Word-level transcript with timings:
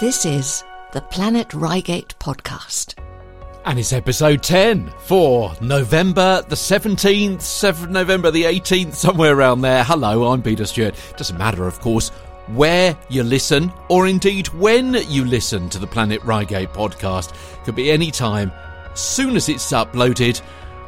This 0.00 0.24
is 0.24 0.62
the 0.92 1.00
Planet 1.00 1.52
Reigate 1.54 2.14
podcast. 2.20 2.94
And 3.64 3.80
it's 3.80 3.92
episode 3.92 4.44
10 4.44 4.92
for 5.00 5.52
November 5.60 6.42
the 6.42 6.54
17th, 6.54 7.38
7th 7.38 7.88
November 7.88 8.30
the 8.30 8.44
18th, 8.44 8.94
somewhere 8.94 9.36
around 9.36 9.62
there. 9.62 9.82
Hello, 9.82 10.30
I'm 10.30 10.40
Peter 10.40 10.66
Stewart. 10.66 10.94
Doesn't 11.16 11.36
matter, 11.36 11.66
of 11.66 11.80
course, 11.80 12.10
where 12.48 12.96
you 13.08 13.24
listen, 13.24 13.72
or 13.88 14.06
indeed 14.06 14.46
when 14.50 14.94
you 15.08 15.24
listen 15.24 15.68
to 15.70 15.80
the 15.80 15.86
Planet 15.88 16.22
Reigate 16.22 16.72
podcast. 16.72 17.34
Could 17.64 17.74
be 17.74 17.90
any 17.90 18.12
time, 18.12 18.52
soon 18.94 19.34
as 19.34 19.48
it's 19.48 19.72
uploaded, 19.72 20.40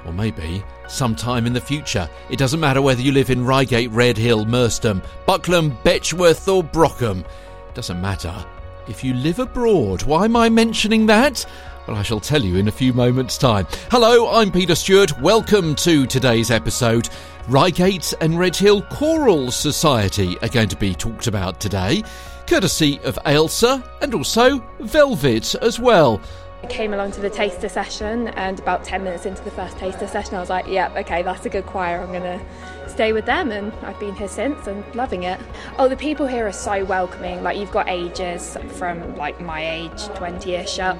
or 0.04 0.12
maybe 0.12 0.62
sometime 0.86 1.46
in 1.46 1.52
the 1.52 1.60
future. 1.60 2.08
It 2.28 2.38
doesn't 2.38 2.60
matter 2.60 2.80
whether 2.80 3.02
you 3.02 3.10
live 3.10 3.30
in 3.30 3.44
Reigate, 3.44 3.90
Redhill, 3.90 4.44
Merstham, 4.44 5.02
Buckland, 5.26 5.72
Betchworth, 5.82 6.46
or 6.46 6.62
Brockham. 6.62 7.20
It 7.68 7.74
doesn't 7.74 8.00
matter. 8.00 8.46
If 8.88 9.04
you 9.04 9.14
live 9.14 9.38
abroad, 9.38 10.02
why 10.02 10.24
am 10.24 10.36
I 10.36 10.48
mentioning 10.48 11.06
that? 11.06 11.44
Well, 11.86 11.96
I 11.96 12.02
shall 12.02 12.20
tell 12.20 12.42
you 12.42 12.56
in 12.56 12.68
a 12.68 12.72
few 12.72 12.92
moments' 12.92 13.38
time. 13.38 13.66
Hello, 13.90 14.30
I'm 14.30 14.50
Peter 14.50 14.74
Stewart. 14.74 15.18
Welcome 15.20 15.74
to 15.76 16.06
today's 16.06 16.50
episode. 16.50 17.08
Reigate 17.48 18.12
and 18.20 18.38
Redhill 18.38 18.82
Choral 18.82 19.50
Society 19.50 20.38
are 20.38 20.48
going 20.48 20.68
to 20.68 20.76
be 20.76 20.94
talked 20.94 21.26
about 21.26 21.60
today, 21.60 22.02
courtesy 22.46 22.98
of 23.04 23.18
Ailsa 23.26 23.82
and 24.02 24.14
also 24.14 24.58
Velvet 24.80 25.54
as 25.56 25.78
well. 25.78 26.20
I 26.62 26.66
came 26.66 26.92
along 26.92 27.12
to 27.12 27.20
the 27.20 27.30
taster 27.30 27.68
session, 27.68 28.28
and 28.28 28.58
about 28.58 28.84
10 28.84 29.02
minutes 29.02 29.26
into 29.26 29.42
the 29.42 29.50
first 29.50 29.78
taster 29.78 30.06
session, 30.06 30.34
I 30.34 30.40
was 30.40 30.50
like, 30.50 30.66
yep, 30.66 30.92
yeah, 30.92 31.00
okay, 31.00 31.22
that's 31.22 31.46
a 31.46 31.48
good 31.48 31.66
choir. 31.66 32.00
I'm 32.00 32.12
going 32.12 32.22
to 32.22 32.40
stay 32.88 33.12
with 33.12 33.24
them. 33.24 33.50
And 33.50 33.72
I've 33.82 33.98
been 33.98 34.14
here 34.14 34.28
since 34.28 34.66
and 34.66 34.84
loving 34.94 35.22
it. 35.22 35.40
Oh, 35.78 35.88
the 35.88 35.96
people 35.96 36.26
here 36.26 36.46
are 36.46 36.52
so 36.52 36.84
welcoming. 36.84 37.42
Like, 37.42 37.56
you've 37.56 37.72
got 37.72 37.88
ages 37.88 38.56
from 38.76 39.16
like 39.16 39.40
my 39.40 39.68
age, 39.68 40.06
20 40.14 40.52
ish 40.54 40.78
up 40.78 40.98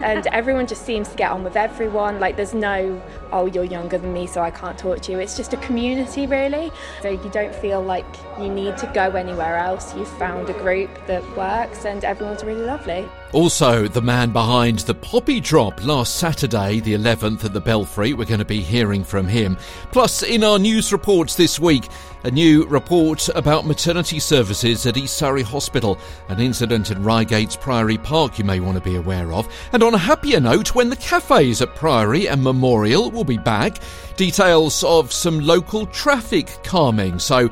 and 0.00 0.26
everyone 0.28 0.66
just 0.66 0.84
seems 0.84 1.08
to 1.08 1.16
get 1.16 1.30
on 1.30 1.42
with 1.42 1.56
everyone. 1.56 2.20
Like 2.20 2.36
there's 2.36 2.54
no, 2.54 3.02
oh, 3.32 3.46
you're 3.46 3.64
younger 3.64 3.98
than 3.98 4.12
me, 4.12 4.26
so 4.26 4.42
I 4.42 4.50
can't 4.50 4.78
talk 4.78 5.00
to 5.02 5.12
you. 5.12 5.18
It's 5.18 5.36
just 5.36 5.52
a 5.52 5.56
community, 5.58 6.26
really. 6.26 6.70
So 7.02 7.08
you 7.08 7.30
don't 7.30 7.54
feel 7.54 7.82
like 7.82 8.06
you 8.38 8.48
need 8.48 8.76
to 8.78 8.86
go 8.94 9.10
anywhere 9.10 9.56
else. 9.56 9.94
You've 9.94 10.10
found 10.18 10.48
a 10.50 10.54
group 10.54 10.90
that 11.06 11.24
works, 11.36 11.84
and 11.84 12.04
everyone's 12.04 12.44
really 12.44 12.62
lovely. 12.62 13.08
Also, 13.34 13.86
the 13.86 14.00
man 14.00 14.32
behind 14.32 14.78
the 14.80 14.94
Poppy 14.94 15.38
Drop 15.38 15.84
last 15.84 16.16
Saturday, 16.16 16.80
the 16.80 16.94
11th 16.94 17.44
at 17.44 17.52
the 17.52 17.60
Belfry, 17.60 18.14
we're 18.14 18.24
going 18.24 18.38
to 18.38 18.44
be 18.44 18.62
hearing 18.62 19.04
from 19.04 19.28
him. 19.28 19.58
Plus, 19.92 20.22
in 20.22 20.42
our 20.42 20.58
news 20.58 20.92
reports 20.92 21.34
this 21.34 21.60
week, 21.60 21.84
a 22.24 22.30
new 22.30 22.64
report 22.64 23.28
about 23.34 23.66
maternity 23.66 24.18
services 24.18 24.86
at 24.86 24.96
East 24.96 25.18
Surrey 25.18 25.42
Hospital, 25.42 25.98
an 26.30 26.40
incident 26.40 26.90
in 26.90 27.02
Reigate's 27.02 27.54
Priory 27.54 27.98
Park 27.98 28.38
you 28.38 28.44
may 28.44 28.60
want 28.60 28.78
to 28.78 28.82
be 28.82 28.96
aware 28.96 29.30
of. 29.34 29.46
And 29.74 29.82
on 29.82 29.92
a 29.92 29.98
happier 29.98 30.40
note, 30.40 30.74
when 30.74 30.88
the 30.88 30.96
cafes 30.96 31.60
at 31.60 31.74
Priory 31.74 32.28
and 32.28 32.42
Memorial 32.42 33.10
will 33.10 33.24
be 33.24 33.36
back, 33.36 33.76
details 34.16 34.82
of 34.84 35.12
some 35.12 35.40
local 35.40 35.84
traffic 35.86 36.48
calming. 36.64 37.18
So, 37.18 37.50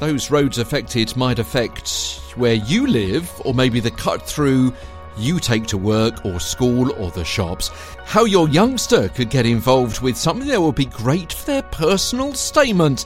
those 0.00 0.30
roads 0.30 0.58
affected 0.58 1.16
might 1.16 1.38
affect 1.38 2.20
where 2.36 2.54
you 2.54 2.86
live, 2.86 3.30
or 3.44 3.54
maybe 3.54 3.80
the 3.80 3.92
cut 3.92 4.20
through 4.20 4.74
you 5.16 5.38
take 5.38 5.66
to 5.68 5.78
work 5.78 6.24
or 6.24 6.40
school 6.40 6.92
or 6.92 7.10
the 7.10 7.24
shops, 7.24 7.70
how 8.04 8.24
your 8.24 8.48
youngster 8.48 9.08
could 9.08 9.30
get 9.30 9.46
involved 9.46 10.00
with 10.00 10.16
something 10.16 10.48
that 10.48 10.60
would 10.60 10.74
be 10.74 10.86
great 10.86 11.32
for 11.32 11.46
their 11.46 11.62
personal 11.62 12.34
statement, 12.34 13.04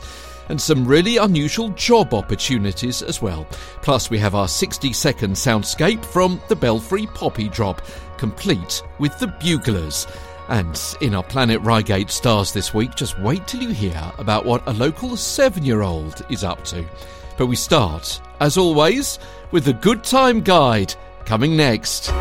and 0.49 0.59
some 0.59 0.85
really 0.85 1.17
unusual 1.17 1.69
job 1.69 2.13
opportunities 2.13 3.01
as 3.01 3.21
well. 3.21 3.45
Plus, 3.81 4.09
we 4.09 4.17
have 4.17 4.35
our 4.35 4.47
60 4.47 4.91
second 4.93 5.33
soundscape 5.33 6.03
from 6.03 6.41
the 6.47 6.55
Belfry 6.55 7.05
Poppy 7.07 7.47
Drop, 7.49 7.81
complete 8.17 8.81
with 8.97 9.17
the 9.19 9.27
buglers. 9.27 10.07
And 10.49 10.81
in 11.01 11.13
our 11.13 11.23
Planet 11.23 11.61
Reigate 11.61 12.09
stars 12.09 12.51
this 12.51 12.73
week, 12.73 12.95
just 12.95 13.19
wait 13.19 13.47
till 13.47 13.61
you 13.61 13.69
hear 13.69 14.11
about 14.17 14.45
what 14.45 14.67
a 14.67 14.73
local 14.73 15.15
seven 15.15 15.63
year 15.63 15.83
old 15.83 16.25
is 16.31 16.43
up 16.43 16.63
to. 16.65 16.83
But 17.37 17.45
we 17.45 17.55
start, 17.55 18.19
as 18.39 18.57
always, 18.57 19.19
with 19.51 19.65
the 19.65 19.73
Good 19.73 20.03
Time 20.03 20.41
Guide 20.41 20.95
coming 21.29 21.55
next. 21.55 22.11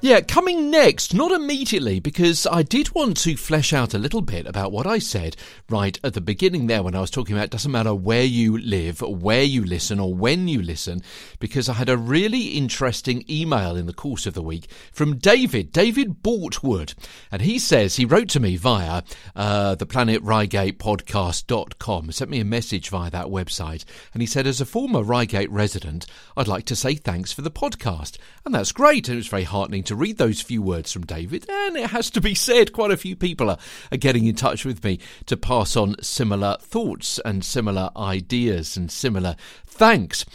Yeah, 0.00 0.20
coming 0.20 0.70
next, 0.70 1.12
not 1.12 1.32
immediately, 1.32 1.98
because 1.98 2.46
I 2.46 2.62
did 2.62 2.94
want 2.94 3.16
to 3.16 3.36
flesh 3.36 3.72
out 3.72 3.94
a 3.94 3.98
little 3.98 4.20
bit 4.20 4.46
about 4.46 4.70
what 4.70 4.86
I 4.86 5.00
said 5.00 5.34
right 5.68 5.98
at 6.04 6.14
the 6.14 6.20
beginning 6.20 6.68
there 6.68 6.84
when 6.84 6.94
I 6.94 7.00
was 7.00 7.10
talking 7.10 7.34
about 7.34 7.46
it 7.46 7.50
doesn't 7.50 7.72
matter 7.72 7.92
where 7.92 8.22
you 8.22 8.56
live, 8.58 9.00
where 9.00 9.42
you 9.42 9.64
listen, 9.64 9.98
or 9.98 10.14
when 10.14 10.46
you 10.46 10.62
listen, 10.62 11.02
because 11.40 11.68
I 11.68 11.72
had 11.72 11.88
a 11.88 11.96
really 11.96 12.50
interesting 12.50 13.24
email 13.28 13.74
in 13.74 13.86
the 13.86 13.92
course 13.92 14.24
of 14.24 14.34
the 14.34 14.42
week 14.42 14.70
from 14.92 15.16
David, 15.16 15.72
David 15.72 16.22
Bortwood. 16.22 16.94
And 17.32 17.42
he 17.42 17.58
says 17.58 17.96
he 17.96 18.04
wrote 18.04 18.28
to 18.28 18.40
me 18.40 18.54
via 18.56 19.02
uh, 19.34 19.74
the 19.74 19.84
Planet 19.84 20.22
podcast.com, 20.22 22.12
sent 22.12 22.30
me 22.30 22.38
a 22.38 22.44
message 22.44 22.88
via 22.88 23.10
that 23.10 23.26
website. 23.26 23.84
And 24.14 24.22
he 24.22 24.26
said, 24.26 24.46
as 24.46 24.60
a 24.60 24.64
former 24.64 25.02
Reigate 25.02 25.50
resident, 25.50 26.06
I'd 26.36 26.46
like 26.46 26.66
to 26.66 26.76
say 26.76 26.94
thanks 26.94 27.32
for 27.32 27.42
the 27.42 27.50
podcast. 27.50 28.16
And 28.44 28.54
that's 28.54 28.70
great. 28.70 29.08
And 29.08 29.14
it 29.14 29.16
was 29.16 29.26
very 29.26 29.42
heartening 29.42 29.82
to 29.88 29.96
read 29.96 30.18
those 30.18 30.40
few 30.40 30.62
words 30.62 30.92
from 30.92 31.06
David, 31.06 31.48
and 31.48 31.76
it 31.76 31.90
has 31.90 32.10
to 32.10 32.20
be 32.20 32.34
said, 32.34 32.72
quite 32.72 32.90
a 32.90 32.96
few 32.96 33.16
people 33.16 33.50
are, 33.50 33.58
are 33.90 33.96
getting 33.96 34.26
in 34.26 34.34
touch 34.34 34.64
with 34.64 34.84
me 34.84 35.00
to 35.26 35.36
pass 35.36 35.76
on 35.76 35.96
similar 36.02 36.58
thoughts 36.60 37.18
and 37.24 37.44
similar 37.44 37.90
ideas 37.96 38.76
and 38.76 38.90
similar 38.90 39.34
thanks. 39.66 40.26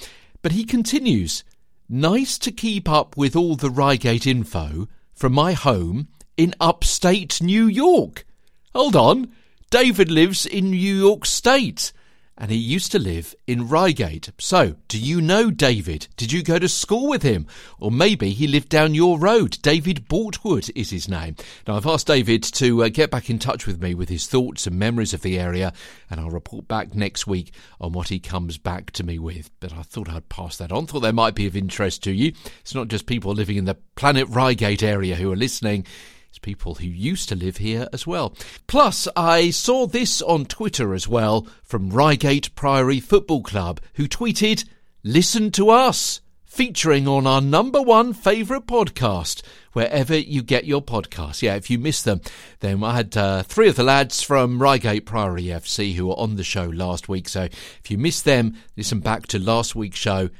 But 0.41 0.53
he 0.53 0.65
continues, 0.65 1.43
nice 1.87 2.39
to 2.39 2.51
keep 2.51 2.89
up 2.89 3.15
with 3.15 3.35
all 3.35 3.55
the 3.55 3.69
Reigate 3.69 4.25
info 4.25 4.87
from 5.13 5.33
my 5.33 5.53
home 5.53 6.07
in 6.35 6.55
upstate 6.59 7.39
New 7.41 7.67
York. 7.67 8.25
Hold 8.73 8.95
on, 8.95 9.31
David 9.69 10.09
lives 10.09 10.47
in 10.47 10.71
New 10.71 10.95
York 10.95 11.27
State 11.27 11.93
and 12.37 12.49
he 12.49 12.57
used 12.57 12.91
to 12.91 12.99
live 12.99 13.35
in 13.45 13.69
Reigate. 13.69 14.31
So, 14.39 14.75
do 14.87 14.99
you 14.99 15.21
know 15.21 15.51
David? 15.51 16.07
Did 16.17 16.31
you 16.31 16.43
go 16.43 16.57
to 16.57 16.67
school 16.67 17.07
with 17.07 17.21
him? 17.21 17.45
Or 17.79 17.91
maybe 17.91 18.31
he 18.31 18.47
lived 18.47 18.69
down 18.69 18.95
your 18.95 19.19
road. 19.19 19.57
David 19.61 20.07
Bortwood 20.07 20.71
is 20.75 20.89
his 20.89 21.07
name. 21.07 21.35
Now, 21.67 21.75
I've 21.75 21.85
asked 21.85 22.07
David 22.07 22.43
to 22.43 22.83
uh, 22.83 22.89
get 22.89 23.11
back 23.11 23.29
in 23.29 23.37
touch 23.37 23.67
with 23.67 23.81
me 23.81 23.93
with 23.93 24.09
his 24.09 24.25
thoughts 24.25 24.65
and 24.65 24.79
memories 24.79 25.13
of 25.13 25.21
the 25.21 25.39
area, 25.39 25.73
and 26.09 26.19
I'll 26.19 26.29
report 26.29 26.67
back 26.67 26.95
next 26.95 27.27
week 27.27 27.53
on 27.79 27.91
what 27.91 28.09
he 28.09 28.19
comes 28.19 28.57
back 28.57 28.91
to 28.91 29.03
me 29.03 29.19
with. 29.19 29.51
But 29.59 29.73
I 29.73 29.83
thought 29.83 30.09
I'd 30.09 30.29
pass 30.29 30.57
that 30.57 30.71
on, 30.71 30.87
thought 30.87 31.01
that 31.01 31.15
might 31.15 31.35
be 31.35 31.45
of 31.45 31.55
interest 31.55 32.03
to 32.03 32.11
you. 32.11 32.33
It's 32.61 32.75
not 32.75 32.87
just 32.87 33.05
people 33.05 33.33
living 33.33 33.57
in 33.57 33.65
the 33.65 33.77
Planet 33.95 34.27
Reigate 34.29 34.83
area 34.83 35.15
who 35.15 35.31
are 35.31 35.35
listening. 35.35 35.85
It's 36.33 36.39
people 36.39 36.73
who 36.73 36.87
used 36.87 37.29
to 37.29 37.35
live 37.35 37.57
here 37.57 37.87
as 37.93 38.07
well. 38.07 38.35
Plus, 38.65 39.07
I 39.15 39.51
saw 39.51 39.85
this 39.85 40.19
on 40.19 40.45
Twitter 40.45 40.95
as 40.95 41.07
well 41.07 41.45
from 41.63 41.91
Reigate 41.91 42.55
Priory 42.55 42.99
Football 42.99 43.43
Club, 43.43 43.79
who 43.93 44.07
tweeted, 44.07 44.67
Listen 45.03 45.51
to 45.51 45.69
us, 45.69 46.21
featuring 46.43 47.07
on 47.07 47.27
our 47.27 47.39
number 47.39 47.83
one 47.83 48.13
favourite 48.13 48.65
podcast, 48.65 49.43
wherever 49.73 50.17
you 50.17 50.41
get 50.41 50.65
your 50.65 50.81
podcasts. 50.81 51.43
Yeah, 51.43 51.53
if 51.53 51.69
you 51.69 51.77
miss 51.77 52.01
them, 52.01 52.19
then 52.61 52.83
I 52.83 52.95
had 52.95 53.15
uh, 53.15 53.43
three 53.43 53.69
of 53.69 53.75
the 53.75 53.83
lads 53.83 54.23
from 54.23 54.59
Reigate 54.59 55.05
Priory 55.05 55.43
FC 55.43 55.93
who 55.93 56.07
were 56.07 56.19
on 56.19 56.35
the 56.35 56.43
show 56.43 56.65
last 56.65 57.07
week. 57.07 57.29
So 57.29 57.43
if 57.43 57.91
you 57.91 57.99
missed 57.99 58.25
them, 58.25 58.57
listen 58.75 59.01
back 59.01 59.27
to 59.27 59.37
last 59.37 59.75
week's 59.75 59.99
show. 59.99 60.31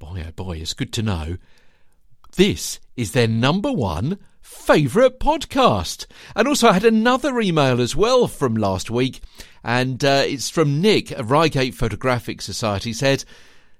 Boy, 0.00 0.24
oh 0.26 0.32
boy, 0.32 0.56
it's 0.56 0.74
good 0.74 0.92
to 0.94 1.02
know. 1.02 1.36
This 2.34 2.80
is 2.96 3.12
their 3.12 3.28
number 3.28 3.70
one 3.70 4.18
favourite 4.52 5.18
podcast. 5.18 6.06
And 6.36 6.46
also, 6.46 6.68
I 6.68 6.74
had 6.74 6.84
another 6.84 7.40
email 7.40 7.80
as 7.80 7.96
well 7.96 8.28
from 8.28 8.54
last 8.54 8.90
week, 8.90 9.20
and 9.64 10.04
uh, 10.04 10.22
it's 10.24 10.50
from 10.50 10.80
Nick 10.80 11.10
of 11.10 11.30
Reigate 11.30 11.74
Photographic 11.74 12.40
Society. 12.40 12.92
Said, 12.92 13.24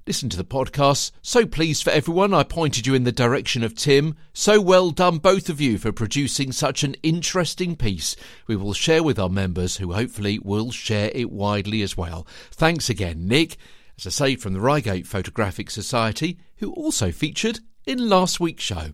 Listen 0.05 0.29
to 0.31 0.37
the 0.37 0.45
podcast. 0.45 1.13
So 1.23 1.47
pleased 1.47 1.85
for 1.85 1.91
everyone. 1.91 2.35
I 2.35 2.43
pointed 2.43 2.89
you 2.89 2.95
in 2.95 3.05
the 3.05 3.13
direction 3.13 3.63
of 3.63 3.77
Tim. 3.77 4.17
So 4.33 4.61
well 4.61 4.91
done, 4.91 5.19
both 5.19 5.49
of 5.49 5.61
you, 5.61 5.79
for 5.79 5.93
producing 5.93 6.51
such 6.51 6.83
an 6.83 6.97
interesting 7.05 7.77
piece. 7.77 8.17
We 8.49 8.57
will 8.57 8.73
share 8.73 9.05
with 9.05 9.21
our 9.21 9.29
members, 9.29 9.77
who 9.77 9.93
hopefully 9.93 10.41
will 10.43 10.73
share 10.73 11.13
it 11.15 11.31
widely 11.31 11.83
as 11.83 11.97
well. 11.97 12.27
Thanks 12.51 12.91
again, 12.91 13.29
Nick. 13.29 13.57
As 13.97 14.07
I 14.09 14.11
say, 14.11 14.37
from 14.37 14.55
the 14.55 14.61
Reigate 14.61 15.07
Photographic 15.07 15.71
Society, 15.71 16.39
who 16.57 16.73
also 16.73 17.13
featured 17.13 17.61
in 17.87 18.09
last 18.09 18.41
week's 18.41 18.65
show. 18.65 18.89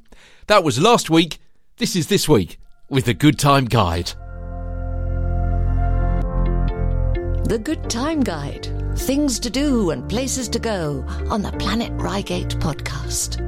That 0.49 0.63
was 0.63 0.79
last 0.79 1.09
week. 1.09 1.39
This 1.79 1.95
is 1.95 2.09
This 2.09 2.29
Week 2.29 2.59
with 2.91 3.05
the 3.05 3.15
Good 3.15 3.39
Time 3.39 3.65
Guide. 3.65 4.07
The 7.45 7.61
Good 7.63 7.89
Time 7.89 8.21
Guide 8.21 8.67
things 8.97 9.39
to 9.39 9.49
do 9.49 9.91
and 9.91 10.09
places 10.09 10.49
to 10.49 10.59
go 10.59 11.05
on 11.31 11.43
the 11.43 11.53
Planet 11.53 11.93
Reigate 11.93 12.49
podcast. 12.59 13.39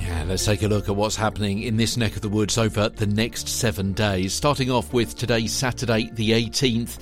Yeah, 0.00 0.24
let's 0.26 0.46
take 0.46 0.62
a 0.62 0.68
look 0.68 0.88
at 0.88 0.96
what's 0.96 1.16
happening 1.16 1.64
in 1.64 1.76
this 1.76 1.98
neck 1.98 2.16
of 2.16 2.22
the 2.22 2.30
woods 2.30 2.56
over 2.56 2.88
the 2.88 3.06
next 3.06 3.46
seven 3.46 3.92
days. 3.92 4.32
Starting 4.32 4.70
off 4.70 4.94
with 4.94 5.14
today, 5.14 5.46
Saturday, 5.46 6.08
the 6.14 6.30
18th. 6.30 6.98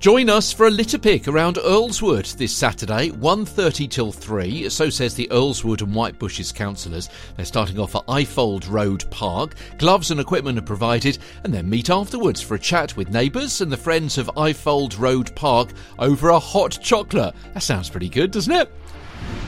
Join 0.00 0.30
us 0.30 0.50
for 0.50 0.66
a 0.66 0.70
litter 0.70 0.96
pick 0.96 1.28
around 1.28 1.56
Earlswood 1.56 2.34
this 2.38 2.56
Saturday, 2.56 3.10
1.30 3.10 3.90
till 3.90 4.10
3. 4.10 4.70
So 4.70 4.88
says 4.88 5.14
the 5.14 5.28
Earlswood 5.30 5.82
and 5.82 5.94
White 5.94 6.18
Bushes 6.18 6.52
councillors. 6.52 7.10
They're 7.36 7.44
starting 7.44 7.78
off 7.78 7.94
at 7.94 8.06
Ifold 8.06 8.66
Road 8.66 9.04
Park. 9.10 9.56
Gloves 9.76 10.10
and 10.10 10.18
equipment 10.18 10.58
are 10.58 10.62
provided, 10.62 11.18
and 11.44 11.52
then 11.52 11.68
meet 11.68 11.90
afterwards 11.90 12.40
for 12.40 12.54
a 12.54 12.58
chat 12.58 12.96
with 12.96 13.10
neighbours 13.10 13.60
and 13.60 13.70
the 13.70 13.76
friends 13.76 14.16
of 14.16 14.30
Ifold 14.38 14.98
Road 14.98 15.36
Park 15.36 15.68
over 15.98 16.30
a 16.30 16.38
hot 16.38 16.78
chocolate. 16.80 17.34
That 17.52 17.62
sounds 17.62 17.90
pretty 17.90 18.08
good, 18.08 18.30
doesn't 18.30 18.54
it? 18.54 18.72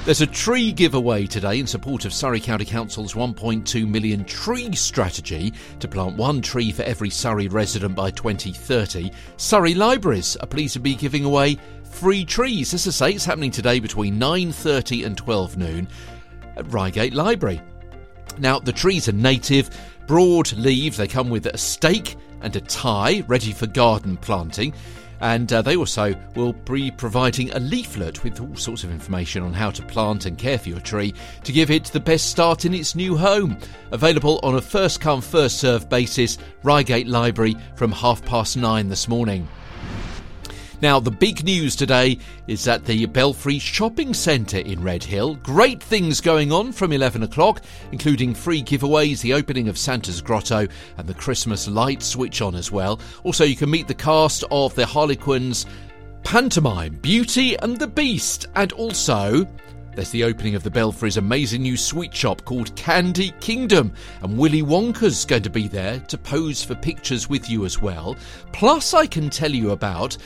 There's 0.04 0.20
a 0.20 0.26
tree 0.26 0.72
giveaway 0.72 1.26
today 1.26 1.60
in 1.60 1.66
support 1.69 2.04
of 2.04 2.12
Surrey 2.12 2.40
County 2.40 2.64
Council's 2.64 3.14
1.2 3.14 3.87
million 3.87 4.25
tree 4.25 4.75
strategy 4.75 5.52
to 5.78 5.87
plant 5.87 6.16
one 6.16 6.43
tree 6.43 6.72
for 6.72 6.82
every 6.82 7.08
Surrey 7.08 7.46
resident 7.46 7.94
by 7.94 8.10
2030. 8.10 9.12
Surrey 9.37 9.75
Libraries 9.75 10.34
are 10.38 10.49
pleased 10.49 10.72
to 10.72 10.81
be 10.81 10.96
giving 10.96 11.25
away 11.25 11.56
free 11.84 12.25
trees. 12.25 12.75
As 12.75 12.88
I 12.88 12.90
say, 12.90 13.10
it's 13.12 13.25
happening 13.25 13.52
today 13.52 13.78
between 13.78 14.19
9:30 14.19 15.04
and 15.06 15.16
12 15.16 15.56
noon 15.56 15.87
at 16.56 16.72
Reigate 16.72 17.14
Library. 17.14 17.62
Now, 18.40 18.58
the 18.58 18.72
trees 18.72 19.08
are 19.08 19.12
native, 19.12 19.70
broad 20.08 20.52
leaves. 20.55 20.96
They 20.96 21.06
come 21.06 21.31
with 21.31 21.46
a 21.46 21.56
stake 21.56 22.16
and 22.40 22.56
a 22.56 22.60
tie, 22.60 23.22
ready 23.28 23.52
for 23.52 23.69
garden 23.69 24.16
planting. 24.16 24.75
And 25.22 25.52
uh, 25.52 25.62
they 25.62 25.76
also 25.76 26.14
will 26.34 26.52
be 26.52 26.90
providing 26.90 27.52
a 27.52 27.60
leaflet 27.60 28.24
with 28.24 28.40
all 28.40 28.56
sorts 28.56 28.82
of 28.82 28.90
information 28.90 29.44
on 29.44 29.52
how 29.52 29.70
to 29.70 29.82
plant 29.82 30.26
and 30.26 30.36
care 30.36 30.58
for 30.58 30.69
your 30.69 30.80
tree 30.80 31.14
to 31.44 31.52
give 31.52 31.70
it 31.70 31.84
the 31.84 32.00
best 32.00 32.28
start 32.28 32.64
in 32.64 32.74
its 32.74 32.96
new 32.96 33.16
home. 33.16 33.56
Available 33.92 34.40
on 34.42 34.56
a 34.56 34.60
first 34.60 35.00
come, 35.00 35.20
first 35.20 35.58
served 35.58 35.88
basis, 35.88 36.38
Reigate 36.64 37.06
Library 37.06 37.56
from 37.76 37.92
half 37.92 38.24
past 38.24 38.56
nine 38.56 38.88
this 38.88 39.06
morning. 39.06 39.46
Now, 40.82 40.99
the 40.99 41.12
big 41.12 41.44
news 41.44 41.76
today 41.76 42.19
is 42.49 42.64
that 42.64 42.84
the 42.84 43.06
Belfry 43.06 43.61
Shopping 43.61 44.12
Centre 44.12 44.58
in 44.58 44.82
Redhill. 44.82 45.37
Great 45.37 45.81
things 45.81 46.20
going 46.20 46.50
on 46.50 46.73
from 46.73 46.93
11 46.93 47.23
o'clock, 47.23 47.62
including 47.93 48.34
free 48.34 48.64
giveaways, 48.64 49.20
the 49.20 49.32
opening 49.32 49.69
of 49.69 49.79
Santa's 49.79 50.20
Grotto, 50.20 50.67
and 50.96 51.06
the 51.06 51.14
Christmas 51.14 51.69
light 51.69 52.02
switch 52.02 52.43
on 52.43 52.56
as 52.56 52.73
well. 52.73 52.99
Also, 53.23 53.44
you 53.44 53.55
can 53.55 53.70
meet 53.70 53.87
the 53.87 53.94
cast 53.94 54.43
of 54.50 54.75
the 54.75 54.84
Harlequins 54.84 55.67
pantomime, 56.25 56.96
Beauty 56.96 57.56
and 57.61 57.79
the 57.79 57.87
Beast, 57.87 58.49
and 58.56 58.73
also 58.73 59.46
there's 59.94 60.11
the 60.11 60.25
opening 60.25 60.56
of 60.56 60.64
the 60.64 60.70
Belfry's 60.70 61.17
amazing 61.17 61.62
new 61.62 61.76
sweet 61.76 62.12
shop 62.12 62.44
called 62.44 62.75
Candy 62.75 63.32
Kingdom, 63.38 63.93
and 64.23 64.37
Willy 64.37 64.62
Wonka's 64.62 65.25
going 65.26 65.43
to 65.44 65.50
be 65.50 65.69
there 65.69 66.00
to 66.08 66.19
pose 66.19 66.64
for 66.64 66.75
pictures 66.75 67.29
with 67.29 67.49
you 67.49 67.64
as 67.64 67.81
well. 67.81 68.17
Plus, 68.52 68.94
I 68.94 69.06
can 69.06 69.31
tell 69.31 69.52
you 69.52 69.70
about 69.70 70.17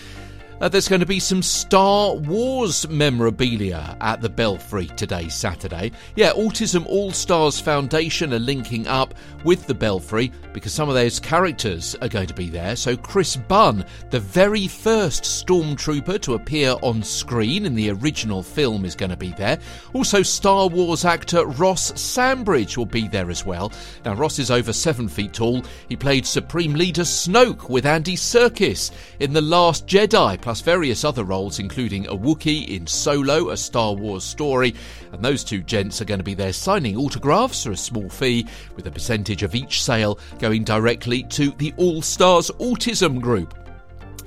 uh, 0.61 0.69
there's 0.69 0.88
going 0.88 1.00
to 1.00 1.06
be 1.06 1.20
some 1.20 1.43
Star 1.43 2.14
Wars 2.14 2.88
memorabilia 2.88 3.97
at 4.00 4.20
the 4.23 4.29
Belfry 4.29 4.87
today, 4.97 5.29
Saturday. 5.29 5.93
Yeah, 6.14 6.32
Autism 6.32 6.87
All 6.87 7.12
Stars 7.12 7.61
Foundation 7.61 8.32
are 8.32 8.38
linking 8.38 8.87
up 8.87 9.14
with 9.44 9.67
the 9.67 9.75
Belfry 9.75 10.32
because 10.53 10.73
some 10.73 10.88
of 10.88 10.94
those 10.94 11.20
characters 11.20 11.94
are 12.00 12.08
going 12.08 12.26
to 12.26 12.35
be 12.35 12.49
there. 12.49 12.75
So, 12.76 12.97
Chris 12.97 13.37
Bunn, 13.37 13.85
the 14.11 14.20
very 14.20 14.67
first 14.67 15.25
Stormtrooper 15.25 16.20
to 16.23 16.35
appear 16.35 16.76
on 16.82 17.03
screen 17.03 17.67
in 17.67 17.75
the 17.75 17.91
original 17.91 18.43
film, 18.43 18.85
is 18.85 18.97
going 18.97 19.11
to 19.11 19.17
be 19.17 19.32
there. 19.32 19.58
Also, 19.93 20.23
Star 20.23 20.69
Wars 20.69 21.05
actor 21.05 21.44
Ross 21.47 22.00
Sambridge 22.00 22.79
will 22.79 22.87
be 22.87 23.08
there 23.08 23.31
as 23.31 23.44
well. 23.44 23.73
Now, 24.05 24.14
Ross 24.14 24.38
is 24.38 24.50
over 24.50 24.73
seven 24.73 25.08
feet 25.08 25.35
tall. 25.35 25.62
He 25.88 25.97
played 25.97 26.25
Supreme 26.25 26.73
Leader 26.73 27.03
Snoke 27.03 27.69
with 27.69 27.85
Andy 27.85 28.17
Serkis 28.17 28.91
in 29.20 29.35
The 29.35 29.43
Last 29.43 29.87
Jedi 29.87 30.41
plus 30.46 30.60
various 30.60 31.02
other 31.02 31.25
roles, 31.25 31.58
including 31.58 32.06
a 32.06 32.14
Wookiee 32.14 32.69
in 32.69 32.87
Solo, 32.87 33.50
a 33.50 33.56
Star 33.56 33.93
Wars 33.94 34.22
story. 34.22 34.76
And 35.10 35.20
those 35.20 35.43
two 35.43 35.60
gents 35.60 36.00
are 36.00 36.04
going 36.04 36.20
to 36.20 36.25
be 36.25 36.34
there 36.34 36.52
signing 36.52 36.96
autographs 36.96 37.64
for 37.64 37.72
a 37.72 37.76
small 37.76 38.08
fee, 38.08 38.46
with 38.76 38.87
a 38.87 38.93
percentage 38.93 39.43
of 39.43 39.56
each 39.56 39.82
sale 39.82 40.20
going 40.38 40.62
directly 40.62 41.25
to 41.31 41.50
the 41.50 41.75
All 41.76 42.00
Stars 42.00 42.52
Autism 42.60 43.20
Group. 43.20 43.58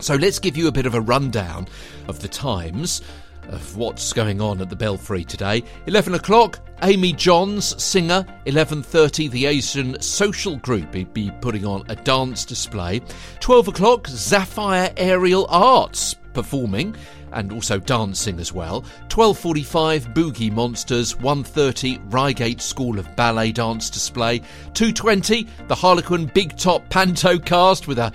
So 0.01 0.15
let's 0.15 0.39
give 0.39 0.57
you 0.57 0.67
a 0.67 0.73
bit 0.73 0.85
of 0.85 0.93
a 0.93 0.99
rundown 0.99 1.69
of 2.09 2.19
the 2.19 2.27
times 2.27 3.01
of 3.49 3.77
what's 3.77 4.13
going 4.13 4.41
on 4.41 4.61
at 4.61 4.69
the 4.69 4.75
Belfry 4.75 5.23
today. 5.23 5.63
11 5.87 6.15
o'clock, 6.15 6.59
Amy 6.83 7.13
Johns, 7.13 7.81
singer. 7.81 8.25
11.30, 8.45 9.29
the 9.31 9.45
Asian 9.45 10.01
Social 10.01 10.55
Group 10.57 10.93
will 10.93 11.05
be 11.05 11.31
putting 11.41 11.65
on 11.65 11.83
a 11.89 11.95
dance 11.95 12.45
display. 12.45 13.01
12 13.39 13.69
o'clock, 13.69 14.07
Sapphire 14.07 14.93
Aerial 14.97 15.45
Arts 15.49 16.15
performing 16.33 16.95
and 17.31 17.51
also 17.51 17.79
dancing 17.79 18.39
as 18.39 18.53
well. 18.53 18.83
12:45 19.09 20.13
Boogie 20.13 20.51
Monsters, 20.51 21.15
1:30 21.15 21.99
Reigate 22.11 22.61
School 22.61 22.97
of 22.97 23.15
Ballet 23.15 23.51
dance 23.51 23.89
display, 23.89 24.41
2:20 24.73 25.47
the 25.67 25.75
Harlequin 25.75 26.25
Big 26.33 26.57
Top 26.57 26.87
Panto 26.89 27.37
cast 27.37 27.87
with 27.87 27.99
a 27.99 28.11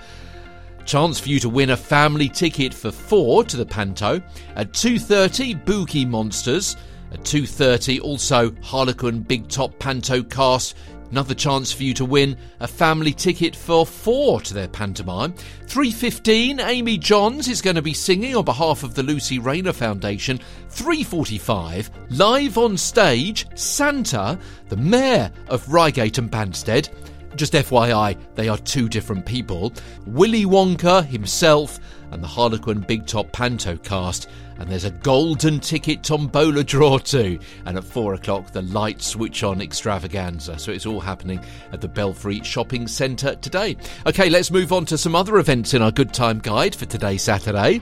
Chance 0.85 1.19
for 1.19 1.29
you 1.29 1.39
to 1.39 1.49
win 1.49 1.71
a 1.71 1.77
family 1.77 2.29
ticket 2.29 2.71
for 2.71 2.91
four 2.91 3.43
to 3.43 3.57
the 3.57 3.65
Panto. 3.65 4.21
At 4.55 4.71
2.30, 4.71 5.65
Boogie 5.65 6.07
Monsters. 6.07 6.77
At 7.11 7.21
2.30, 7.21 8.01
also 8.01 8.55
Harlequin 8.61 9.21
Big 9.21 9.47
Top 9.47 9.77
Panto 9.79 10.21
cast. 10.21 10.75
Another 11.09 11.33
chance 11.33 11.71
for 11.71 11.83
you 11.83 11.93
to 11.95 12.05
win 12.05 12.37
a 12.59 12.67
family 12.67 13.13
ticket 13.13 13.55
for 13.55 13.85
four 13.85 14.41
to 14.41 14.53
their 14.53 14.67
pantomime. 14.67 15.33
3.15, 15.65 16.63
Amy 16.63 16.97
Johns 16.97 17.47
is 17.47 17.61
going 17.61 17.75
to 17.75 17.81
be 17.81 17.93
singing 17.93 18.35
on 18.35 18.45
behalf 18.45 18.83
of 18.83 18.93
the 18.93 19.03
Lucy 19.03 19.39
Rayner 19.39 19.73
Foundation. 19.73 20.39
3.45, 20.69 21.89
live 22.09 22.57
on 22.57 22.77
stage, 22.77 23.47
Santa, 23.57 24.37
the 24.69 24.77
Mayor 24.77 25.31
of 25.47 25.71
Reigate 25.71 26.17
and 26.17 26.29
Banstead. 26.29 26.89
Just 27.35 27.53
FYI, 27.53 28.17
they 28.35 28.47
are 28.47 28.57
two 28.57 28.87
different 28.87 29.25
people. 29.25 29.73
Willy 30.07 30.45
Wonka 30.45 31.05
himself 31.05 31.79
and 32.11 32.23
the 32.23 32.27
Harlequin 32.27 32.79
Big 32.79 33.05
Top 33.05 33.31
Panto 33.33 33.75
cast. 33.77 34.29
And 34.57 34.69
there's 34.69 34.85
a 34.85 34.91
golden 34.91 35.59
ticket 35.59 36.03
tombola 36.03 36.63
draw 36.63 36.97
too. 36.97 37.39
And 37.65 37.77
at 37.77 37.83
four 37.83 38.13
o'clock, 38.13 38.51
the 38.51 38.61
light 38.61 39.01
switch 39.01 39.43
on 39.43 39.61
extravaganza. 39.61 40.57
So 40.59 40.71
it's 40.71 40.85
all 40.85 40.99
happening 40.99 41.39
at 41.71 41.81
the 41.81 41.87
Belfry 41.87 42.41
Shopping 42.43 42.87
Centre 42.87 43.35
today. 43.35 43.77
Okay, 44.05 44.29
let's 44.29 44.51
move 44.51 44.71
on 44.71 44.85
to 44.85 44.97
some 44.97 45.15
other 45.15 45.37
events 45.37 45.73
in 45.73 45.81
our 45.81 45.91
Good 45.91 46.13
Time 46.13 46.39
Guide 46.39 46.75
for 46.75 46.85
today, 46.85 47.17
Saturday. 47.17 47.81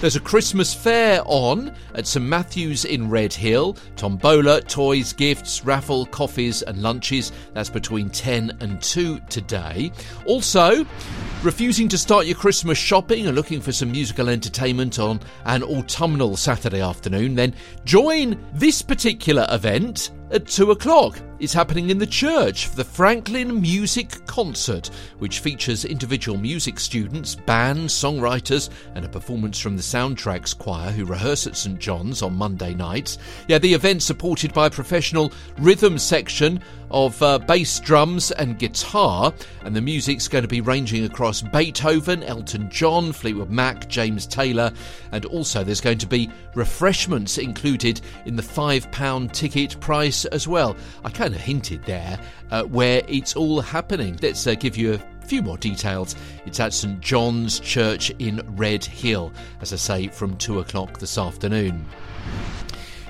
There's 0.00 0.14
a 0.14 0.20
Christmas 0.20 0.72
fair 0.72 1.22
on 1.24 1.74
at 1.96 2.06
St 2.06 2.24
Matthew's 2.24 2.84
in 2.84 3.10
Red 3.10 3.32
Hill. 3.32 3.76
Tombola, 3.96 4.60
toys, 4.60 5.12
gifts, 5.12 5.64
raffle, 5.64 6.06
coffees, 6.06 6.62
and 6.62 6.80
lunches. 6.80 7.32
That's 7.52 7.68
between 7.68 8.08
10 8.08 8.58
and 8.60 8.80
2 8.80 9.18
today. 9.28 9.90
Also, 10.24 10.86
refusing 11.42 11.88
to 11.88 11.98
start 11.98 12.26
your 12.26 12.36
Christmas 12.36 12.78
shopping 12.78 13.26
and 13.26 13.34
looking 13.34 13.60
for 13.60 13.72
some 13.72 13.90
musical 13.90 14.28
entertainment 14.28 15.00
on 15.00 15.18
an 15.46 15.64
autumnal 15.98 16.36
Saturday 16.36 16.80
afternoon, 16.80 17.34
then 17.34 17.52
join 17.84 18.38
this 18.52 18.82
particular 18.82 19.44
event 19.50 20.12
at 20.30 20.46
2 20.46 20.70
o'clock. 20.70 21.18
It's 21.40 21.52
happening 21.52 21.90
in 21.90 21.98
the 21.98 22.06
church 22.06 22.66
for 22.66 22.74
the 22.74 22.82
Franklin 22.82 23.60
Music 23.60 24.26
Concert, 24.26 24.90
which 25.20 25.38
features 25.38 25.84
individual 25.84 26.36
music 26.36 26.80
students, 26.80 27.36
bands, 27.36 27.94
songwriters, 27.94 28.70
and 28.96 29.04
a 29.04 29.08
performance 29.08 29.60
from 29.60 29.76
the 29.76 29.82
Soundtracks 29.82 30.58
Choir 30.58 30.90
who 30.90 31.04
rehearse 31.04 31.46
at 31.46 31.56
St 31.56 31.78
John's 31.78 32.22
on 32.22 32.34
Monday 32.34 32.74
nights. 32.74 33.18
Yeah, 33.46 33.58
the 33.58 33.72
event 33.72 34.02
supported 34.02 34.52
by 34.52 34.66
a 34.66 34.70
professional 34.70 35.32
rhythm 35.58 35.96
section 35.98 36.60
of 36.90 37.22
uh, 37.22 37.38
bass, 37.38 37.80
drums, 37.80 38.30
and 38.32 38.58
guitar, 38.58 39.32
and 39.62 39.76
the 39.76 39.80
music's 39.80 40.28
going 40.28 40.42
to 40.42 40.48
be 40.48 40.60
ranging 40.60 41.04
across 41.04 41.42
Beethoven, 41.42 42.22
Elton 42.22 42.70
John, 42.70 43.12
Fleetwood 43.12 43.50
Mac, 43.50 43.88
James 43.88 44.26
Taylor, 44.26 44.72
and 45.12 45.24
also 45.26 45.62
there's 45.62 45.80
going 45.80 45.98
to 45.98 46.06
be 46.06 46.30
refreshments 46.54 47.38
included 47.38 48.00
in 48.24 48.36
the 48.36 48.42
£5 48.42 49.32
ticket 49.32 49.78
price 49.80 50.24
as 50.26 50.48
well. 50.48 50.76
I 51.04 51.10
kind 51.28 51.36
of 51.36 51.42
hinted 51.42 51.84
there 51.84 52.18
uh, 52.50 52.62
where 52.64 53.02
it's 53.06 53.36
all 53.36 53.60
happening. 53.60 54.18
Let's 54.22 54.46
uh, 54.46 54.54
give 54.54 54.78
you 54.78 54.94
a 54.94 55.26
few 55.26 55.42
more 55.42 55.58
details. 55.58 56.16
It's 56.46 56.58
at 56.58 56.72
St 56.72 57.00
John's 57.00 57.60
Church 57.60 58.08
in 58.18 58.40
Red 58.56 58.82
Hill, 58.82 59.30
as 59.60 59.74
I 59.74 59.76
say, 59.76 60.08
from 60.08 60.38
2 60.38 60.60
o'clock 60.60 60.98
this 60.98 61.18
afternoon. 61.18 61.84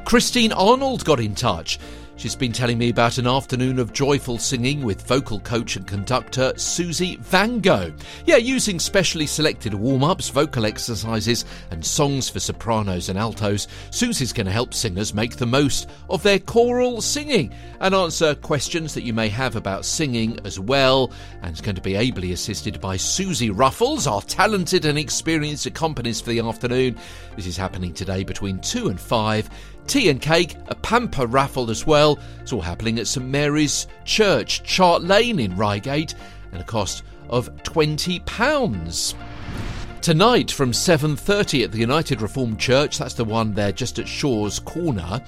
Christine 0.05 0.51
Arnold 0.53 1.05
got 1.05 1.21
in 1.21 1.37
touch. 1.37 1.79
She's 2.19 2.35
been 2.35 2.51
telling 2.51 2.79
me 2.79 2.89
about 2.89 3.19
an 3.19 3.29
afternoon 3.29 3.79
of 3.79 3.93
joyful 3.93 4.39
singing 4.39 4.83
with 4.83 5.07
vocal 5.07 5.39
coach 5.39 5.77
and 5.77 5.87
conductor 5.87 6.53
Susie 6.57 7.15
Van 7.21 7.61
Gogh. 7.61 7.93
Yeah, 8.27 8.39
using 8.39 8.81
specially 8.81 9.25
selected 9.25 9.73
warm 9.73 10.03
ups, 10.03 10.29
vocal 10.29 10.67
exercises, 10.67 11.45
and 11.71 11.87
songs 11.87 12.29
for 12.29 12.41
sopranos 12.41 13.09
and 13.09 13.17
altos, 13.17 13.69
Susie's 13.93 14.33
going 14.33 14.47
to 14.47 14.53
help 14.53 14.75
singers 14.75 15.15
make 15.15 15.37
the 15.37 15.47
most 15.47 15.89
of 16.11 16.25
their 16.25 16.41
choral 16.41 17.01
singing 17.01 17.55
and 17.81 17.95
answer 17.95 18.35
questions 18.35 18.95
that 18.95 19.05
you 19.05 19.13
may 19.13 19.29
have 19.29 19.55
about 19.55 19.85
singing 19.85 20.41
as 20.45 20.59
well. 20.59 21.13
And 21.43 21.55
is 21.55 21.61
going 21.61 21.77
to 21.77 21.81
be 21.81 21.95
ably 21.95 22.33
assisted 22.33 22.81
by 22.81 22.97
Susie 22.97 23.51
Ruffles, 23.51 24.09
our 24.09 24.23
talented 24.23 24.87
and 24.87 24.99
experienced 24.99 25.67
accompanist 25.67 26.25
for 26.25 26.31
the 26.31 26.41
afternoon. 26.41 26.99
This 27.37 27.47
is 27.47 27.57
happening 27.57 27.95
today 27.95 28.25
between 28.25 28.59
2 28.59 28.89
and 28.89 29.01
5 29.01 29.51
tea 29.89 30.11
and 30.11 30.21
cake, 30.21 30.55
a 30.69 30.75
pamper 30.75 31.27
raffle 31.27 31.71
as 31.71 31.87
well. 31.87 32.19
It's 32.41 32.53
all 32.53 32.61
happening 32.61 32.99
at 32.99 33.07
St 33.07 33.27
Mary's 33.27 33.87
Church, 34.05 34.63
Chart 34.63 35.03
Lane 35.03 35.41
in 35.41 35.57
Reigate, 35.57 36.15
and 36.53 36.61
a 36.61 36.65
cost 36.65 37.03
of 37.31 37.51
£20. 37.65 39.15
Tonight 40.03 40.51
from 40.51 40.73
7:30 40.73 41.65
at 41.65 41.73
the 41.73 41.79
United 41.79 42.21
Reformed 42.21 42.59
Church, 42.59 42.99
that's 42.99 43.15
the 43.15 43.25
one 43.25 43.53
there 43.55 43.73
just 43.73 43.99
at 43.99 44.07
Shaw's 44.07 44.59
Corner. 44.59 45.21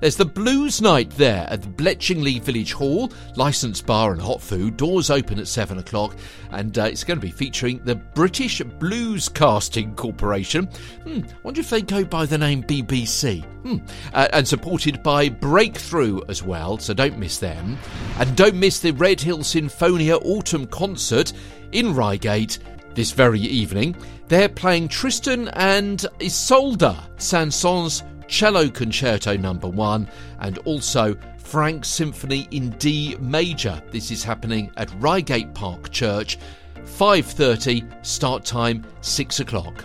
There's 0.00 0.16
the 0.16 0.24
Blues 0.26 0.82
Night 0.82 1.10
there 1.12 1.46
at 1.48 1.62
the 1.62 1.68
Bletchingley 1.68 2.42
Village 2.42 2.74
Hall, 2.74 3.10
licensed 3.36 3.86
bar 3.86 4.12
and 4.12 4.20
hot 4.20 4.42
food. 4.42 4.76
Doors 4.76 5.08
open 5.08 5.38
at 5.38 5.48
7 5.48 5.78
o'clock, 5.78 6.14
and 6.50 6.76
uh, 6.76 6.82
it's 6.82 7.04
going 7.04 7.18
to 7.18 7.26
be 7.26 7.30
featuring 7.30 7.80
the 7.84 7.94
British 7.94 8.60
Blues 8.60 9.30
Casting 9.30 9.94
Corporation. 9.94 10.66
Hmm, 11.04 11.20
wonder 11.42 11.60
if 11.60 11.70
they 11.70 11.80
go 11.80 12.04
by 12.04 12.26
the 12.26 12.36
name 12.36 12.62
BBC. 12.64 13.44
Hmm. 13.62 13.78
Uh, 14.12 14.28
and 14.34 14.46
supported 14.46 15.02
by 15.02 15.30
Breakthrough 15.30 16.20
as 16.28 16.42
well, 16.42 16.76
so 16.76 16.92
don't 16.92 17.18
miss 17.18 17.38
them. 17.38 17.78
And 18.18 18.36
don't 18.36 18.56
miss 18.56 18.80
the 18.80 18.92
Redhill 18.92 19.38
Sinfonia 19.38 20.20
Autumn 20.22 20.66
Concert 20.66 21.32
in 21.72 21.94
Reigate 21.94 22.58
this 22.94 23.12
very 23.12 23.40
evening. 23.40 23.96
They're 24.28 24.48
playing 24.48 24.88
Tristan 24.88 25.48
and 25.48 26.04
Isolde, 26.20 26.96
Saint-Saëns 27.16 28.02
Cello 28.28 28.68
Concerto 28.68 29.36
Number 29.36 29.68
1, 29.68 30.08
and 30.40 30.58
also 30.58 31.16
Franck 31.38 31.84
Symphony 31.84 32.48
in 32.50 32.70
D 32.78 33.16
major. 33.20 33.82
This 33.90 34.10
is 34.10 34.24
happening 34.24 34.70
at 34.76 34.92
Reigate 35.00 35.52
Park 35.54 35.90
Church, 35.90 36.38
5:30 36.84 37.84
start 38.04 38.44
time 38.44 38.84
6 39.02 39.40
o'clock. 39.40 39.84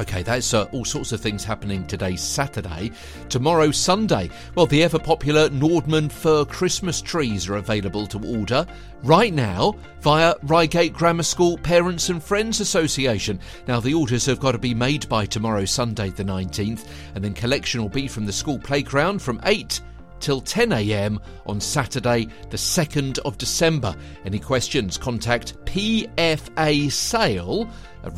Okay, 0.00 0.24
that's 0.24 0.52
uh, 0.52 0.64
all 0.72 0.84
sorts 0.84 1.12
of 1.12 1.20
things 1.20 1.44
happening 1.44 1.86
today, 1.86 2.16
Saturday. 2.16 2.90
Tomorrow, 3.28 3.70
Sunday. 3.70 4.28
Well, 4.56 4.66
the 4.66 4.82
ever 4.82 4.98
popular 4.98 5.48
Nordmann 5.50 6.10
fir 6.10 6.44
Christmas 6.44 7.00
trees 7.00 7.48
are 7.48 7.56
available 7.56 8.08
to 8.08 8.36
order 8.36 8.66
right 9.04 9.32
now 9.32 9.76
via 10.00 10.34
Reigate 10.42 10.92
Grammar 10.92 11.22
School 11.22 11.56
Parents 11.58 12.08
and 12.08 12.20
Friends 12.20 12.58
Association. 12.58 13.38
Now, 13.68 13.78
the 13.78 13.94
orders 13.94 14.26
have 14.26 14.40
got 14.40 14.52
to 14.52 14.58
be 14.58 14.74
made 14.74 15.08
by 15.08 15.26
tomorrow, 15.26 15.64
Sunday, 15.64 16.10
the 16.10 16.24
19th, 16.24 16.88
and 17.14 17.22
then 17.22 17.32
collection 17.32 17.80
will 17.80 17.88
be 17.88 18.08
from 18.08 18.26
the 18.26 18.32
school 18.32 18.58
playground 18.58 19.22
from 19.22 19.40
8 19.44 19.80
till 20.18 20.42
10am 20.42 21.20
on 21.46 21.60
Saturday, 21.60 22.26
the 22.50 22.56
2nd 22.56 23.20
of 23.20 23.38
December. 23.38 23.94
Any 24.24 24.40
questions? 24.40 24.98
Contact 24.98 25.54
PFA 25.66 26.90
Sale 26.90 27.68
at 28.02 28.12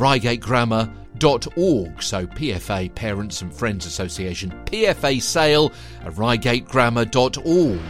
reigate.grammar.org. 1.16 2.02
So, 2.02 2.26
PFA 2.26 2.94
Parents 2.94 3.42
and 3.42 3.52
Friends 3.52 3.87
Association, 3.87 4.50
PFA 4.66 5.20
Sale 5.20 5.73
at 6.04 6.16
reigate.grammar.org. 6.16 7.80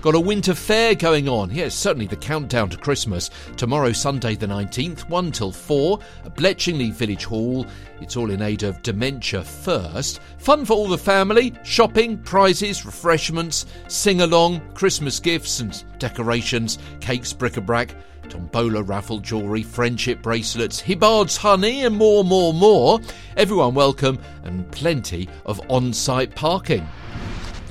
Got 0.00 0.14
a 0.14 0.20
winter 0.20 0.54
fair 0.54 0.94
going 0.94 1.30
on. 1.30 1.50
Yes, 1.50 1.74
certainly 1.74 2.06
the 2.06 2.16
countdown 2.16 2.68
to 2.68 2.76
Christmas. 2.76 3.30
Tomorrow, 3.56 3.92
Sunday 3.92 4.34
the 4.34 4.46
19th, 4.46 5.08
1 5.08 5.32
till 5.32 5.50
4 5.50 5.98
at 6.26 6.36
Bletchingley 6.36 6.92
Village 6.92 7.24
Hall. 7.24 7.66
It's 8.02 8.14
all 8.14 8.30
in 8.30 8.42
aid 8.42 8.64
of 8.64 8.82
Dementia 8.82 9.42
First. 9.42 10.20
Fun 10.36 10.66
for 10.66 10.74
all 10.74 10.88
the 10.88 10.98
family, 10.98 11.54
shopping, 11.62 12.18
prizes, 12.18 12.84
refreshments, 12.84 13.64
sing 13.88 14.20
along, 14.20 14.60
Christmas 14.74 15.18
gifts 15.20 15.60
and 15.60 15.82
decorations, 15.98 16.78
cakes, 17.00 17.32
bric 17.32 17.56
a 17.56 17.62
brac 17.62 17.94
tombola 18.28 18.82
raffle 18.82 19.18
jewellery, 19.18 19.62
friendship 19.62 20.22
bracelets, 20.22 20.80
Hibbard's 20.80 21.36
honey, 21.36 21.84
and 21.84 21.96
more, 21.96 22.24
more, 22.24 22.52
more. 22.52 23.00
Everyone 23.36 23.74
welcome 23.74 24.18
and 24.42 24.70
plenty 24.70 25.28
of 25.46 25.60
on 25.70 25.92
site 25.92 26.34
parking. 26.34 26.86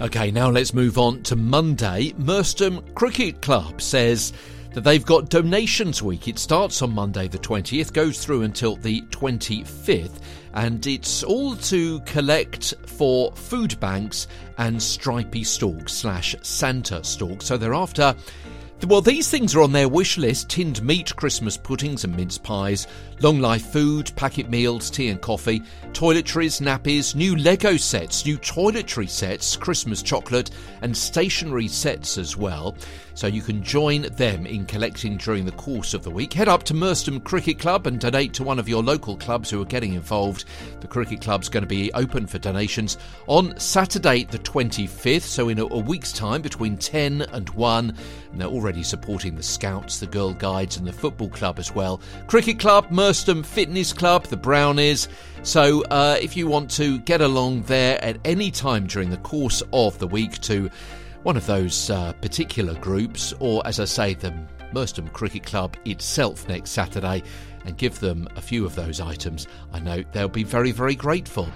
Okay, 0.02 0.32
now 0.32 0.50
let's 0.50 0.74
move 0.74 0.98
on 0.98 1.24
to 1.24 1.36
Monday. 1.36 2.14
Merstham 2.18 2.82
Cricket 2.96 3.42
Club 3.42 3.82
says 3.82 4.34
that 4.74 4.84
they've 4.84 5.06
got 5.06 5.30
Donations 5.30 6.02
Week. 6.02 6.28
It 6.28 6.40
starts 6.40 6.82
on 6.82 6.92
Monday 6.92 7.28
the 7.28 7.38
20th, 7.38 7.94
goes 7.94 8.24
through 8.24 8.42
until 8.42 8.76
the 8.76 9.02
25th, 9.12 10.20
and 10.56 10.86
it's 10.88 11.24
all 11.24 11.56
to 11.56 12.00
collect 12.02 12.74
for 12.86 13.32
food 13.34 13.80
banks 13.80 14.28
and 14.58 14.82
Stripey 14.82 15.44
Storks 15.44 15.94
slash 15.94 16.36
Santa 16.42 17.04
Storks. 17.04 17.46
So 17.46 17.58
they're 17.58 17.74
after 17.74 18.16
well, 18.86 19.02
these 19.02 19.30
things 19.30 19.56
are 19.56 19.62
on 19.62 19.72
their 19.72 19.88
wish 19.88 20.18
list. 20.18 20.50
Tinned 20.50 20.82
meat, 20.84 21.16
Christmas 21.16 21.58
puddings 21.58 22.04
and 22.04 22.16
mince 22.16 22.38
pies, 22.38 22.88
long 23.22 23.40
life 23.40 23.66
food, 23.72 24.12
packet 24.16 24.50
meals, 24.50 24.90
tea 24.90 25.10
and 25.10 25.22
coffee, 25.22 25.62
toiletries, 25.94 26.62
nappies, 26.62 27.16
new 27.16 27.36
Lego 27.36 27.78
sets, 27.78 28.26
new 28.26 28.38
toiletry 28.38 29.10
sets, 29.10 29.56
Christmas 29.56 30.02
chocolate, 30.02 30.52
and 30.84 30.96
stationery 30.96 31.68
sets 31.68 32.18
as 32.18 32.38
well. 32.38 32.76
So 33.16 33.28
you 33.28 33.42
can 33.42 33.64
join 33.64 34.04
them 34.04 34.46
in 34.46 34.66
collecting 34.66 35.18
during 35.18 35.46
the 35.46 35.52
course 35.54 35.94
of 35.94 36.04
the 36.04 36.10
week. 36.10 36.34
Head 36.34 36.50
up 36.50 36.64
to 36.64 36.74
Merstham 36.74 37.22
Cricket 37.22 37.60
Club 37.60 37.88
and 37.88 38.00
donate 38.00 38.34
to 38.34 38.44
one 38.44 38.60
of 38.60 38.68
your 38.68 38.84
local 38.84 39.16
clubs 39.16 39.50
who 39.50 39.62
are 39.62 39.66
getting 39.66 39.94
involved. 39.94 40.46
The 40.82 40.88
Cricket 40.88 41.22
Club's 41.22 41.48
going 41.48 41.62
to 41.62 41.68
be 41.68 41.94
open 41.94 42.28
for 42.28 42.40
donations 42.40 42.98
on 43.28 43.58
Saturday, 43.60 44.26
the 44.26 44.40
25th, 44.40 45.22
so 45.22 45.50
in 45.50 45.60
a, 45.60 45.66
a 45.66 45.78
week's 45.78 46.12
time 46.12 46.42
between 46.42 46.76
10 46.76 47.22
and 47.22 47.50
1. 47.52 47.96
And 48.32 48.42
they're 48.42 48.48
already 48.48 48.84
supporting 48.84 49.36
the 49.36 49.44
Scouts, 49.44 50.00
the 50.00 50.08
Girl 50.08 50.34
Guides, 50.34 50.78
and 50.78 50.88
the 50.88 50.92
football 50.92 51.30
club 51.30 51.60
as 51.60 51.74
well. 51.74 52.02
Cricket 52.28 52.60
Club, 52.60 52.90
Merstham 52.90 53.44
Fitness 53.44 53.94
Club, 53.94 54.26
the 54.26 54.38
Brownies. 54.38 55.08
So 55.44 55.84
uh, 55.92 56.18
if 56.22 56.38
you 56.38 56.48
want 56.48 56.72
to 56.72 57.00
get 57.00 57.20
along 57.20 57.64
there 57.64 58.02
at 58.02 58.18
any 58.24 58.50
time 58.50 58.88
during 58.88 59.10
the 59.10 59.18
course 59.18 59.62
of 59.74 60.00
the 60.00 60.08
week 60.08 60.40
to 60.42 60.70
one 61.24 61.36
of 61.36 61.46
those 61.46 61.90
uh, 61.90 62.14
particular 62.14 62.74
groups, 62.76 63.34
or 63.40 63.62
as 63.68 63.82
I 63.82 63.86
say, 63.86 64.14
the 64.14 64.34
Merstham 64.72 65.10
Cricket 65.10 65.44
Club 65.44 65.76
itself 65.84 66.48
next 66.48 66.72
Saturday, 66.72 67.24
and 67.66 67.78
give 67.78 68.00
them 68.00 68.28
a 68.36 68.42
few 68.42 68.66
of 68.66 68.76
those 68.76 69.00
items, 69.00 69.48
I 69.72 69.80
know 69.80 70.04
they'll 70.12 70.28
be 70.28 70.44
very, 70.44 70.72
very 70.72 70.96
grateful. 70.96 71.50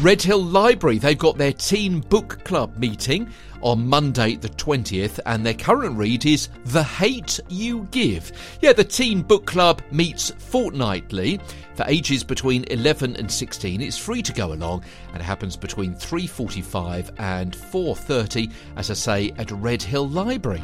Redhill 0.00 0.42
Library, 0.42 0.98
they've 0.98 1.18
got 1.18 1.36
their 1.36 1.52
Teen 1.52 2.00
Book 2.00 2.42
Club 2.44 2.76
meeting 2.78 3.30
on 3.62 3.86
Monday 3.86 4.36
the 4.36 4.48
20th, 4.48 5.20
and 5.26 5.44
their 5.44 5.54
current 5.54 5.96
read 5.96 6.24
is 6.24 6.48
The 6.66 6.82
Hate 6.82 7.38
You 7.48 7.86
Give. 7.90 8.32
Yeah, 8.62 8.72
the 8.72 8.84
Teen 8.84 9.22
Book 9.22 9.44
Club 9.44 9.82
meets 9.90 10.30
fortnightly 10.30 11.38
for 11.74 11.84
ages 11.86 12.24
between 12.24 12.64
11 12.64 13.16
and 13.16 13.30
16. 13.30 13.80
It's 13.80 13.98
free 13.98 14.22
to 14.22 14.32
go 14.32 14.52
along, 14.52 14.84
and 15.12 15.20
it 15.20 15.24
happens 15.24 15.56
between 15.56 15.94
3.45 15.94 17.10
and 17.18 17.52
4.30, 17.52 18.52
as 18.76 18.90
I 18.90 18.94
say, 18.94 19.34
at 19.36 19.50
Redhill 19.50 20.08
Library. 20.08 20.62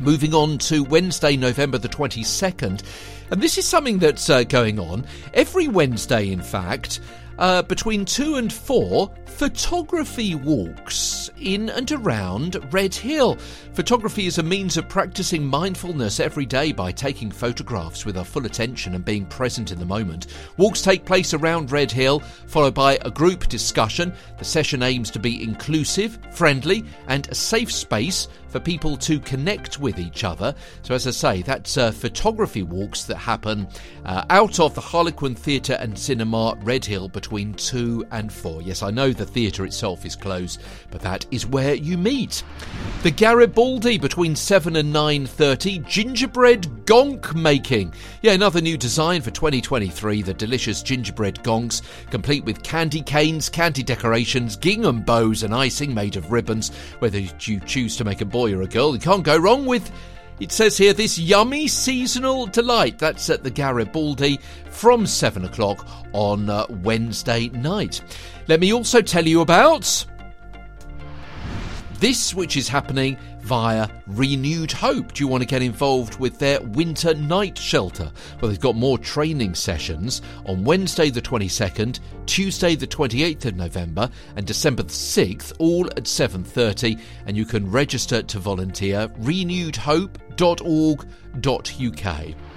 Moving 0.00 0.32
on 0.32 0.58
to 0.58 0.84
Wednesday, 0.84 1.36
November 1.36 1.76
the 1.78 1.88
22nd. 1.88 2.82
And 3.30 3.42
this 3.42 3.58
is 3.58 3.66
something 3.66 3.98
that's 3.98 4.30
uh, 4.30 4.44
going 4.44 4.78
on 4.78 5.04
every 5.34 5.68
Wednesday, 5.68 6.30
in 6.30 6.42
fact. 6.42 7.00
Uh, 7.38 7.62
between 7.62 8.04
2 8.04 8.34
and 8.34 8.52
4, 8.52 9.12
photography 9.26 10.34
walks 10.34 11.30
in 11.40 11.70
and 11.70 11.92
around 11.92 12.56
Red 12.72 12.92
Hill. 12.92 13.36
Photography 13.74 14.26
is 14.26 14.38
a 14.38 14.42
means 14.42 14.76
of 14.76 14.88
practicing 14.88 15.46
mindfulness 15.46 16.18
every 16.18 16.44
day 16.44 16.72
by 16.72 16.90
taking 16.90 17.30
photographs 17.30 18.04
with 18.04 18.18
our 18.18 18.24
full 18.24 18.44
attention 18.44 18.96
and 18.96 19.04
being 19.04 19.24
present 19.26 19.70
in 19.70 19.78
the 19.78 19.86
moment. 19.86 20.26
Walks 20.56 20.82
take 20.82 21.04
place 21.04 21.32
around 21.32 21.70
Red 21.70 21.92
Hill, 21.92 22.18
followed 22.48 22.74
by 22.74 22.98
a 23.02 23.10
group 23.10 23.46
discussion. 23.46 24.12
The 24.38 24.44
session 24.44 24.82
aims 24.82 25.08
to 25.12 25.20
be 25.20 25.40
inclusive, 25.40 26.18
friendly, 26.32 26.84
and 27.06 27.28
a 27.28 27.36
safe 27.36 27.70
space 27.70 28.26
for 28.48 28.60
people 28.60 28.96
to 28.96 29.20
connect 29.20 29.78
with 29.78 29.98
each 29.98 30.24
other. 30.24 30.54
So, 30.82 30.94
as 30.94 31.06
I 31.06 31.10
say, 31.10 31.42
that's 31.42 31.76
uh, 31.76 31.90
photography 31.90 32.62
walks 32.62 33.04
that 33.04 33.16
happen 33.16 33.68
uh, 34.04 34.24
out 34.30 34.60
of 34.60 34.74
the 34.74 34.80
Harlequin 34.80 35.34
Theatre 35.34 35.76
and 35.80 35.98
Cinema 35.98 36.56
Redhill 36.62 37.08
between 37.08 37.54
2 37.54 38.06
and 38.10 38.32
4. 38.32 38.62
Yes, 38.62 38.82
I 38.82 38.90
know 38.90 39.12
the 39.12 39.26
theatre 39.26 39.64
itself 39.64 40.04
is 40.04 40.16
closed, 40.16 40.62
but 40.90 41.00
that 41.02 41.26
is 41.30 41.46
where 41.46 41.74
you 41.74 41.98
meet. 41.98 42.42
The 43.02 43.10
Garibaldi 43.10 43.98
between 43.98 44.34
7 44.34 44.76
and 44.76 44.94
9.30, 44.94 45.86
gingerbread 45.86 46.62
gonk 46.84 47.34
making. 47.34 47.92
Yeah, 48.22 48.32
another 48.32 48.60
new 48.60 48.76
design 48.76 49.22
for 49.22 49.30
2023, 49.30 50.22
the 50.22 50.34
delicious 50.34 50.82
gingerbread 50.82 51.36
gonks, 51.42 51.82
complete 52.10 52.44
with 52.44 52.62
candy 52.62 53.02
canes, 53.02 53.48
candy 53.48 53.82
decorations, 53.82 54.56
gingham 54.56 55.02
bows 55.02 55.42
and 55.42 55.54
icing 55.54 55.94
made 55.94 56.16
of 56.16 56.32
ribbons. 56.32 56.74
Whether 56.98 57.18
you 57.18 57.60
choose 57.60 57.96
to 57.96 58.04
make 58.04 58.20
a 58.20 58.24
boy 58.38 58.54
or 58.54 58.62
a 58.62 58.68
girl, 58.68 58.94
you 58.94 59.00
can't 59.00 59.24
go 59.24 59.36
wrong 59.36 59.66
with 59.66 59.90
it 60.38 60.52
says 60.52 60.78
here 60.78 60.92
this 60.92 61.18
yummy 61.18 61.66
seasonal 61.66 62.46
delight. 62.46 62.96
That's 62.96 63.28
at 63.30 63.42
the 63.42 63.50
Garibaldi 63.50 64.38
from 64.70 65.06
7 65.06 65.44
o'clock 65.44 65.84
on 66.12 66.48
uh, 66.48 66.64
Wednesday 66.68 67.48
night. 67.48 68.00
Let 68.46 68.60
me 68.60 68.72
also 68.72 69.02
tell 69.02 69.26
you 69.26 69.40
about 69.40 70.06
this, 71.98 72.32
which 72.32 72.56
is 72.56 72.68
happening 72.68 73.18
via 73.48 73.88
Renewed 74.06 74.70
Hope. 74.70 75.14
Do 75.14 75.24
you 75.24 75.28
want 75.28 75.40
to 75.40 75.46
get 75.46 75.62
involved 75.62 76.20
with 76.20 76.38
their 76.38 76.60
winter 76.60 77.14
night 77.14 77.56
shelter? 77.56 78.12
Well, 78.40 78.50
they've 78.50 78.60
got 78.60 78.76
more 78.76 78.98
training 78.98 79.54
sessions 79.54 80.20
on 80.44 80.64
Wednesday 80.64 81.08
the 81.08 81.22
22nd, 81.22 82.00
Tuesday 82.26 82.74
the 82.74 82.86
28th 82.86 83.46
of 83.46 83.56
November, 83.56 84.10
and 84.36 84.46
December 84.46 84.82
the 84.82 84.92
6th, 84.92 85.54
all 85.58 85.86
at 85.86 86.04
7:30, 86.04 87.00
and 87.24 87.38
you 87.38 87.46
can 87.46 87.70
register 87.70 88.22
to 88.22 88.38
volunteer 88.38 89.10
renewed 89.16 89.78
renewedhope.org.uk. 90.38 92.47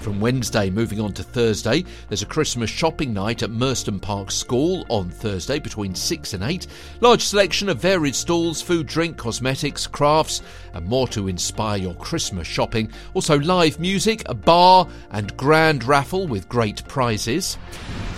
From 0.00 0.18
Wednesday, 0.18 0.70
moving 0.70 0.98
on 0.98 1.12
to 1.12 1.22
Thursday, 1.22 1.84
there's 2.08 2.22
a 2.22 2.26
Christmas 2.26 2.70
shopping 2.70 3.12
night 3.12 3.42
at 3.42 3.50
Merstham 3.50 4.00
Park 4.00 4.30
School 4.30 4.86
on 4.88 5.10
Thursday 5.10 5.58
between 5.58 5.94
6 5.94 6.32
and 6.32 6.42
8. 6.42 6.66
Large 7.02 7.22
selection 7.22 7.68
of 7.68 7.82
varied 7.82 8.14
stalls, 8.14 8.62
food, 8.62 8.86
drink, 8.86 9.18
cosmetics, 9.18 9.86
crafts, 9.86 10.40
and 10.72 10.86
more 10.86 11.06
to 11.08 11.28
inspire 11.28 11.76
your 11.76 11.94
Christmas 11.96 12.48
shopping. 12.48 12.90
Also, 13.12 13.38
live 13.40 13.78
music, 13.78 14.22
a 14.26 14.34
bar, 14.34 14.88
and 15.10 15.36
grand 15.36 15.84
raffle 15.84 16.26
with 16.26 16.48
great 16.48 16.82
prizes. 16.88 17.58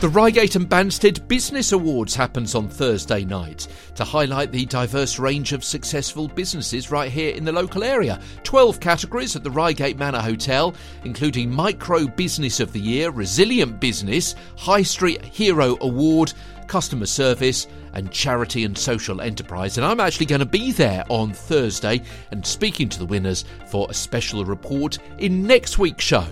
The 0.03 0.09
Reigate 0.09 0.57
and 0.57 0.69
Banstead 0.69 1.29
Business 1.29 1.71
Awards 1.71 2.17
happens 2.17 2.57
on 2.57 2.69
Thursday 2.69 3.25
night 3.25 3.69
to 3.95 4.03
highlight 4.03 4.51
the 4.51 4.67
diverse 4.67 5.21
range 5.21 5.53
of 5.53 5.63
successful 5.63 6.27
businesses 6.27 6.91
right 6.91 7.09
here 7.09 7.33
in 7.33 7.45
the 7.45 7.53
local 7.53 7.85
area. 7.85 8.21
12 8.43 8.81
categories 8.81 9.37
at 9.37 9.45
the 9.45 9.51
Reigate 9.51 9.97
Manor 9.97 10.19
Hotel, 10.19 10.75
including 11.05 11.55
Micro 11.73 12.07
Business 12.07 12.61
of 12.61 12.71
the 12.75 12.81
Year, 12.81 13.09
Resilient 13.09 13.81
Business, 13.81 14.35
High 14.59 14.83
Street 14.83 15.25
Hero 15.25 15.79
Award, 15.81 16.35
Customer 16.67 17.07
Service, 17.07 17.67
and 17.95 18.13
Charity 18.13 18.65
and 18.65 18.77
Social 18.77 19.23
Enterprise. 19.23 19.79
And 19.79 19.87
I'm 19.87 19.99
actually 19.99 20.27
going 20.27 20.41
to 20.41 20.47
be 20.47 20.73
there 20.73 21.03
on 21.09 21.33
Thursday 21.33 22.03
and 22.31 22.45
speaking 22.45 22.91
to 22.91 22.99
the 22.99 23.07
winners 23.07 23.47
for 23.69 23.87
a 23.89 23.95
special 23.95 24.45
report 24.45 24.99
in 25.17 25.47
next 25.47 25.79
week's 25.79 26.05
show. 26.05 26.27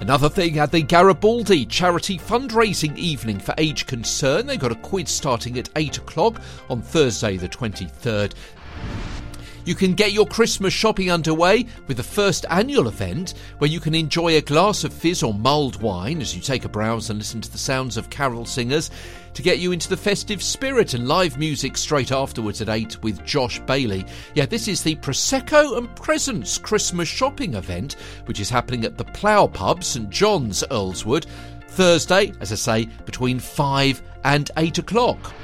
Another 0.00 0.30
thing 0.30 0.58
at 0.58 0.72
the 0.72 0.80
Garibaldi 0.80 1.66
charity 1.66 2.18
fundraising 2.18 2.96
evening 2.96 3.38
for 3.38 3.52
Age 3.58 3.84
Concern. 3.84 4.46
They've 4.46 4.58
got 4.58 4.72
a 4.72 4.76
quiz 4.76 5.10
starting 5.10 5.58
at 5.58 5.68
8 5.76 5.98
o'clock 5.98 6.40
on 6.70 6.80
Thursday, 6.80 7.36
the 7.36 7.48
23rd. 7.48 8.32
You 9.68 9.74
can 9.74 9.92
get 9.92 10.12
your 10.12 10.24
Christmas 10.24 10.72
shopping 10.72 11.10
underway 11.10 11.66
with 11.88 11.98
the 11.98 12.02
first 12.02 12.46
annual 12.48 12.88
event 12.88 13.34
where 13.58 13.68
you 13.68 13.80
can 13.80 13.94
enjoy 13.94 14.36
a 14.36 14.40
glass 14.40 14.82
of 14.82 14.94
fizz 14.94 15.22
or 15.22 15.34
mulled 15.34 15.82
wine 15.82 16.22
as 16.22 16.34
you 16.34 16.40
take 16.40 16.64
a 16.64 16.70
browse 16.70 17.10
and 17.10 17.18
listen 17.18 17.42
to 17.42 17.52
the 17.52 17.58
sounds 17.58 17.98
of 17.98 18.08
carol 18.08 18.46
singers 18.46 18.90
to 19.34 19.42
get 19.42 19.58
you 19.58 19.72
into 19.72 19.90
the 19.90 19.96
festive 19.98 20.42
spirit 20.42 20.94
and 20.94 21.06
live 21.06 21.36
music 21.36 21.76
straight 21.76 22.12
afterwards 22.12 22.62
at 22.62 22.70
8 22.70 23.02
with 23.02 23.22
Josh 23.26 23.60
Bailey. 23.66 24.06
Yeah, 24.34 24.46
this 24.46 24.68
is 24.68 24.82
the 24.82 24.96
Prosecco 24.96 25.76
and 25.76 25.94
Presents 25.96 26.56
Christmas 26.56 27.06
shopping 27.06 27.52
event, 27.52 27.96
which 28.24 28.40
is 28.40 28.48
happening 28.48 28.86
at 28.86 28.96
the 28.96 29.04
Plough 29.04 29.48
Pub, 29.48 29.84
St 29.84 30.08
John's, 30.08 30.64
Earlswood, 30.70 31.26
Thursday, 31.68 32.32
as 32.40 32.52
I 32.52 32.54
say, 32.54 32.84
between 33.04 33.38
5 33.38 34.00
and 34.24 34.50
8 34.56 34.78
o'clock. 34.78 35.34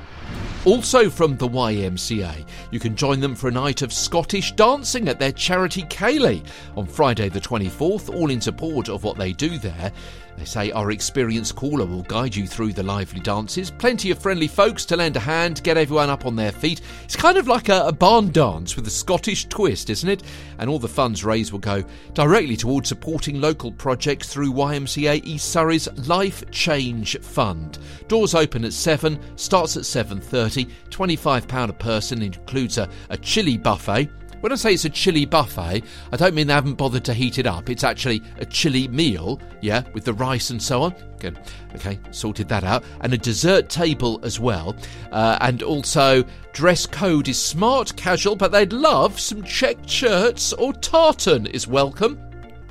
Also 0.65 1.09
from 1.09 1.35
the 1.35 1.47
YMCA, 1.47 2.45
you 2.71 2.79
can 2.79 2.95
join 2.95 3.19
them 3.19 3.35
for 3.35 3.49
a 3.49 3.51
night 3.51 3.81
of 3.81 3.91
Scottish 3.91 4.53
dancing 4.53 5.09
at 5.09 5.19
their 5.19 5.33
charity 5.33 5.81
Ceilidh 5.83 6.45
on 6.77 6.85
Friday 6.85 7.27
the 7.27 7.41
24th, 7.41 8.09
all 8.09 8.31
in 8.31 8.39
support 8.39 8.87
of 8.87 9.03
what 9.03 9.17
they 9.17 9.33
do 9.33 9.57
there. 9.57 9.91
They 10.37 10.45
say 10.45 10.71
our 10.71 10.91
experienced 10.91 11.55
caller 11.55 11.85
will 11.85 12.01
guide 12.03 12.35
you 12.35 12.47
through 12.47 12.73
the 12.73 12.83
lively 12.83 13.19
dances. 13.19 13.69
Plenty 13.71 14.09
of 14.11 14.19
friendly 14.19 14.47
folks 14.47 14.83
to 14.85 14.95
lend 14.97 15.15
a 15.15 15.19
hand, 15.19 15.61
get 15.63 15.77
everyone 15.77 16.09
up 16.09 16.25
on 16.25 16.35
their 16.35 16.51
feet. 16.51 16.81
It's 17.03 17.15
kind 17.15 17.37
of 17.37 17.47
like 17.47 17.69
a, 17.69 17.87
a 17.87 17.91
barn 17.91 18.31
dance 18.31 18.75
with 18.75 18.87
a 18.87 18.91
Scottish 18.91 19.45
twist, 19.45 19.89
isn't 19.89 20.09
it? 20.09 20.23
And 20.57 20.69
all 20.69 20.79
the 20.79 20.87
funds 20.87 21.23
raised 21.23 21.51
will 21.51 21.59
go 21.59 21.83
directly 22.13 22.57
towards 22.57 22.89
supporting 22.89 23.39
local 23.39 23.71
projects 23.71 24.27
through 24.27 24.53
YMCA 24.53 25.23
East 25.23 25.49
Surrey's 25.49 25.87
Life 26.07 26.49
Change 26.49 27.19
Fund. 27.19 27.77
Doors 28.07 28.33
open 28.33 28.65
at 28.65 28.73
7, 28.73 29.19
starts 29.35 29.77
at 29.77 29.83
7.30, 29.83 30.52
£25 30.89 31.69
a 31.69 31.73
person, 31.73 32.21
includes 32.21 32.77
a, 32.77 32.89
a 33.09 33.17
chili 33.17 33.57
buffet. 33.57 34.09
When 34.41 34.51
I 34.51 34.55
say 34.55 34.73
it's 34.73 34.83
a 34.83 34.89
chili 34.89 35.25
buffet, 35.25 35.83
I 36.11 36.17
don't 36.17 36.35
mean 36.35 36.47
they 36.47 36.53
haven't 36.53 36.75
bothered 36.75 37.05
to 37.05 37.13
heat 37.13 37.39
it 37.39 37.47
up. 37.47 37.69
It's 37.69 37.85
actually 37.85 38.21
a 38.39 38.45
chili 38.45 38.89
meal, 38.89 39.39
yeah, 39.61 39.83
with 39.93 40.03
the 40.03 40.13
rice 40.13 40.49
and 40.49 40.61
so 40.61 40.83
on. 40.83 40.95
Good. 41.19 41.39
Okay, 41.75 41.97
sorted 42.11 42.49
that 42.49 42.65
out. 42.65 42.83
And 42.99 43.13
a 43.13 43.17
dessert 43.17 43.69
table 43.69 44.19
as 44.23 44.41
well. 44.41 44.75
Uh, 45.13 45.37
and 45.39 45.63
also, 45.63 46.25
dress 46.51 46.85
code 46.85 47.29
is 47.29 47.41
smart 47.41 47.95
casual, 47.95 48.35
but 48.35 48.51
they'd 48.51 48.73
love 48.73 49.17
some 49.19 49.43
checked 49.43 49.89
shirts 49.89 50.51
or 50.51 50.73
tartan 50.73 51.47
is 51.47 51.65
welcome. 51.65 52.19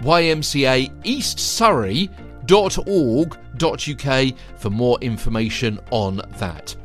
YMCA 0.02 0.92
East 1.04 1.38
Surrey 1.40 2.10
.org.uk 2.50 4.34
for 4.56 4.70
more 4.70 4.98
information 5.00 5.78
on 5.90 6.16
that. 6.38 6.76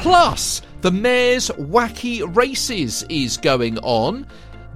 Plus, 0.00 0.62
the 0.80 0.92
Mayor's 0.92 1.50
Wacky 1.50 2.22
Races 2.36 3.04
is 3.08 3.36
going 3.36 3.78
on 3.78 4.26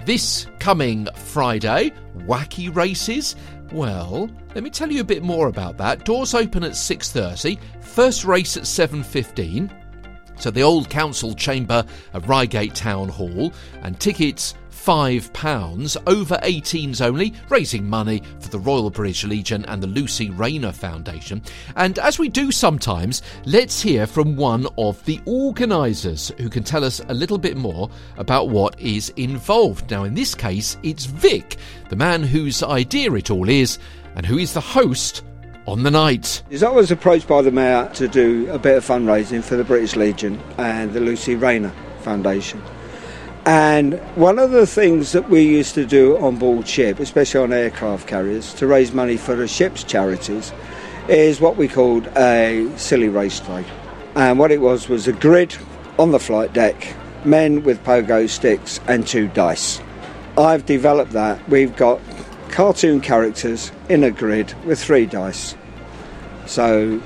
this 0.05 0.47
coming 0.59 1.07
Friday. 1.15 1.93
Wacky 2.27 2.75
Races? 2.75 3.37
Well, 3.73 4.29
let 4.55 4.65
me 4.65 4.71
tell 4.71 4.91
you 4.91 5.01
a 5.01 5.05
bit 5.05 5.23
more 5.23 5.47
about 5.47 5.79
that. 5.79 6.05
Doors 6.05 6.35
open 6.35 6.65
at 6.65 6.73
6:30, 6.73 7.57
first 7.81 8.25
race 8.25 8.57
at 8.57 8.67
7:15. 8.67 9.71
So 10.37 10.51
the 10.51 10.65
old 10.65 10.91
council 10.91 11.35
chamber 11.35 11.85
of 12.15 12.29
Reigate 12.29 12.75
Town 12.75 13.09
Hall 13.09 13.53
and 13.83 13.99
tickets 14.01 14.55
£5, 14.85 15.97
over 16.09 16.37
18s 16.42 17.01
only, 17.01 17.33
raising 17.49 17.88
money 17.88 18.21
for 18.40 18.49
the 18.49 18.59
Royal 18.59 18.90
British 18.90 19.23
Legion 19.25 19.64
and 19.66 19.81
the 19.81 19.87
Lucy 19.87 20.29
Rayner 20.31 20.73
Foundation. 20.73 21.40
And 21.77 21.99
as 22.01 22.18
we 22.18 22.29
do 22.29 22.51
sometimes, 22.51 23.23
let's 23.45 23.81
hear 23.81 24.09
from 24.09 24.35
one 24.35 24.66
of 24.77 25.05
the 25.05 25.21
organisers 25.25 26.33
who 26.38 26.51
can 26.51 26.64
tell 26.64 26.85
us 26.85 27.01
a 27.09 27.14
little 27.14 27.38
bit 27.38 27.57
more 27.57 27.90
about 28.16 28.49
what 28.49 28.79
is 28.81 29.11
involved. 29.11 29.90
Now, 29.90 30.03
in 30.03 30.14
this 30.14 30.35
case, 30.35 30.77
it's 30.83 31.05
Vic, 31.05 31.59
the 31.88 31.97
man 31.97 32.25
whose 32.25 32.62
idea 32.62 33.12
it 33.12 33.31
all 33.31 33.49
is, 33.49 33.79
and 34.16 34.27
who 34.27 34.38
is 34.38 34.53
the 34.53 34.61
host 34.61 35.23
on 35.68 35.85
the 35.85 35.92
night. 35.92 36.42
I 36.51 36.68
was 36.71 36.90
approached 36.90 37.29
by 37.29 37.42
the 37.42 37.53
Mayor 37.53 37.88
to 37.95 38.09
do 38.09 38.51
a 38.51 38.59
bit 38.59 38.79
of 38.79 38.85
fundraising 38.85 39.45
for 39.45 39.55
the 39.55 39.64
British 39.64 39.95
Legion 39.95 40.40
and 40.59 40.92
the 40.92 41.01
Lucy 41.01 41.37
Rayner 41.37 41.73
Foundation. 42.01 42.61
And 43.44 43.94
one 44.14 44.38
of 44.38 44.52
the 44.52 44.66
things 44.68 45.12
that 45.12 45.28
we 45.28 45.42
used 45.42 45.74
to 45.74 45.85
do 45.85 46.16
on 46.18 46.37
board 46.37 46.68
ship, 46.68 47.00
especially 47.00 47.40
on 47.40 47.52
aircraft 47.52 48.07
carriers, 48.07 48.55
to 48.55 48.68
raise 48.68 48.92
money 48.92 49.16
for 49.16 49.35
the 49.35 49.48
ship's 49.48 49.83
charities, 49.83 50.52
is 51.09 51.40
what 51.40 51.57
we 51.57 51.66
called 51.66 52.07
a 52.16 52.70
silly 52.76 53.09
race 53.09 53.40
day. 53.40 53.64
And 54.14 54.38
what 54.38 54.52
it 54.52 54.61
was 54.61 54.88
was 54.88 55.09
a 55.09 55.12
grid 55.12 55.57
on 55.98 56.12
the 56.12 56.20
flight 56.20 56.52
deck, 56.52 56.94
men 57.24 57.64
with 57.64 57.83
pogo 57.83 58.28
sticks 58.28 58.78
and 58.87 59.05
two 59.05 59.26
dice. 59.28 59.81
I've 60.38 60.64
developed 60.64 61.12
that. 61.12 61.46
We've 61.48 61.74
got 61.74 62.00
cartoon 62.50 63.00
characters 63.00 63.72
in 63.88 64.05
a 64.05 64.11
grid 64.12 64.55
with 64.64 64.83
three 64.83 65.07
dice. 65.07 65.57
So 66.46 67.02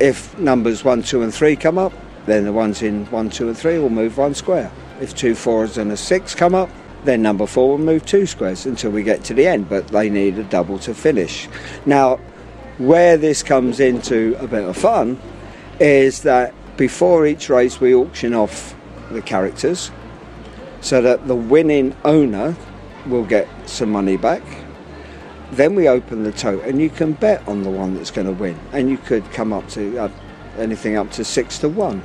if 0.00 0.36
numbers 0.36 0.82
one, 0.82 1.02
two, 1.02 1.22
and 1.22 1.32
three 1.32 1.54
come 1.54 1.78
up, 1.78 1.92
then 2.26 2.44
the 2.44 2.52
ones 2.52 2.82
in 2.82 3.06
one, 3.06 3.30
two, 3.30 3.46
and 3.46 3.56
three 3.56 3.78
will 3.78 3.88
move 3.88 4.18
one 4.18 4.34
square. 4.34 4.72
If 5.00 5.14
two 5.14 5.34
fours 5.34 5.78
and 5.78 5.92
a 5.92 5.96
six 5.96 6.34
come 6.34 6.54
up, 6.54 6.70
then 7.04 7.22
number 7.22 7.46
four 7.46 7.70
will 7.70 7.78
move 7.78 8.04
two 8.04 8.26
squares 8.26 8.66
until 8.66 8.90
we 8.90 9.02
get 9.02 9.24
to 9.24 9.34
the 9.34 9.46
end, 9.46 9.68
but 9.68 9.88
they 9.88 10.10
need 10.10 10.38
a 10.38 10.44
double 10.44 10.78
to 10.80 10.94
finish. 10.94 11.48
Now, 11.84 12.16
where 12.78 13.16
this 13.16 13.42
comes 13.42 13.80
into 13.80 14.36
a 14.38 14.46
bit 14.46 14.64
of 14.64 14.76
fun 14.76 15.20
is 15.78 16.22
that 16.22 16.54
before 16.76 17.26
each 17.26 17.48
race 17.48 17.80
we 17.80 17.94
auction 17.94 18.34
off 18.34 18.74
the 19.10 19.22
characters 19.22 19.90
so 20.80 21.00
that 21.00 21.26
the 21.26 21.34
winning 21.34 21.96
owner 22.04 22.56
will 23.06 23.24
get 23.24 23.48
some 23.68 23.90
money 23.90 24.16
back. 24.16 24.42
Then 25.52 25.74
we 25.74 25.88
open 25.88 26.24
the 26.24 26.32
tote 26.32 26.64
and 26.64 26.80
you 26.80 26.90
can 26.90 27.12
bet 27.12 27.46
on 27.46 27.62
the 27.62 27.70
one 27.70 27.94
that's 27.94 28.10
going 28.10 28.26
to 28.26 28.32
win, 28.32 28.58
and 28.72 28.90
you 28.90 28.98
could 28.98 29.30
come 29.30 29.52
up 29.52 29.68
to 29.70 29.98
uh, 29.98 30.10
anything 30.58 30.96
up 30.96 31.10
to 31.12 31.24
six 31.24 31.58
to 31.58 31.68
one 31.68 32.02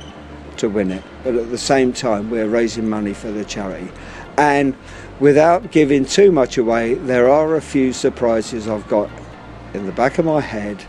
to 0.58 0.68
win 0.68 0.90
it. 0.90 1.02
But 1.24 1.34
at 1.34 1.50
the 1.50 1.58
same 1.58 1.92
time, 1.92 2.30
we're 2.30 2.48
raising 2.48 2.88
money 2.88 3.14
for 3.14 3.30
the 3.30 3.44
charity. 3.44 3.88
And 4.36 4.74
without 5.20 5.70
giving 5.70 6.04
too 6.04 6.32
much 6.32 6.58
away, 6.58 6.94
there 6.94 7.28
are 7.28 7.56
a 7.56 7.60
few 7.60 7.92
surprises 7.92 8.68
I've 8.68 8.88
got 8.88 9.10
in 9.74 9.86
the 9.86 9.92
back 9.92 10.18
of 10.18 10.24
my 10.24 10.40
head 10.40 10.84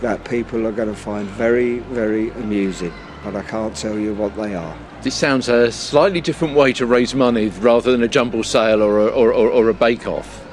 that 0.00 0.24
people 0.24 0.66
are 0.66 0.72
going 0.72 0.88
to 0.88 0.94
find 0.94 1.28
very, 1.28 1.78
very 1.78 2.30
amusing. 2.30 2.92
But 3.24 3.36
I 3.36 3.42
can't 3.42 3.74
tell 3.76 3.98
you 3.98 4.14
what 4.14 4.34
they 4.36 4.54
are. 4.54 4.76
This 5.02 5.14
sounds 5.14 5.48
a 5.48 5.70
slightly 5.72 6.20
different 6.20 6.54
way 6.54 6.72
to 6.74 6.86
raise 6.86 7.14
money 7.14 7.48
rather 7.48 7.92
than 7.92 8.02
a 8.02 8.08
jumble 8.08 8.44
sale 8.44 8.82
or 8.82 9.00
a, 9.00 9.06
or, 9.06 9.32
or, 9.32 9.48
or 9.48 9.68
a 9.68 9.74
bake 9.74 10.06
off. 10.06 10.44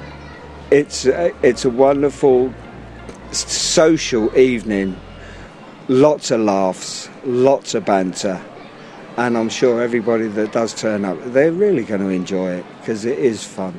It's 0.70 1.06
a, 1.06 1.32
it's 1.44 1.64
a 1.64 1.70
wonderful 1.70 2.52
social 3.32 4.36
evening. 4.36 4.96
Lots 5.88 6.30
of 6.30 6.40
laughs, 6.40 7.09
lots 7.24 7.74
of 7.74 7.84
banter, 7.84 8.40
and 9.16 9.36
I'm 9.36 9.48
sure 9.48 9.82
everybody 9.82 10.28
that 10.28 10.52
does 10.52 10.74
turn 10.74 11.04
up, 11.04 11.18
they're 11.26 11.52
really 11.52 11.84
going 11.84 12.00
to 12.00 12.08
enjoy 12.08 12.52
it 12.52 12.66
because 12.80 13.04
it 13.04 13.18
is 13.18 13.44
fun. 13.44 13.78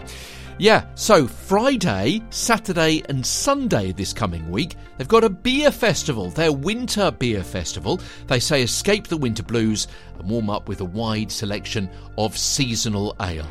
Yeah, 0.59 0.87
so 0.95 1.27
Friday, 1.27 2.23
Saturday, 2.31 3.03
and 3.11 3.27
Sunday 3.27 3.93
this 3.93 4.15
coming 4.15 4.51
week, 4.51 4.75
they've 4.97 5.07
got 5.07 5.23
a 5.23 5.29
beer 5.29 5.71
festival, 5.71 6.31
their 6.31 6.51
winter 6.51 7.11
beer 7.11 7.43
festival. 7.43 8.01
They 8.27 8.41
say 8.41 8.63
escape 8.63 9.09
the 9.09 9.19
winter 9.19 9.43
blues 9.43 9.87
and 10.19 10.31
warm 10.31 10.49
up 10.49 10.67
with 10.67 10.81
a 10.81 10.87
wide 10.87 11.31
selection 11.31 11.91
of 12.17 12.39
seasonal 12.39 13.15
ale. 13.21 13.47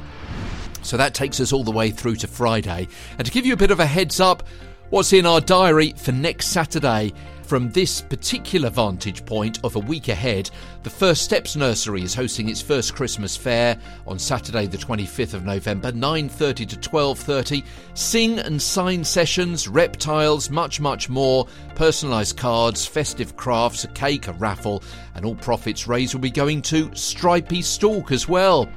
So 0.81 0.97
that 0.97 1.13
takes 1.13 1.39
us 1.39 1.53
all 1.53 1.63
the 1.63 1.71
way 1.71 1.91
through 1.91 2.15
to 2.17 2.27
Friday. 2.27 2.87
And 3.19 3.25
to 3.25 3.31
give 3.31 3.45
you 3.45 3.53
a 3.53 3.57
bit 3.57 3.71
of 3.71 3.79
a 3.79 3.85
heads 3.85 4.19
up, 4.19 4.41
what's 4.89 5.13
in 5.13 5.27
our 5.27 5.41
diary 5.41 5.93
for 5.97 6.11
next 6.11 6.47
Saturday 6.47 7.13
from 7.45 7.69
this 7.71 8.01
particular 8.01 8.69
vantage 8.69 9.23
point 9.25 9.59
of 9.63 9.75
a 9.75 9.79
week 9.79 10.07
ahead, 10.07 10.49
the 10.83 10.89
First 10.89 11.21
Steps 11.21 11.55
Nursery 11.55 12.01
is 12.01 12.15
hosting 12.15 12.49
its 12.49 12.61
first 12.61 12.95
Christmas 12.95 13.37
fair 13.37 13.77
on 14.07 14.17
Saturday 14.17 14.65
the 14.65 14.77
25th 14.77 15.35
of 15.35 15.45
November, 15.45 15.91
9:30 15.91 16.65
to 16.65 16.75
12:30. 16.77 17.63
Sing 17.93 18.39
and 18.39 18.59
sign 18.59 19.03
sessions, 19.03 19.67
reptiles, 19.67 20.49
much 20.49 20.79
much 20.79 21.07
more, 21.07 21.45
personalized 21.75 22.35
cards, 22.35 22.85
festive 22.85 23.35
crafts, 23.37 23.83
a 23.83 23.89
cake, 23.89 24.27
a 24.27 24.33
raffle, 24.33 24.83
and 25.13 25.23
all 25.23 25.35
profits 25.35 25.87
raised 25.87 26.15
will 26.15 26.21
be 26.21 26.31
going 26.31 26.61
to 26.63 26.89
Stripey 26.95 27.61
Stork 27.61 28.11
as 28.11 28.27
well. 28.27 28.67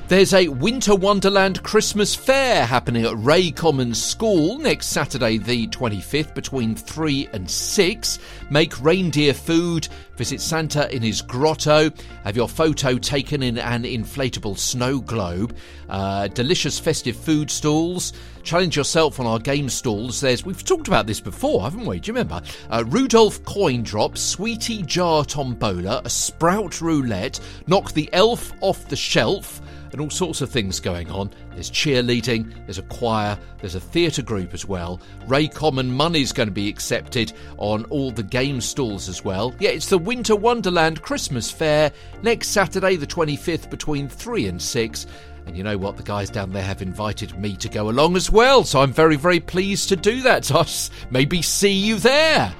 There's 0.09 0.33
a 0.33 0.47
Winter 0.47 0.95
Wonderland 0.95 1.63
Christmas 1.63 2.15
Fair 2.15 2.65
happening 2.65 3.03
at 3.03 3.17
Wray 3.17 3.51
Commons 3.51 4.01
School 4.01 4.57
next 4.57 4.87
Saturday, 4.87 5.37
the 5.37 5.67
25th, 5.67 6.33
between 6.33 6.77
3 6.77 7.27
and 7.33 7.51
6. 7.51 8.19
Make 8.49 8.81
reindeer 8.81 9.33
food, 9.33 9.89
visit 10.15 10.39
Santa 10.39 10.89
in 10.95 11.01
his 11.01 11.21
grotto, 11.21 11.91
have 12.23 12.37
your 12.37 12.47
photo 12.47 12.97
taken 12.97 13.43
in 13.43 13.57
an 13.57 13.83
inflatable 13.83 14.57
snow 14.57 15.01
globe, 15.01 15.57
uh, 15.89 16.29
delicious 16.29 16.79
festive 16.79 17.17
food 17.17 17.51
stalls. 17.51 18.13
Challenge 18.43 18.77
yourself 18.77 19.19
on 19.19 19.25
our 19.25 19.39
game 19.39 19.67
stalls. 19.67 20.21
There's 20.21 20.45
we've 20.45 20.63
talked 20.63 20.87
about 20.87 21.05
this 21.05 21.19
before, 21.19 21.63
haven't 21.63 21.85
we? 21.85 21.99
Do 21.99 22.07
you 22.07 22.13
remember? 22.13 22.41
Uh, 22.69 22.85
Rudolph 22.87 23.43
coin 23.43 23.83
drop, 23.83 24.17
sweetie 24.17 24.83
jar 24.83 25.25
tombola, 25.25 26.01
a 26.05 26.09
sprout 26.09 26.79
roulette, 26.79 27.41
knock 27.67 27.91
the 27.91 28.09
elf 28.13 28.53
off 28.61 28.87
the 28.87 28.95
shelf 28.95 29.61
and 29.97 30.03
all 30.03 30.11
sorts 30.11 30.41
of 30.41 30.49
things 30.51 30.79
going 30.79 31.09
on. 31.09 31.27
There's 31.55 31.71
cheerleading, 31.71 32.53
there's 32.67 32.77
a 32.77 32.83
choir, 32.83 33.35
there's 33.61 33.73
a 33.73 33.79
theatre 33.79 34.21
group 34.21 34.53
as 34.53 34.63
well. 34.63 35.01
Wray 35.25 35.47
Common 35.47 35.91
money's 35.91 36.31
going 36.31 36.47
to 36.47 36.53
be 36.53 36.69
accepted 36.69 37.33
on 37.57 37.83
all 37.85 38.11
the 38.11 38.21
game 38.21 38.61
stalls 38.61 39.09
as 39.09 39.25
well. 39.25 39.55
Yeah, 39.59 39.71
it's 39.71 39.89
the 39.89 39.97
Winter 39.97 40.35
Wonderland 40.35 41.01
Christmas 41.01 41.49
Fair 41.49 41.91
next 42.21 42.49
Saturday, 42.49 42.95
the 42.95 43.07
25th, 43.07 43.71
between 43.71 44.07
3 44.07 44.45
and 44.45 44.61
6. 44.61 45.07
And 45.47 45.57
you 45.57 45.63
know 45.63 45.79
what? 45.79 45.97
The 45.97 46.03
guys 46.03 46.29
down 46.29 46.51
there 46.51 46.61
have 46.61 46.83
invited 46.83 47.35
me 47.39 47.55
to 47.55 47.67
go 47.67 47.89
along 47.89 48.15
as 48.17 48.29
well, 48.29 48.63
so 48.65 48.81
I'm 48.81 48.93
very, 48.93 49.15
very 49.15 49.39
pleased 49.39 49.89
to 49.89 49.95
do 49.95 50.21
that. 50.21 50.45
So 50.45 50.57
I'll 50.59 50.67
maybe 51.09 51.41
see 51.41 51.73
you 51.73 51.95
there. 51.95 52.53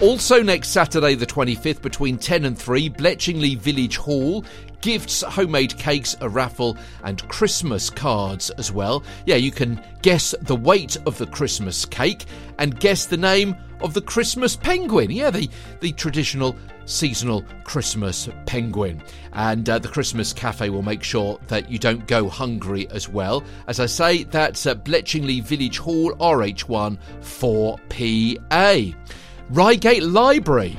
Also, 0.00 0.42
next 0.42 0.70
Saturday, 0.70 1.14
the 1.14 1.26
25th, 1.26 1.80
between 1.80 2.18
10 2.18 2.44
and 2.44 2.58
3, 2.58 2.90
Bletchingley 2.90 3.56
Village 3.56 3.98
Hall, 3.98 4.44
gifts, 4.82 5.22
homemade 5.22 5.78
cakes, 5.78 6.14
a 6.20 6.28
raffle, 6.28 6.76
and 7.04 7.26
Christmas 7.28 7.88
cards 7.88 8.50
as 8.50 8.70
well. 8.70 9.02
Yeah, 9.24 9.36
you 9.36 9.50
can 9.50 9.82
guess 10.02 10.34
the 10.42 10.56
weight 10.56 10.96
of 11.06 11.16
the 11.16 11.26
Christmas 11.26 11.86
cake 11.86 12.26
and 12.58 12.78
guess 12.78 13.06
the 13.06 13.16
name 13.16 13.56
of 13.80 13.94
the 13.94 14.02
Christmas 14.02 14.54
penguin. 14.54 15.10
Yeah, 15.10 15.30
the, 15.30 15.48
the 15.80 15.92
traditional 15.92 16.56
seasonal 16.84 17.44
Christmas 17.64 18.28
penguin. 18.46 19.02
And 19.32 19.68
uh, 19.68 19.78
the 19.78 19.88
Christmas 19.88 20.32
Cafe 20.32 20.68
will 20.68 20.82
make 20.82 21.02
sure 21.02 21.38
that 21.48 21.70
you 21.70 21.78
don't 21.78 22.06
go 22.06 22.28
hungry 22.28 22.88
as 22.90 23.08
well. 23.08 23.42
As 23.66 23.80
I 23.80 23.86
say, 23.86 24.24
that's 24.24 24.66
at 24.66 24.84
Bletchingley 24.84 25.42
Village 25.42 25.78
Hall, 25.78 26.12
RH1 26.14 26.98
4PA. 27.20 28.94
Reigate 29.50 30.02
Library 30.02 30.78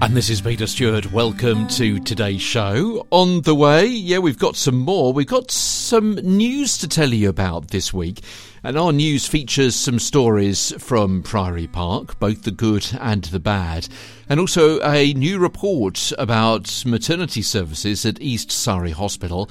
And 0.00 0.16
this 0.16 0.30
is 0.30 0.40
Peter 0.40 0.68
Stewart. 0.68 1.10
Welcome 1.10 1.66
to 1.68 1.98
today's 1.98 2.42
show. 2.42 3.08
On 3.10 3.40
the 3.42 3.56
way, 3.56 3.86
yeah, 3.86 4.18
we've 4.18 4.38
got 4.38 4.54
some 4.54 4.78
more. 4.78 5.12
We've 5.12 5.26
got 5.26 5.50
some 5.50 6.14
news 6.14 6.78
to 6.78 6.86
tell 6.86 7.12
you 7.12 7.28
about 7.28 7.68
this 7.68 7.92
week. 7.92 8.20
And 8.64 8.78
our 8.78 8.92
news 8.92 9.26
features 9.26 9.74
some 9.74 9.98
stories 9.98 10.72
from 10.78 11.24
Priory 11.24 11.66
Park, 11.66 12.20
both 12.20 12.42
the 12.42 12.52
good 12.52 12.86
and 13.00 13.24
the 13.24 13.40
bad, 13.40 13.88
and 14.28 14.38
also 14.38 14.80
a 14.82 15.12
new 15.14 15.40
report 15.40 16.12
about 16.16 16.84
maternity 16.86 17.42
services 17.42 18.06
at 18.06 18.20
East 18.20 18.52
Surrey 18.52 18.92
Hospital, 18.92 19.50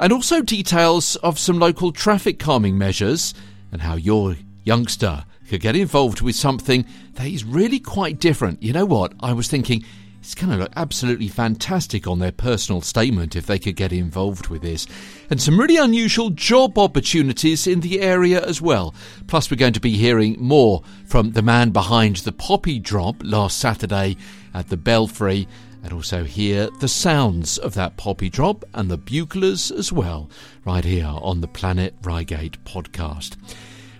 and 0.00 0.14
also 0.14 0.40
details 0.40 1.16
of 1.16 1.38
some 1.38 1.58
local 1.58 1.92
traffic 1.92 2.38
calming 2.38 2.78
measures 2.78 3.34
and 3.70 3.82
how 3.82 3.96
your 3.96 4.36
youngster 4.64 5.26
could 5.46 5.60
get 5.60 5.76
involved 5.76 6.22
with 6.22 6.34
something 6.34 6.86
that 7.14 7.26
is 7.26 7.44
really 7.44 7.78
quite 7.78 8.18
different. 8.18 8.62
You 8.62 8.72
know 8.72 8.86
what? 8.86 9.12
I 9.20 9.34
was 9.34 9.48
thinking 9.48 9.84
it's 10.28 10.34
going 10.34 10.52
to 10.52 10.58
look 10.58 10.72
absolutely 10.76 11.28
fantastic 11.28 12.06
on 12.06 12.18
their 12.18 12.30
personal 12.30 12.82
statement 12.82 13.34
if 13.34 13.46
they 13.46 13.58
could 13.58 13.76
get 13.76 13.94
involved 13.94 14.48
with 14.48 14.60
this. 14.60 14.86
And 15.30 15.40
some 15.40 15.58
really 15.58 15.78
unusual 15.78 16.28
job 16.28 16.78
opportunities 16.78 17.66
in 17.66 17.80
the 17.80 18.02
area 18.02 18.44
as 18.44 18.60
well. 18.60 18.94
Plus, 19.26 19.50
we're 19.50 19.56
going 19.56 19.72
to 19.72 19.80
be 19.80 19.96
hearing 19.96 20.36
more 20.38 20.82
from 21.06 21.32
the 21.32 21.40
man 21.40 21.70
behind 21.70 22.16
the 22.16 22.32
poppy 22.32 22.78
drop 22.78 23.16
last 23.22 23.58
Saturday 23.58 24.18
at 24.52 24.68
the 24.68 24.76
Belfry 24.76 25.48
and 25.82 25.94
also 25.94 26.24
hear 26.24 26.68
the 26.78 26.88
sounds 26.88 27.56
of 27.56 27.72
that 27.72 27.96
poppy 27.96 28.28
drop 28.28 28.66
and 28.74 28.90
the 28.90 28.98
buglers 28.98 29.70
as 29.70 29.90
well, 29.90 30.28
right 30.66 30.84
here 30.84 31.06
on 31.06 31.40
the 31.40 31.48
Planet 31.48 31.94
Reigate 32.02 32.62
podcast. 32.64 33.38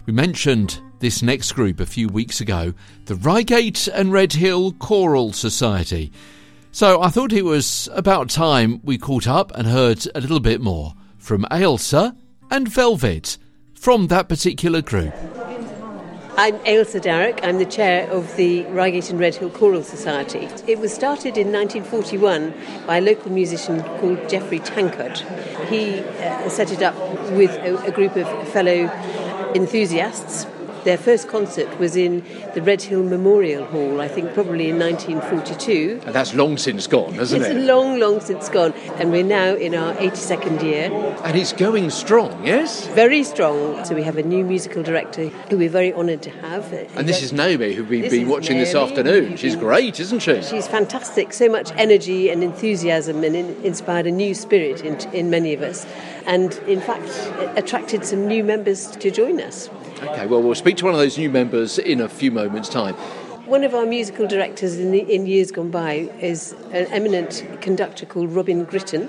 We 0.04 0.12
mentioned 0.12 0.78
this 1.00 1.22
next 1.22 1.52
group 1.52 1.80
a 1.80 1.86
few 1.86 2.08
weeks 2.08 2.40
ago, 2.40 2.74
the 3.06 3.14
Reigate 3.14 3.88
and 3.88 4.12
Redhill 4.12 4.72
Choral 4.72 5.32
Society. 5.32 6.12
So 6.72 7.00
I 7.00 7.08
thought 7.08 7.32
it 7.32 7.44
was 7.44 7.88
about 7.92 8.30
time 8.30 8.80
we 8.84 8.98
caught 8.98 9.26
up 9.26 9.52
and 9.54 9.66
heard 9.66 10.06
a 10.14 10.20
little 10.20 10.40
bit 10.40 10.60
more 10.60 10.94
from 11.16 11.44
Ailsa 11.50 12.14
and 12.50 12.68
Velvet 12.68 13.38
from 13.74 14.08
that 14.08 14.28
particular 14.28 14.82
group. 14.82 15.14
I'm 16.36 16.54
Ailsa 16.60 17.00
Darrock. 17.00 17.40
I'm 17.42 17.58
the 17.58 17.66
chair 17.66 18.08
of 18.10 18.36
the 18.36 18.64
Reigate 18.66 19.10
and 19.10 19.18
Redhill 19.18 19.50
Choral 19.50 19.82
Society. 19.82 20.48
It 20.68 20.78
was 20.78 20.94
started 20.94 21.36
in 21.36 21.50
1941 21.50 22.54
by 22.86 22.98
a 22.98 23.00
local 23.00 23.32
musician 23.32 23.82
called 23.98 24.28
Geoffrey 24.28 24.60
Tankard. 24.60 25.18
He 25.68 25.98
uh, 25.98 26.48
set 26.48 26.70
it 26.70 26.80
up 26.80 26.94
with 27.32 27.50
a, 27.50 27.76
a 27.86 27.90
group 27.90 28.14
of 28.14 28.48
fellow 28.50 28.88
enthusiasts 29.56 30.46
their 30.84 30.98
first 30.98 31.28
concert 31.28 31.78
was 31.78 31.96
in 31.96 32.24
the 32.54 32.62
Redhill 32.62 33.02
Memorial 33.02 33.64
Hall, 33.66 34.00
I 34.00 34.08
think 34.08 34.34
probably 34.34 34.70
in 34.70 34.78
1942. 34.78 36.02
And 36.06 36.14
that's 36.14 36.34
long 36.34 36.56
since 36.56 36.86
gone, 36.86 37.14
hasn't 37.14 37.42
it's 37.42 37.50
it? 37.50 37.56
It's 37.56 37.66
long, 37.66 37.98
long 37.98 38.20
since 38.20 38.48
gone. 38.48 38.72
And 38.98 39.10
we're 39.10 39.24
now 39.24 39.54
in 39.54 39.74
our 39.74 39.94
82nd 39.94 40.62
year. 40.62 40.90
And 41.24 41.36
it's 41.36 41.52
going 41.52 41.90
strong, 41.90 42.44
yes? 42.44 42.86
Very 42.88 43.22
strong. 43.24 43.84
So 43.84 43.94
we 43.94 44.02
have 44.02 44.16
a 44.16 44.22
new 44.22 44.44
musical 44.44 44.82
director 44.82 45.28
who 45.28 45.58
we're 45.58 45.68
very 45.68 45.92
honoured 45.92 46.22
to 46.22 46.30
have. 46.30 46.72
And 46.72 47.08
this 47.08 47.22
is 47.22 47.32
Naomi, 47.32 47.74
who 47.74 47.84
we've 47.84 48.10
been 48.10 48.28
watching 48.28 48.56
Naomi. 48.56 48.64
this 48.64 48.74
afternoon. 48.74 49.36
She's 49.36 49.56
great, 49.56 50.00
isn't 50.00 50.20
she? 50.20 50.42
She's 50.42 50.68
fantastic. 50.68 51.32
So 51.32 51.48
much 51.48 51.72
energy 51.72 52.30
and 52.30 52.42
enthusiasm 52.42 53.24
and 53.24 53.34
in, 53.36 53.64
inspired 53.64 54.06
a 54.06 54.10
new 54.10 54.34
spirit 54.34 54.82
in, 54.82 54.98
in 55.14 55.30
many 55.30 55.54
of 55.54 55.62
us. 55.62 55.86
And 56.26 56.54
in 56.66 56.80
fact, 56.80 57.08
attracted 57.56 58.04
some 58.04 58.26
new 58.26 58.44
members 58.44 58.88
to 58.92 59.10
join 59.10 59.40
us. 59.40 59.70
Okay, 60.00 60.26
well, 60.26 60.40
we'll 60.40 60.54
speak 60.54 60.76
to 60.76 60.84
one 60.84 60.94
of 60.94 61.00
those 61.00 61.18
new 61.18 61.28
members 61.28 61.78
in 61.78 62.00
a 62.00 62.08
few 62.08 62.30
moments' 62.30 62.68
time. 62.68 62.94
One 63.46 63.64
of 63.64 63.74
our 63.74 63.86
musical 63.86 64.28
directors 64.28 64.78
in, 64.78 64.92
the, 64.92 65.00
in 65.00 65.26
years 65.26 65.50
gone 65.50 65.70
by 65.70 66.10
is 66.20 66.52
an 66.70 66.86
eminent 66.92 67.44
conductor 67.60 68.06
called 68.06 68.30
Robin 68.30 68.64
Gritton. 68.64 69.08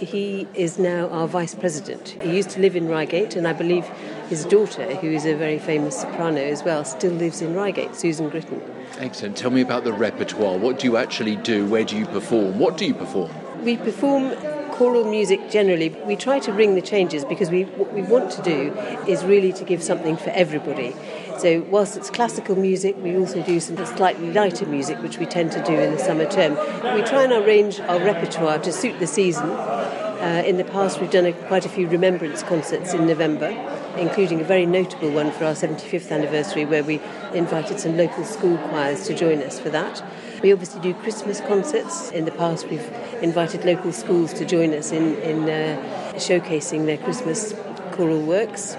He 0.00 0.48
is 0.54 0.78
now 0.78 1.08
our 1.08 1.28
vice 1.28 1.54
president. 1.54 2.16
He 2.22 2.36
used 2.36 2.50
to 2.50 2.60
live 2.60 2.74
in 2.74 2.88
Reigate, 2.88 3.36
and 3.36 3.46
I 3.46 3.52
believe 3.52 3.84
his 4.28 4.44
daughter, 4.44 4.94
who 4.96 5.08
is 5.08 5.26
a 5.26 5.34
very 5.34 5.58
famous 5.58 6.00
soprano 6.00 6.40
as 6.40 6.62
well, 6.62 6.84
still 6.84 7.12
lives 7.12 7.42
in 7.42 7.54
Reigate, 7.54 7.94
Susan 7.94 8.30
Gritton. 8.30 8.62
Excellent. 8.98 9.36
Tell 9.36 9.50
me 9.50 9.60
about 9.60 9.84
the 9.84 9.92
repertoire. 9.92 10.56
What 10.56 10.78
do 10.78 10.86
you 10.86 10.96
actually 10.96 11.36
do? 11.36 11.66
Where 11.66 11.84
do 11.84 11.98
you 11.98 12.06
perform? 12.06 12.58
What 12.58 12.76
do 12.76 12.86
you 12.86 12.94
perform? 12.94 13.30
We 13.62 13.76
perform 13.76 14.30
choral 14.74 15.04
music 15.04 15.48
generally, 15.50 15.90
we 16.04 16.16
try 16.16 16.40
to 16.40 16.52
ring 16.52 16.74
the 16.74 16.82
changes 16.82 17.24
because 17.24 17.48
we, 17.48 17.62
what 17.62 17.92
we 17.92 18.02
want 18.02 18.28
to 18.28 18.42
do 18.42 18.72
is 19.06 19.24
really 19.24 19.52
to 19.52 19.62
give 19.62 19.80
something 19.80 20.16
for 20.16 20.30
everybody. 20.30 20.92
So, 21.38 21.60
whilst 21.70 21.96
it's 21.96 22.10
classical 22.10 22.56
music, 22.56 22.96
we 23.00 23.16
also 23.16 23.40
do 23.44 23.60
some 23.60 23.76
slightly 23.86 24.32
lighter 24.32 24.66
music, 24.66 25.00
which 25.00 25.18
we 25.18 25.26
tend 25.26 25.52
to 25.52 25.62
do 25.62 25.74
in 25.74 25.92
the 25.92 25.98
summer 26.00 26.26
term. 26.26 26.54
We 26.96 27.02
try 27.02 27.22
and 27.22 27.32
arrange 27.32 27.78
our 27.80 28.00
repertoire 28.00 28.58
to 28.58 28.72
suit 28.72 28.98
the 28.98 29.06
season. 29.06 29.48
Uh, 29.48 30.42
in 30.44 30.56
the 30.56 30.64
past, 30.64 31.00
we've 31.00 31.10
done 31.10 31.26
a, 31.26 31.32
quite 31.32 31.64
a 31.64 31.68
few 31.68 31.86
remembrance 31.86 32.42
concerts 32.42 32.94
in 32.94 33.06
November, 33.06 33.50
including 33.96 34.40
a 34.40 34.44
very 34.44 34.66
notable 34.66 35.10
one 35.10 35.30
for 35.30 35.44
our 35.44 35.54
75th 35.54 36.10
anniversary, 36.10 36.64
where 36.64 36.82
we 36.82 37.00
invited 37.32 37.78
some 37.78 37.96
local 37.96 38.24
school 38.24 38.58
choirs 38.58 39.06
to 39.06 39.14
join 39.14 39.40
us 39.40 39.60
for 39.60 39.70
that. 39.70 40.02
We 40.44 40.52
obviously 40.52 40.82
do 40.82 40.92
Christmas 40.92 41.40
concerts. 41.40 42.10
In 42.10 42.26
the 42.26 42.30
past, 42.30 42.68
we've 42.68 42.86
invited 43.22 43.64
local 43.64 43.92
schools 43.92 44.34
to 44.34 44.44
join 44.44 44.74
us 44.74 44.92
in, 44.92 45.14
in 45.22 45.44
uh, 45.44 45.82
showcasing 46.16 46.84
their 46.84 46.98
Christmas 46.98 47.54
choral 47.92 48.20
works. 48.20 48.76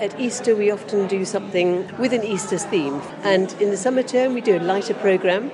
At 0.00 0.18
Easter, 0.18 0.56
we 0.56 0.70
often 0.70 1.06
do 1.08 1.26
something 1.26 1.86
with 1.98 2.14
an 2.14 2.22
Easter 2.22 2.56
theme, 2.56 3.02
and 3.24 3.52
in 3.60 3.68
the 3.68 3.76
summer 3.76 4.02
term, 4.02 4.32
we 4.32 4.40
do 4.40 4.56
a 4.56 4.60
lighter 4.60 4.94
program. 4.94 5.52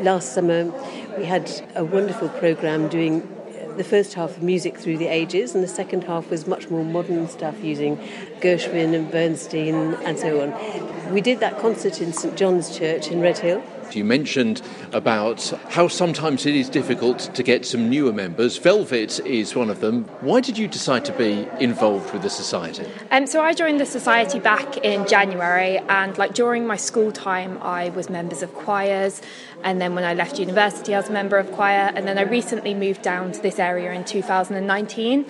Last 0.00 0.32
summer, 0.32 0.72
we 1.16 1.24
had 1.24 1.52
a 1.76 1.84
wonderful 1.84 2.28
program 2.28 2.88
doing 2.88 3.32
the 3.76 3.84
first 3.84 4.14
half 4.14 4.30
of 4.30 4.42
music 4.42 4.76
through 4.76 4.98
the 4.98 5.06
ages, 5.06 5.54
and 5.54 5.62
the 5.62 5.68
second 5.68 6.02
half 6.02 6.30
was 6.30 6.48
much 6.48 6.68
more 6.68 6.84
modern 6.84 7.28
stuff 7.28 7.62
using 7.62 7.96
Gershwin 8.40 8.92
and 8.92 9.08
Bernstein 9.12 9.94
and 10.02 10.18
so 10.18 10.40
on. 10.40 11.14
We 11.14 11.20
did 11.20 11.38
that 11.38 11.60
concert 11.60 12.00
in 12.00 12.12
St 12.12 12.34
John's 12.36 12.76
Church 12.76 13.06
in 13.06 13.20
Redhill. 13.20 13.62
You 13.92 14.04
mentioned 14.04 14.62
about 14.92 15.42
how 15.68 15.88
sometimes 15.88 16.46
it 16.46 16.54
is 16.54 16.68
difficult 16.68 17.30
to 17.34 17.42
get 17.42 17.64
some 17.64 17.88
newer 17.88 18.12
members. 18.12 18.58
Velvet 18.58 19.20
is 19.20 19.54
one 19.54 19.70
of 19.70 19.80
them. 19.80 20.04
Why 20.20 20.40
did 20.40 20.58
you 20.58 20.68
decide 20.68 21.04
to 21.06 21.12
be 21.12 21.48
involved 21.60 22.12
with 22.12 22.22
the 22.22 22.30
society? 22.30 22.86
Um, 23.10 23.26
so 23.26 23.40
I 23.42 23.54
joined 23.54 23.80
the 23.80 23.86
society 23.86 24.38
back 24.38 24.78
in 24.78 25.06
January, 25.06 25.78
and 25.78 26.16
like 26.18 26.34
during 26.34 26.66
my 26.66 26.76
school 26.76 27.12
time, 27.12 27.58
I 27.62 27.90
was 27.90 28.10
members 28.10 28.42
of 28.42 28.52
choirs, 28.54 29.22
and 29.62 29.80
then 29.80 29.94
when 29.94 30.04
I 30.04 30.14
left 30.14 30.38
university, 30.38 30.94
I 30.94 30.98
was 30.98 31.08
a 31.08 31.12
member 31.12 31.38
of 31.38 31.50
choir, 31.52 31.92
and 31.94 32.06
then 32.06 32.18
I 32.18 32.22
recently 32.22 32.74
moved 32.74 33.02
down 33.02 33.32
to 33.32 33.40
this 33.40 33.58
area 33.58 33.92
in 33.92 34.04
2019 34.04 35.26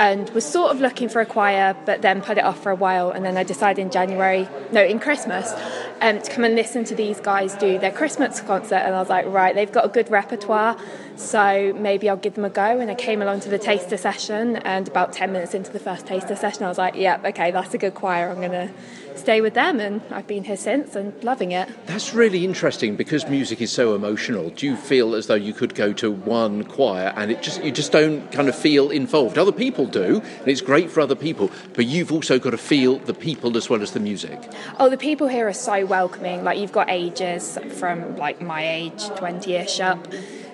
and 0.00 0.30
was 0.30 0.46
sort 0.46 0.70
of 0.70 0.80
looking 0.80 1.10
for 1.10 1.20
a 1.20 1.26
choir, 1.26 1.76
but 1.84 2.00
then 2.00 2.22
put 2.22 2.38
it 2.38 2.44
off 2.44 2.62
for 2.62 2.72
a 2.72 2.74
while. 2.74 3.10
And 3.10 3.22
then 3.22 3.36
I 3.36 3.42
decided 3.44 3.82
in 3.82 3.90
January, 3.90 4.48
no, 4.72 4.82
in 4.82 4.98
Christmas, 4.98 5.52
um, 6.00 6.22
to 6.22 6.30
come 6.30 6.42
and 6.42 6.54
listen 6.54 6.84
to 6.84 6.94
these 6.94 7.20
guys 7.20 7.54
do 7.56 7.78
their 7.78 7.92
Christmas 7.92 8.40
concert. 8.40 8.76
And 8.76 8.94
I 8.94 8.98
was 8.98 9.10
like, 9.10 9.26
right, 9.26 9.54
they've 9.54 9.70
got 9.70 9.84
a 9.84 9.88
good 9.88 10.10
repertoire, 10.10 10.78
so 11.16 11.74
maybe 11.74 12.08
I'll 12.08 12.16
give 12.16 12.32
them 12.32 12.46
a 12.46 12.50
go. 12.50 12.80
And 12.80 12.90
I 12.90 12.94
came 12.94 13.20
along 13.20 13.40
to 13.40 13.50
the 13.50 13.58
taster 13.58 13.98
session, 13.98 14.56
and 14.56 14.88
about 14.88 15.12
10 15.12 15.32
minutes 15.32 15.52
into 15.52 15.70
the 15.70 15.78
first 15.78 16.06
taster 16.06 16.34
session, 16.34 16.64
I 16.64 16.68
was 16.68 16.78
like, 16.78 16.94
yep, 16.94 17.20
yeah, 17.22 17.28
okay, 17.28 17.50
that's 17.50 17.74
a 17.74 17.78
good 17.78 17.92
choir. 17.92 18.30
I'm 18.30 18.36
going 18.36 18.52
to 18.52 18.70
stay 19.20 19.40
with 19.40 19.54
them, 19.54 19.78
and 19.78 20.00
I've 20.10 20.26
been 20.26 20.44
here 20.44 20.56
since 20.56 20.96
and 20.96 21.12
loving 21.22 21.52
it. 21.52 21.68
That's 21.86 22.14
really 22.14 22.44
interesting 22.44 22.96
because 22.96 23.28
music 23.28 23.60
is 23.60 23.70
so 23.70 23.94
emotional. 23.94 24.50
Do 24.50 24.66
you 24.66 24.76
feel 24.76 25.14
as 25.14 25.26
though 25.26 25.34
you 25.34 25.52
could 25.52 25.74
go 25.74 25.92
to 25.94 26.10
one 26.10 26.64
choir 26.64 27.12
and 27.16 27.30
it 27.30 27.42
just 27.42 27.62
you 27.62 27.70
just 27.70 27.92
don't 27.92 28.32
kind 28.32 28.48
of 28.48 28.56
feel 28.56 28.90
involved? 28.90 29.38
Other 29.38 29.52
people 29.52 29.86
do, 29.86 30.22
and 30.40 30.48
it's 30.48 30.60
great 30.60 30.90
for 30.90 31.00
other 31.00 31.14
people, 31.14 31.50
but 31.74 31.86
you've 31.86 32.12
also 32.12 32.38
got 32.38 32.50
to 32.50 32.58
feel 32.58 32.98
the 32.98 33.14
people 33.14 33.56
as 33.56 33.70
well 33.70 33.82
as 33.82 33.92
the 33.92 34.00
music. 34.00 34.38
Oh, 34.78 34.88
the 34.88 34.98
people 34.98 35.28
here 35.28 35.46
are 35.46 35.52
so 35.52 35.86
welcoming. 35.86 36.42
Like 36.42 36.58
you've 36.58 36.72
got 36.72 36.90
ages 36.90 37.58
from 37.78 38.16
like 38.16 38.40
my 38.40 38.66
age, 38.66 39.06
twenty-ish 39.16 39.80
up 39.80 40.06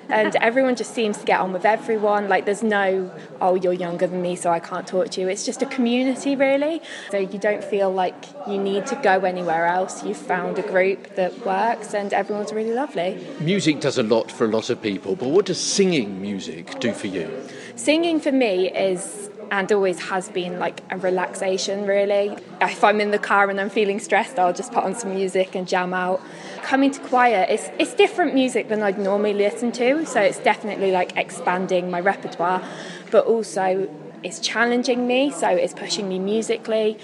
and 0.08 0.36
everyone 0.36 0.76
just 0.76 0.94
seems 0.94 1.18
to 1.18 1.24
get 1.24 1.40
on 1.40 1.52
with 1.52 1.64
everyone. 1.64 2.28
Like 2.28 2.44
there's 2.44 2.62
no, 2.62 3.10
oh, 3.40 3.54
you're 3.54 3.72
younger 3.72 4.06
than 4.06 4.22
me, 4.22 4.36
so 4.36 4.50
I 4.50 4.60
can't 4.60 4.86
talk 4.86 5.10
to 5.10 5.20
you. 5.20 5.28
It's 5.28 5.44
just 5.44 5.62
a 5.62 5.66
community, 5.66 6.36
really. 6.36 6.82
So 7.10 7.18
you 7.18 7.38
don't 7.38 7.64
feel 7.64 7.90
like 7.90 8.24
you 8.48 8.58
need 8.58 8.86
to 8.86 8.96
go 8.96 9.20
anywhere 9.20 9.66
else. 9.66 10.04
You've 10.04 10.16
found 10.16 10.58
a 10.58 10.62
group 10.62 11.14
that 11.16 11.44
works, 11.44 11.94
and 11.94 12.12
everyone's 12.12 12.52
really 12.52 12.72
lovely. 12.72 13.24
Music 13.40 13.80
does 13.80 13.98
a 13.98 14.02
lot 14.02 14.30
for 14.30 14.44
a 14.44 14.48
lot 14.48 14.70
of 14.70 14.80
people, 14.80 15.16
but 15.16 15.28
what 15.28 15.46
does 15.46 15.60
singing 15.60 16.20
music 16.20 16.78
do 16.80 16.92
for 16.92 17.06
you? 17.06 17.30
Singing 17.76 18.20
for 18.20 18.32
me 18.32 18.70
is 18.70 19.30
and 19.50 19.70
always 19.72 20.00
has 20.08 20.28
been 20.28 20.58
like 20.58 20.80
a 20.90 20.96
relaxation 20.96 21.86
really. 21.86 22.36
If 22.60 22.82
I'm 22.82 23.00
in 23.00 23.10
the 23.10 23.18
car 23.18 23.50
and 23.50 23.60
I'm 23.60 23.70
feeling 23.70 24.00
stressed, 24.00 24.38
I'll 24.38 24.52
just 24.52 24.72
put 24.72 24.84
on 24.84 24.94
some 24.94 25.14
music 25.14 25.54
and 25.54 25.66
jam 25.66 25.94
out. 25.94 26.20
Coming 26.62 26.90
to 26.90 27.00
choir, 27.00 27.46
it's, 27.48 27.70
it's 27.78 27.94
different 27.94 28.34
music 28.34 28.68
than 28.68 28.82
I'd 28.82 28.98
normally 28.98 29.34
listen 29.34 29.72
to, 29.72 30.04
so 30.06 30.20
it's 30.20 30.38
definitely 30.38 30.90
like 30.90 31.16
expanding 31.16 31.90
my 31.90 32.00
repertoire, 32.00 32.66
but 33.10 33.26
also 33.26 33.88
it's 34.22 34.40
challenging 34.40 35.06
me, 35.06 35.30
so 35.30 35.48
it's 35.48 35.74
pushing 35.74 36.08
me 36.08 36.18
musically. 36.18 36.98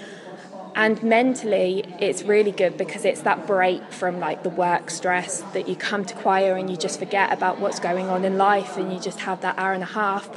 And 0.75 1.01
mentally, 1.03 1.85
it's 1.99 2.23
really 2.23 2.51
good 2.51 2.77
because 2.77 3.05
it's 3.05 3.21
that 3.21 3.45
break 3.45 3.91
from 3.91 4.19
like 4.19 4.41
the 4.41 4.49
work 4.49 4.89
stress 4.89 5.41
that 5.53 5.67
you 5.69 5.75
come 5.75 6.03
to 6.03 6.15
choir 6.15 6.55
and 6.55 6.67
you 6.67 6.75
just 6.75 6.97
forget 6.97 7.31
about 7.31 7.59
what's 7.59 7.79
going 7.79 8.07
on 8.07 8.25
in 8.25 8.39
life 8.39 8.75
and 8.75 8.91
you 8.91 8.99
just 8.99 9.19
have 9.19 9.41
that 9.41 9.57
hour 9.59 9.73
and 9.73 9.83
a 9.83 9.87
half 9.87 10.27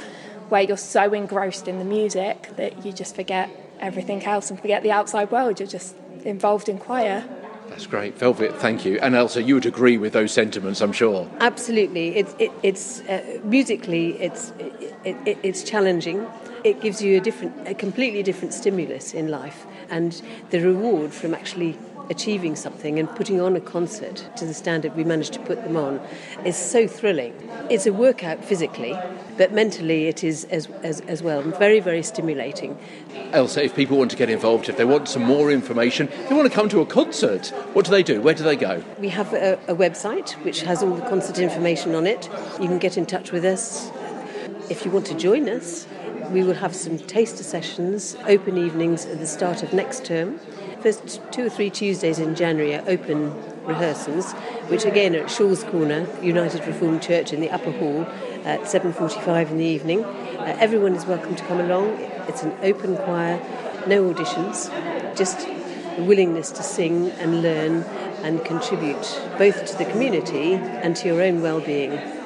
where 0.49 0.61
you're 0.61 0.77
so 0.77 1.13
engrossed 1.13 1.67
in 1.67 1.79
the 1.79 1.85
music 1.85 2.55
that 2.55 2.85
you 2.85 2.91
just 2.91 3.15
forget 3.15 3.49
everything 3.79 4.23
else 4.25 4.49
and 4.49 4.59
forget 4.59 4.83
the 4.83 4.91
outside 4.91 5.31
world. 5.31 5.59
You're 5.59 5.67
just 5.67 5.95
involved 6.23 6.69
in 6.69 6.77
choir. 6.77 7.23
That's 7.69 7.85
great, 7.85 8.17
Velvet. 8.17 8.55
Thank 8.55 8.85
you. 8.85 8.97
And 9.01 9.13
Elsa, 9.13 9.43
you 9.43 9.55
would 9.55 9.65
agree 9.65 9.97
with 9.97 10.13
those 10.13 10.31
sentiments, 10.31 10.81
I'm 10.81 10.93
sure. 10.93 11.29
Absolutely. 11.39 12.15
It's 12.15 12.35
it, 12.39 12.51
it's 12.63 13.01
uh, 13.01 13.39
musically, 13.43 14.19
it's 14.21 14.53
it, 14.57 15.17
it, 15.25 15.37
it's 15.43 15.63
challenging. 15.63 16.25
It 16.63 16.81
gives 16.81 17.01
you 17.01 17.17
a 17.17 17.19
different, 17.19 17.67
a 17.67 17.73
completely 17.73 18.23
different 18.23 18.53
stimulus 18.53 19.13
in 19.13 19.27
life, 19.27 19.65
and 19.89 20.19
the 20.49 20.59
reward 20.59 21.13
from 21.13 21.33
actually 21.33 21.77
achieving 22.09 22.55
something 22.55 22.99
and 22.99 23.09
putting 23.15 23.41
on 23.41 23.55
a 23.55 23.59
concert 23.59 24.27
to 24.37 24.45
the 24.45 24.53
standard 24.53 24.95
we 24.95 25.03
managed 25.03 25.33
to 25.33 25.39
put 25.39 25.63
them 25.63 25.75
on 25.75 25.99
is 26.45 26.55
so 26.55 26.87
thrilling. 26.87 27.33
It's 27.69 27.85
a 27.85 27.93
workout 27.93 28.43
physically, 28.43 28.97
but 29.37 29.51
mentally 29.51 30.07
it 30.07 30.23
is 30.23 30.45
as, 30.45 30.67
as, 30.83 31.01
as 31.01 31.21
well 31.21 31.41
very, 31.41 31.79
very 31.79 32.03
stimulating. 32.03 32.77
Elsa, 33.33 33.63
if 33.63 33.75
people 33.75 33.97
want 33.97 34.11
to 34.11 34.17
get 34.17 34.29
involved, 34.29 34.69
if 34.69 34.77
they 34.77 34.85
want 34.85 35.09
some 35.09 35.23
more 35.23 35.51
information, 35.51 36.09
they 36.29 36.35
want 36.35 36.49
to 36.49 36.53
come 36.53 36.69
to 36.69 36.81
a 36.81 36.85
concert, 36.85 37.47
what 37.73 37.85
do 37.85 37.91
they 37.91 38.03
do? 38.03 38.21
Where 38.21 38.33
do 38.33 38.43
they 38.43 38.55
go? 38.55 38.83
We 38.99 39.09
have 39.09 39.33
a, 39.33 39.53
a 39.67 39.75
website 39.75 40.31
which 40.43 40.61
has 40.61 40.81
all 40.83 40.95
the 40.95 41.07
concert 41.09 41.39
information 41.39 41.95
on 41.95 42.07
it. 42.07 42.29
You 42.59 42.67
can 42.67 42.79
get 42.79 42.97
in 42.97 43.05
touch 43.05 43.31
with 43.31 43.45
us. 43.45 43.91
If 44.69 44.85
you 44.85 44.91
want 44.91 45.05
to 45.07 45.15
join 45.15 45.49
us, 45.49 45.87
we 46.31 46.43
will 46.43 46.55
have 46.55 46.75
some 46.75 46.97
taster 46.97 47.43
sessions, 47.43 48.17
open 48.27 48.57
evenings 48.57 49.05
at 49.05 49.19
the 49.19 49.27
start 49.27 49.63
of 49.63 49.73
next 49.73 50.03
term 50.03 50.39
first 50.81 51.21
two 51.31 51.45
or 51.45 51.49
three 51.49 51.69
Tuesdays 51.69 52.19
in 52.19 52.35
January 52.35 52.75
are 52.75 52.83
open 52.87 53.33
rehearsals, 53.65 54.33
which 54.69 54.85
again 54.85 55.15
are 55.15 55.23
at 55.23 55.31
Shaw's 55.31 55.63
Corner, 55.63 56.07
United 56.21 56.65
Reformed 56.65 57.01
Church 57.01 57.33
in 57.33 57.41
the 57.41 57.49
upper 57.49 57.71
hall 57.71 58.03
at 58.45 58.61
7.45 58.61 59.51
in 59.51 59.57
the 59.57 59.65
evening. 59.65 60.03
Uh, 60.03 60.55
everyone 60.59 60.95
is 60.95 61.05
welcome 61.05 61.35
to 61.35 61.43
come 61.45 61.59
along. 61.59 61.89
It's 62.27 62.43
an 62.43 62.55
open 62.61 62.95
choir, 62.95 63.37
no 63.87 64.13
auditions, 64.13 64.69
just 65.15 65.47
the 65.97 66.03
willingness 66.03 66.51
to 66.51 66.63
sing 66.63 67.11
and 67.11 67.41
learn 67.41 67.83
and 68.23 68.43
contribute 68.45 69.21
both 69.37 69.65
to 69.65 69.77
the 69.77 69.85
community 69.85 70.53
and 70.53 70.95
to 70.95 71.07
your 71.07 71.21
own 71.21 71.41
well-being. 71.41 72.16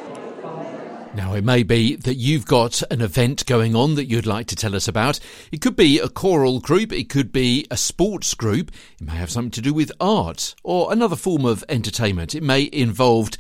Now, 1.14 1.34
it 1.34 1.44
may 1.44 1.64
be 1.64 1.98
that 1.98 2.16
you've 2.16 2.46
got 2.46 2.82
an 2.90 3.02
event 3.02 3.46
going 3.46 3.76
on 3.76 3.96
that 3.96 4.06
you'd 4.06 4.26
like 4.26 4.48
to 4.48 4.56
tell 4.56 4.74
us 4.74 4.88
about. 4.88 5.20
It 5.52 5.60
could 5.60 5.76
be 5.76 6.00
a 6.00 6.08
choral 6.08 6.62
group, 6.62 6.94
it 6.94 7.10
could 7.10 7.34
be 7.34 7.68
a 7.70 7.76
sports 7.76 8.34
group, 8.34 8.72
it 9.00 9.06
may 9.06 9.16
have 9.16 9.30
something 9.30 9.52
to 9.52 9.62
do 9.62 9.74
with 9.74 9.92
art 10.00 10.56
or 10.64 10.92
another 10.92 11.18
form 11.18 11.44
of 11.44 11.66
entertainment. 11.68 12.34
It 12.34 12.44
may 12.44 12.70
involve 12.72 13.32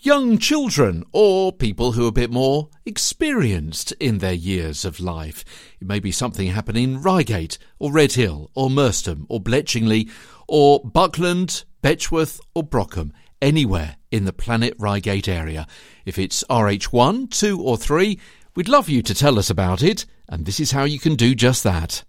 young 0.00 0.38
children 0.38 1.04
or 1.12 1.52
people 1.52 1.92
who 1.92 2.06
are 2.06 2.08
a 2.08 2.12
bit 2.12 2.32
more 2.32 2.68
experienced 2.84 3.92
in 4.00 4.18
their 4.18 4.32
years 4.32 4.84
of 4.84 4.98
life. 4.98 5.44
It 5.80 5.86
may 5.86 6.00
be 6.00 6.10
something 6.10 6.48
happening 6.48 6.94
in 6.94 7.02
Reigate 7.02 7.58
or 7.78 7.92
Redhill 7.92 8.50
or 8.54 8.70
Merstham 8.70 9.26
or 9.28 9.40
Bletchingley 9.40 10.10
or 10.48 10.80
Buckland, 10.80 11.62
Betchworth 11.80 12.40
or 12.54 12.64
Brockham 12.64 13.12
anywhere 13.42 13.96
in 14.10 14.24
the 14.24 14.32
Planet 14.32 14.74
Reigate 14.78 15.28
area. 15.28 15.66
If 16.04 16.18
it's 16.18 16.42
RH1, 16.50 17.30
2 17.30 17.60
or 17.60 17.76
3, 17.76 18.18
we'd 18.54 18.68
love 18.68 18.88
you 18.88 19.02
to 19.02 19.14
tell 19.14 19.38
us 19.38 19.50
about 19.50 19.82
it, 19.82 20.06
and 20.28 20.46
this 20.46 20.60
is 20.60 20.70
how 20.72 20.84
you 20.84 20.98
can 20.98 21.14
do 21.14 21.34
just 21.34 21.62
that. 21.64 22.02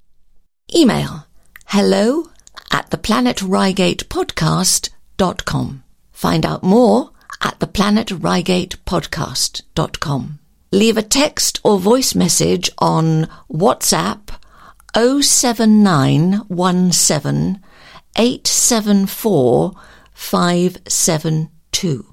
Email 0.75 1.27
hello 1.65 2.29
at 2.71 2.89
theplanetreigatepodcast.com. 2.89 5.83
Find 6.11 6.45
out 6.45 6.63
more 6.63 7.11
at 7.41 7.59
theplanetreigatepodcast.com. 7.59 10.39
Leave 10.73 10.95
a 10.97 11.01
text 11.01 11.59
or 11.63 11.79
voice 11.79 12.15
message 12.15 12.69
on 12.77 13.27
WhatsApp 13.51 14.29
07917 14.95 17.59
874 18.17 19.73
572 20.21 22.05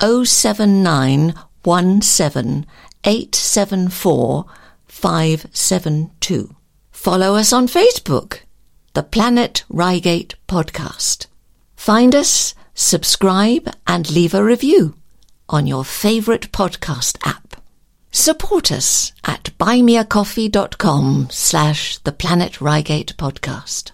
07917 0.00 2.66
874 3.04 4.44
572. 4.86 6.54
Follow 6.92 7.34
us 7.34 7.52
on 7.52 7.66
Facebook, 7.66 8.38
The 8.94 9.02
Planet 9.02 9.64
Reigate 9.68 10.36
Podcast. 10.46 11.26
Find 11.76 12.14
us, 12.14 12.54
subscribe, 12.74 13.68
and 13.86 14.10
leave 14.10 14.32
a 14.34 14.44
review 14.44 14.94
on 15.48 15.66
your 15.66 15.84
favourite 15.84 16.52
podcast 16.52 17.18
app. 17.26 17.56
Support 18.12 18.70
us 18.72 19.12
at 19.24 19.50
buymeacoffee.com 19.58 21.28
slash 21.30 21.98
The 21.98 22.12
Planet 22.12 22.60
Reigate 22.60 23.16
Podcast. 23.16 23.92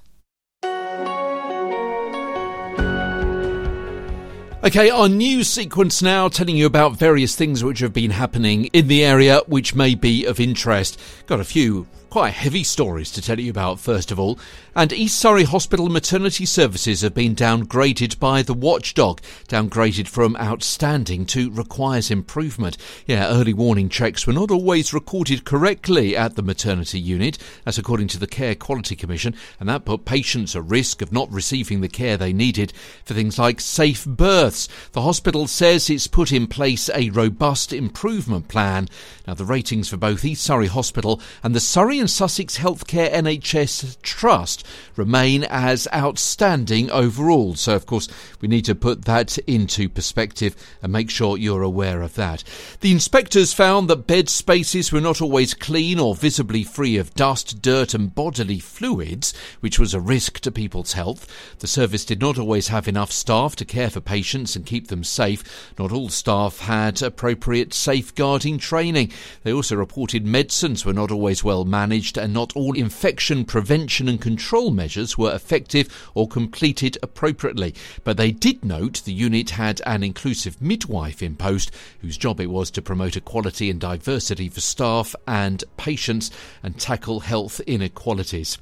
Okay, 4.65 4.89
our 4.89 5.11
news 5.11 5.47
sequence 5.49 6.01
now 6.01 6.27
telling 6.29 6.57
you 6.57 6.65
about 6.65 6.97
various 6.97 7.37
things 7.37 7.63
which 7.63 7.81
have 7.81 7.93
been 7.93 8.13
happening 8.13 8.65
in 8.73 8.89
the 8.89 9.05
area 9.05 9.43
which 9.47 9.75
may 9.75 9.95
be 9.95 10.25
of 10.25 10.41
interest. 10.41 10.99
Got 11.27 11.41
a 11.41 11.45
few 11.45 11.87
quite 12.15 12.33
heavy 12.33 12.63
stories 12.63 13.11
to 13.11 13.21
tell 13.21 13.41
you 13.41 13.51
about, 13.51 13.81
first 13.81 14.13
of 14.13 14.21
all. 14.21 14.39
And 14.77 14.93
East 14.93 15.19
Surrey 15.19 15.43
Hospital 15.43 15.89
maternity 15.89 16.47
services 16.47 17.01
have 17.01 17.13
been 17.13 17.35
downgraded 17.35 18.21
by 18.21 18.43
the 18.43 18.55
watchdog, 18.55 19.21
downgraded 19.49 20.07
from 20.07 20.37
outstanding 20.37 21.27
to 21.27 21.51
requires 21.51 22.13
improvement. 22.13 22.77
Yeah, 23.05 23.27
early 23.27 23.53
warning 23.53 23.89
checks 23.89 24.29
were 24.29 24.33
not 24.33 24.53
always 24.53 24.95
recorded 24.95 25.45
correctly 25.45 26.17
at 26.17 26.37
the 26.37 26.43
maternity 26.43 27.01
unit, 27.01 27.37
as 27.67 27.79
according 27.79 28.07
to 28.09 28.21
the 28.21 28.29
Care 28.29 28.55
Quality 28.55 28.95
Commission, 28.95 29.35
and 29.59 29.69
that 29.69 29.85
put 29.85 30.05
patients 30.05 30.55
at 30.55 30.65
risk 30.67 31.03
of 31.03 31.13
not 31.13 31.33
receiving 31.33 31.81
the 31.81 31.89
care 31.89 32.17
they 32.17 32.33
needed 32.33 32.73
for 33.05 33.15
things 33.15 33.41
like 33.41 33.61
safe 33.61 34.07
births. 34.55 34.69
The 34.93 35.03
hospital 35.03 35.47
says 35.47 35.91
it's 35.91 36.07
put 36.07 36.33
in 36.33 36.47
place 36.47 36.89
a 36.95 37.11
robust 37.11 37.73
improvement 37.73 38.49
plan. 38.49 38.89
Now, 39.27 39.35
the 39.35 39.45
ratings 39.45 39.89
for 39.89 39.97
both 39.97 40.25
East 40.25 40.45
Surrey 40.45 40.67
Hospital 40.67 41.21
and 41.43 41.55
the 41.55 41.61
Surrey 41.61 41.99
and 41.99 42.11
Sussex 42.11 42.59
Healthcare 42.59 43.13
NHS 43.13 44.01
Trust 44.03 44.67
remain 44.97 45.45
as 45.45 45.89
outstanding 45.95 46.91
overall. 46.91 47.55
So, 47.55 47.75
of 47.75 47.87
course, 47.87 48.09
we 48.41 48.49
need 48.49 48.65
to 48.67 48.75
put 48.75 49.07
that 49.07 49.39
into 49.39 49.89
perspective 49.89 50.55
and 50.83 50.93
make 50.93 51.11
sure 51.11 51.37
you're 51.37 51.63
aware 51.63 52.03
of 52.03 52.15
that. 52.15 52.45
The 52.81 52.93
inspectors 52.93 53.53
found 53.53 53.89
that 53.89 54.07
bed 54.07 54.29
spaces 54.29 54.93
were 54.93 55.01
not 55.01 55.23
always 55.23 55.55
clean 55.55 55.99
or 55.99 56.15
visibly 56.15 56.63
free 56.63 56.97
of 56.99 57.15
dust, 57.15 57.63
dirt, 57.63 57.95
and 57.95 58.15
bodily 58.15 58.61
fluids, 58.61 59.35
which 59.61 59.79
was 59.79 59.95
a 59.95 60.01
risk 60.01 60.41
to 60.41 60.53
people's 60.53 60.93
health. 60.93 61.27
The 61.59 61.67
service 61.67 62.05
did 62.05 62.21
not 62.21 62.39
always 62.39 62.69
have 62.69 62.87
enough 62.87 63.11
staff 63.11 63.57
to 63.57 63.65
care 63.65 63.91
for 63.91 64.01
patients 64.01 64.44
and 64.55 64.67
keep 64.67 64.89
them 64.89 65.03
safe. 65.03 65.73
Not 65.79 65.93
all 65.93 66.09
staff 66.09 66.59
had 66.59 67.01
appropriate 67.03 67.73
safeguarding 67.73 68.59
training. 68.59 69.13
They 69.43 69.53
also 69.53 69.77
reported 69.77 70.27
medicines 70.27 70.85
were 70.85 70.93
not 70.93 71.11
always 71.11 71.43
well 71.43 71.65
managed 71.65 72.19
and 72.19 72.33
not 72.33 72.55
all 72.55 72.77
infection 72.77 73.45
prevention 73.45 74.09
and 74.09 74.21
control 74.21 74.71
measures 74.71 75.17
were 75.17 75.35
effective 75.35 75.89
or 76.15 76.29
completed 76.29 76.99
appropriately. 77.03 77.75
But 78.05 78.17
they 78.17 78.31
did 78.31 78.65
note 78.65 79.03
the 79.05 79.13
unit 79.13 79.51
had 79.51 79.81
an 79.87 80.03
inclusive 80.03 80.61
midwife 80.61 81.23
in 81.23 81.37
post 81.37 81.71
whose 82.03 82.17
job 82.19 82.41
it 82.41 82.51
was 82.51 82.71
to 82.73 82.83
promote 82.83 83.17
equality 83.17 83.71
and 83.71 83.81
diversity 83.81 84.49
for 84.49 84.61
staff 84.61 85.15
and 85.27 85.65
patients 85.77 86.31
and 86.63 86.79
tackle 86.79 87.21
health 87.21 87.61
inequalities. 87.61 88.59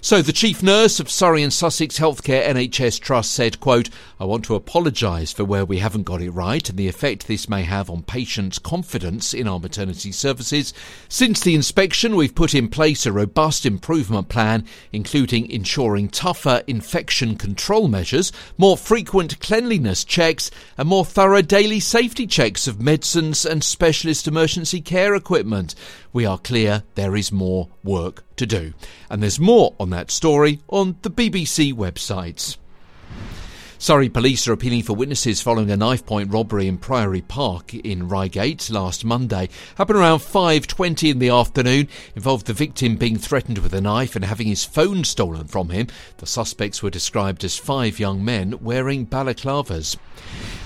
So 0.00 0.22
the 0.22 0.32
chief 0.32 0.62
nurse 0.62 1.00
of 1.00 1.10
Surrey 1.10 1.42
and 1.42 1.52
Sussex 1.52 1.98
Healthcare 1.98 2.46
NHS 2.46 3.00
Trust 3.00 3.32
said, 3.32 3.58
quote, 3.58 3.90
I 4.20 4.24
want 4.24 4.44
to 4.44 4.54
apologise 4.54 5.25
for 5.32 5.44
where 5.44 5.64
we 5.64 5.78
haven't 5.78 6.04
got 6.04 6.22
it 6.22 6.30
right 6.30 6.68
and 6.68 6.78
the 6.78 6.88
effect 6.88 7.26
this 7.26 7.48
may 7.48 7.62
have 7.62 7.88
on 7.90 8.02
patients' 8.02 8.58
confidence 8.58 9.32
in 9.34 9.48
our 9.48 9.58
maternity 9.58 10.12
services. 10.12 10.72
Since 11.08 11.40
the 11.40 11.54
inspection, 11.54 12.16
we've 12.16 12.34
put 12.34 12.54
in 12.54 12.68
place 12.68 13.06
a 13.06 13.12
robust 13.12 13.66
improvement 13.66 14.28
plan, 14.28 14.64
including 14.92 15.50
ensuring 15.50 16.08
tougher 16.08 16.62
infection 16.66 17.36
control 17.36 17.88
measures, 17.88 18.32
more 18.58 18.76
frequent 18.76 19.40
cleanliness 19.40 20.04
checks, 20.04 20.50
and 20.76 20.88
more 20.88 21.04
thorough 21.04 21.42
daily 21.42 21.80
safety 21.80 22.26
checks 22.26 22.66
of 22.66 22.80
medicines 22.80 23.44
and 23.44 23.62
specialist 23.62 24.26
emergency 24.26 24.80
care 24.80 25.14
equipment. 25.14 25.74
We 26.12 26.26
are 26.26 26.38
clear 26.38 26.82
there 26.94 27.16
is 27.16 27.30
more 27.32 27.68
work 27.84 28.24
to 28.36 28.46
do. 28.46 28.74
And 29.10 29.22
there's 29.22 29.40
more 29.40 29.74
on 29.78 29.90
that 29.90 30.10
story 30.10 30.60
on 30.68 30.96
the 31.02 31.10
BBC 31.10 31.72
websites. 31.72 32.56
Surrey 33.78 34.08
police 34.08 34.48
are 34.48 34.54
appealing 34.54 34.82
for 34.82 34.94
witnesses 34.94 35.42
following 35.42 35.70
a 35.70 35.76
knife 35.76 36.06
point 36.06 36.32
robbery 36.32 36.66
in 36.66 36.78
Priory 36.78 37.20
Park 37.20 37.74
in 37.74 38.08
Reigate 38.08 38.70
last 38.70 39.04
Monday. 39.04 39.50
Happened 39.76 39.98
around 39.98 40.20
5:20 40.20 41.10
in 41.10 41.18
the 41.18 41.28
afternoon. 41.28 41.86
Involved 42.14 42.46
the 42.46 42.54
victim 42.54 42.96
being 42.96 43.18
threatened 43.18 43.58
with 43.58 43.74
a 43.74 43.82
knife 43.82 44.16
and 44.16 44.24
having 44.24 44.46
his 44.46 44.64
phone 44.64 45.04
stolen 45.04 45.46
from 45.46 45.68
him. 45.68 45.88
The 46.16 46.26
suspects 46.26 46.82
were 46.82 46.88
described 46.88 47.44
as 47.44 47.58
five 47.58 48.00
young 48.00 48.24
men 48.24 48.54
wearing 48.62 49.04
balaclavas. 49.04 49.96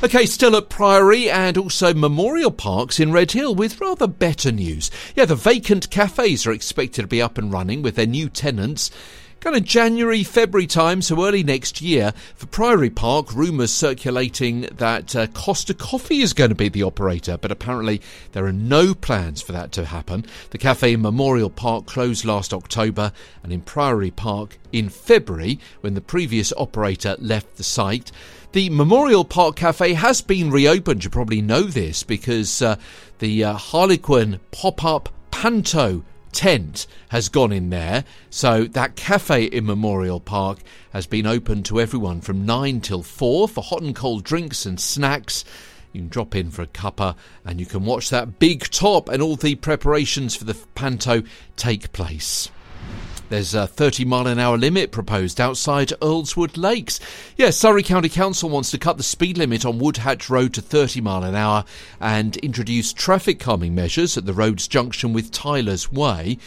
Okay, 0.04 0.24
still 0.24 0.54
at 0.54 0.68
Priory 0.68 1.28
and 1.28 1.58
also 1.58 1.92
Memorial 1.92 2.52
Parks 2.52 3.00
in 3.00 3.11
Redhill 3.11 3.56
with 3.56 3.80
rather 3.80 4.06
better 4.06 4.52
news. 4.52 4.88
Yeah, 5.16 5.24
the 5.24 5.34
vacant 5.34 5.90
cafes 5.90 6.46
are 6.46 6.52
expected 6.52 7.02
to 7.02 7.08
be 7.08 7.20
up 7.20 7.38
and 7.38 7.52
running 7.52 7.82
with 7.82 7.96
their 7.96 8.06
new 8.06 8.28
tenants 8.28 8.92
kind 9.41 9.57
of 9.57 9.64
January, 9.64 10.22
February 10.22 10.66
time, 10.66 11.01
so 11.01 11.26
early 11.26 11.43
next 11.43 11.80
year. 11.80 12.12
For 12.34 12.47
Priory 12.47 12.91
Park, 12.91 13.34
rumours 13.34 13.72
circulating 13.72 14.62
that 14.72 15.16
uh, 15.16 15.26
Costa 15.28 15.72
Coffee 15.72 16.20
is 16.20 16.34
going 16.34 16.51
to 16.51 16.55
be 16.55 16.68
the 16.68 16.82
operator, 16.82 17.38
but 17.38 17.51
apparently 17.51 18.03
there 18.32 18.45
are 18.45 18.53
no 18.53 18.95
plans 18.95 19.41
for 19.41 19.53
that 19.53 19.72
to 19.72 19.86
happen. 19.86 20.26
The 20.51 20.59
cafe 20.59 20.93
in 20.93 21.01
Memorial 21.01 21.49
Park 21.49 21.86
closed 21.86 22.26
last 22.26 22.53
October, 22.53 23.12
and 23.43 23.51
in 23.51 23.62
Priory 23.62 24.11
Park 24.11 24.59
in 24.72 24.91
February, 24.91 25.59
when 25.80 25.95
the 25.95 26.03
previous 26.03 26.53
operator 26.59 27.16
left 27.18 27.57
the 27.57 27.64
site. 27.64 28.12
The 28.53 28.68
Memorial 28.68 29.24
Park 29.24 29.57
Cafe 29.57 29.95
has 29.95 30.20
been 30.20 30.51
reopened. 30.51 31.05
You 31.05 31.11
probably 31.11 31.41
know 31.41 31.62
this 31.62 32.03
because 32.03 32.61
uh, 32.61 32.76
the 33.20 33.45
uh, 33.45 33.53
Harlequin 33.55 34.41
pop 34.51 34.84
up 34.84 35.09
Panto 35.30 36.05
tent 36.33 36.87
has 37.09 37.28
gone 37.28 37.53
in 37.53 37.70
there. 37.70 38.05
So 38.31 38.64
that 38.64 38.97
cafe 38.97 39.45
in 39.45 39.66
Memorial 39.66 40.20
Park 40.20 40.59
has 40.93 41.07
been 41.07 41.26
open 41.26 41.62
to 41.64 41.81
everyone 41.81 42.20
from 42.20 42.47
9 42.47 42.81
till 42.81 43.03
4 43.03 43.49
for 43.49 43.62
hot 43.62 43.83
and 43.83 43.95
cold 43.95 44.24
drinks 44.24 44.66
and 44.66 44.81
snacks. 44.81 45.45
You 45.93 46.03
can 46.03 46.09
drop 46.09 46.37
in 46.37 46.51
for 46.51 46.62
a 46.62 46.66
cuppa 46.66 47.16
and 47.45 47.59
you 47.59 47.66
can 47.66 47.85
watch 47.85 48.11
that 48.11 48.39
big 48.39 48.70
top 48.70 49.09
and 49.09 49.20
all 49.20 49.37
the 49.37 49.57
preparations 49.57 50.37
for 50.37 50.45
the 50.45 50.57
panto 50.74 51.22
take 51.57 51.93
place. 51.93 52.51
There's 53.31 53.55
a 53.55 53.68
30 53.68 54.05
mile 54.07 54.26
an 54.26 54.41
hour 54.41 54.59
limit 54.59 54.91
proposed 54.91 55.41
outside 55.41 55.93
Earlswood 56.03 56.57
Lakes. 56.57 56.99
Yes, 57.37 57.57
Surrey 57.57 57.85
County 57.85 58.09
Council 58.09 58.51
wants 58.51 58.72
to 58.72 58.78
cut 58.78 58.97
the 58.97 59.05
speed 59.05 59.39
limit 59.39 59.64
on 59.64 59.78
Woodhatch 59.78 60.28
Road 60.28 60.53
to 60.55 60.61
30 60.61 61.01
mile 61.01 61.22
an 61.22 61.37
hour 61.37 61.64
and 62.01 62.37
introduce 62.39 62.93
traffic 62.93 63.39
calming 63.39 63.72
measures 63.72 64.18
at 64.18 64.26
the 64.26 64.33
road's 64.33 64.66
junction 64.66 65.12
with 65.12 65.31
Tyler's 65.31 65.93
Way. 65.93 66.39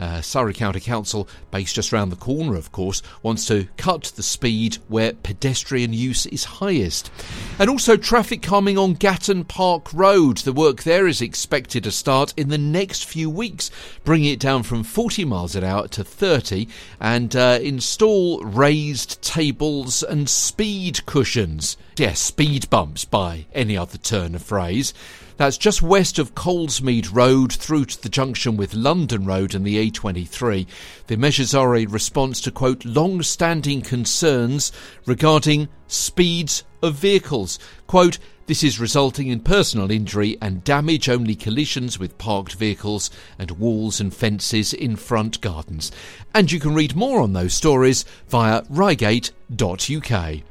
Uh, 0.00 0.22
Surrey 0.22 0.54
County 0.54 0.80
Council, 0.80 1.28
based 1.50 1.74
just 1.74 1.92
around 1.92 2.08
the 2.08 2.16
corner, 2.16 2.56
of 2.56 2.72
course, 2.72 3.02
wants 3.22 3.44
to 3.44 3.68
cut 3.76 4.04
the 4.16 4.22
speed 4.22 4.78
where 4.88 5.12
pedestrian 5.12 5.92
use 5.92 6.24
is 6.24 6.44
highest. 6.44 7.10
And 7.58 7.68
also 7.68 7.98
traffic 7.98 8.40
calming 8.40 8.78
on 8.78 8.94
Gatton 8.94 9.44
Park 9.44 9.92
Road. 9.92 10.38
The 10.38 10.54
work 10.54 10.84
there 10.84 11.06
is 11.06 11.20
expected 11.20 11.84
to 11.84 11.90
start 11.90 12.32
in 12.34 12.48
the 12.48 12.56
next 12.56 13.04
few 13.04 13.28
weeks, 13.28 13.70
bringing 14.02 14.32
it 14.32 14.40
down 14.40 14.62
from 14.62 14.84
40 14.84 15.26
miles 15.26 15.54
an 15.54 15.64
hour 15.64 15.86
to 15.88 16.02
30 16.02 16.66
and 16.98 17.36
uh, 17.36 17.58
install 17.60 18.42
raised 18.42 19.20
tables 19.20 20.02
and 20.02 20.30
speed 20.30 21.04
cushions. 21.04 21.76
Yes, 21.98 22.20
speed 22.20 22.70
bumps 22.70 23.04
by 23.04 23.44
any 23.52 23.76
other 23.76 23.98
turn 23.98 24.34
of 24.34 24.42
phrase. 24.42 24.94
That's 25.40 25.56
just 25.56 25.80
west 25.80 26.18
of 26.18 26.34
Colesmead 26.34 27.14
Road 27.14 27.50
through 27.50 27.86
to 27.86 28.02
the 28.02 28.10
junction 28.10 28.58
with 28.58 28.74
London 28.74 29.24
Road 29.24 29.54
and 29.54 29.64
the 29.64 29.90
A23. 29.90 30.66
The 31.06 31.16
measures 31.16 31.54
are 31.54 31.76
a 31.76 31.86
response 31.86 32.42
to, 32.42 32.50
quote, 32.50 32.84
long 32.84 33.22
standing 33.22 33.80
concerns 33.80 34.70
regarding 35.06 35.70
speeds 35.86 36.64
of 36.82 36.96
vehicles. 36.96 37.58
Quote, 37.86 38.18
this 38.48 38.62
is 38.62 38.78
resulting 38.78 39.28
in 39.28 39.40
personal 39.40 39.90
injury 39.90 40.36
and 40.42 40.62
damage 40.62 41.08
only 41.08 41.34
collisions 41.34 41.98
with 41.98 42.18
parked 42.18 42.52
vehicles 42.52 43.10
and 43.38 43.52
walls 43.52 43.98
and 43.98 44.12
fences 44.12 44.74
in 44.74 44.94
front 44.94 45.40
gardens. 45.40 45.90
And 46.34 46.52
you 46.52 46.60
can 46.60 46.74
read 46.74 46.94
more 46.94 47.22
on 47.22 47.32
those 47.32 47.54
stories 47.54 48.04
via 48.28 48.64
reigate.uk. 48.68 50.42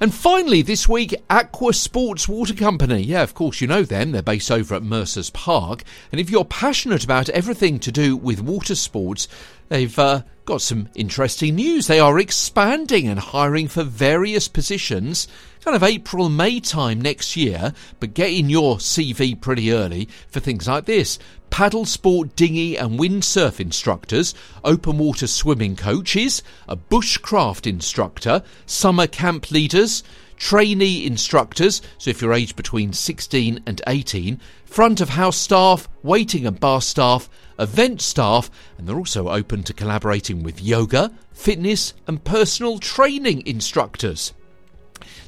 And 0.00 0.14
finally, 0.14 0.62
this 0.62 0.88
week, 0.88 1.12
Aqua 1.28 1.72
Sports 1.72 2.28
Water 2.28 2.54
Company. 2.54 3.02
Yeah, 3.02 3.22
of 3.22 3.34
course, 3.34 3.60
you 3.60 3.66
know 3.66 3.82
them. 3.82 4.12
They're 4.12 4.22
based 4.22 4.50
over 4.50 4.76
at 4.76 4.84
Mercer's 4.84 5.30
Park. 5.30 5.82
And 6.12 6.20
if 6.20 6.30
you're 6.30 6.44
passionate 6.44 7.02
about 7.02 7.28
everything 7.30 7.80
to 7.80 7.90
do 7.90 8.16
with 8.16 8.40
water 8.40 8.76
sports, 8.76 9.26
they've 9.68 9.98
uh, 9.98 10.22
got 10.44 10.62
some 10.62 10.88
interesting 10.94 11.56
news. 11.56 11.88
They 11.88 11.98
are 11.98 12.16
expanding 12.20 13.08
and 13.08 13.18
hiring 13.18 13.66
for 13.66 13.82
various 13.82 14.46
positions 14.46 15.26
kind 15.68 15.76
of 15.76 15.82
April, 15.82 16.30
May 16.30 16.60
time 16.60 16.98
next 16.98 17.36
year, 17.36 17.74
but 18.00 18.14
get 18.14 18.32
in 18.32 18.48
your 18.48 18.76
CV 18.76 19.38
pretty 19.38 19.70
early 19.70 20.08
for 20.28 20.40
things 20.40 20.66
like 20.66 20.86
this 20.86 21.18
paddle 21.50 21.84
sport 21.84 22.34
dinghy 22.36 22.76
and 22.76 22.98
windsurf 22.98 23.60
instructors, 23.60 24.34
open 24.64 24.98
water 24.98 25.26
swimming 25.26 25.76
coaches, 25.76 26.42
a 26.68 26.76
bushcraft 26.76 27.66
instructor, 27.66 28.42
summer 28.66 29.06
camp 29.06 29.50
leaders, 29.50 30.02
trainee 30.36 31.04
instructors, 31.04 31.82
so 31.98 32.10
if 32.10 32.22
you're 32.22 32.32
aged 32.32 32.56
between 32.56 32.92
16 32.92 33.62
and 33.66 33.82
18, 33.86 34.40
front 34.64 35.00
of 35.00 35.10
house 35.10 35.36
staff, 35.36 35.88
waiting 36.02 36.46
and 36.46 36.60
bar 36.60 36.80
staff, 36.80 37.28
event 37.58 38.00
staff, 38.00 38.50
and 38.76 38.86
they're 38.86 38.96
also 38.96 39.28
open 39.28 39.62
to 39.64 39.72
collaborating 39.72 40.42
with 40.42 40.62
yoga, 40.62 41.12
fitness, 41.32 41.94
and 42.06 42.24
personal 42.24 42.78
training 42.78 43.44
instructors. 43.46 44.32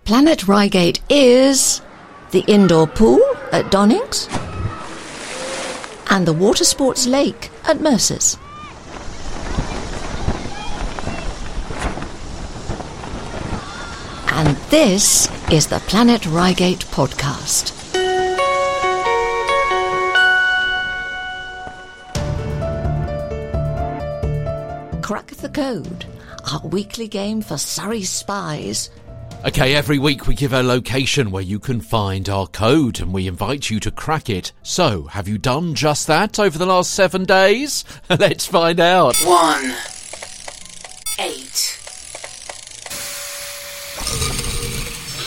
Planet 0.06 0.48
Reigate 0.48 1.02
is 1.10 1.82
the 2.32 2.44
indoor 2.48 2.88
pool 2.88 3.22
at 3.52 3.72
Donyngs 3.72 4.30
and 6.10 6.26
the 6.26 6.34
water 6.34 6.64
sports 6.64 7.06
lake 7.06 7.52
at 7.68 7.82
Mercer's. 7.82 8.38
And 14.28 14.56
this 14.70 15.30
is 15.52 15.68
the 15.68 15.80
Planet 15.80 16.26
Reigate 16.26 16.86
podcast. 16.88 17.75
The 25.46 25.62
Code, 25.62 26.06
our 26.52 26.68
weekly 26.70 27.08
game 27.08 27.40
for 27.40 27.56
Surrey 27.56 28.02
spies. 28.02 28.90
Okay, 29.46 29.76
every 29.76 30.00
week 30.00 30.26
we 30.26 30.34
give 30.34 30.54
a 30.54 30.64
location 30.64 31.30
where 31.30 31.44
you 31.44 31.60
can 31.60 31.82
find 31.82 32.28
our 32.30 32.48
code 32.48 33.00
and 33.00 33.14
we 33.14 33.28
invite 33.28 33.70
you 33.70 33.80
to 33.82 33.92
crack 33.92 34.28
it. 34.28 34.54
So, 34.64 35.04
have 35.04 35.28
you 35.28 35.38
done 35.38 35.76
just 35.76 36.08
that 36.08 36.40
over 36.40 36.58
the 36.58 36.66
last 36.66 36.96
seven 36.96 37.26
days? 37.26 37.86
Let's 38.10 38.48
find 38.48 38.80
out. 38.80 39.16
One. 39.18 39.95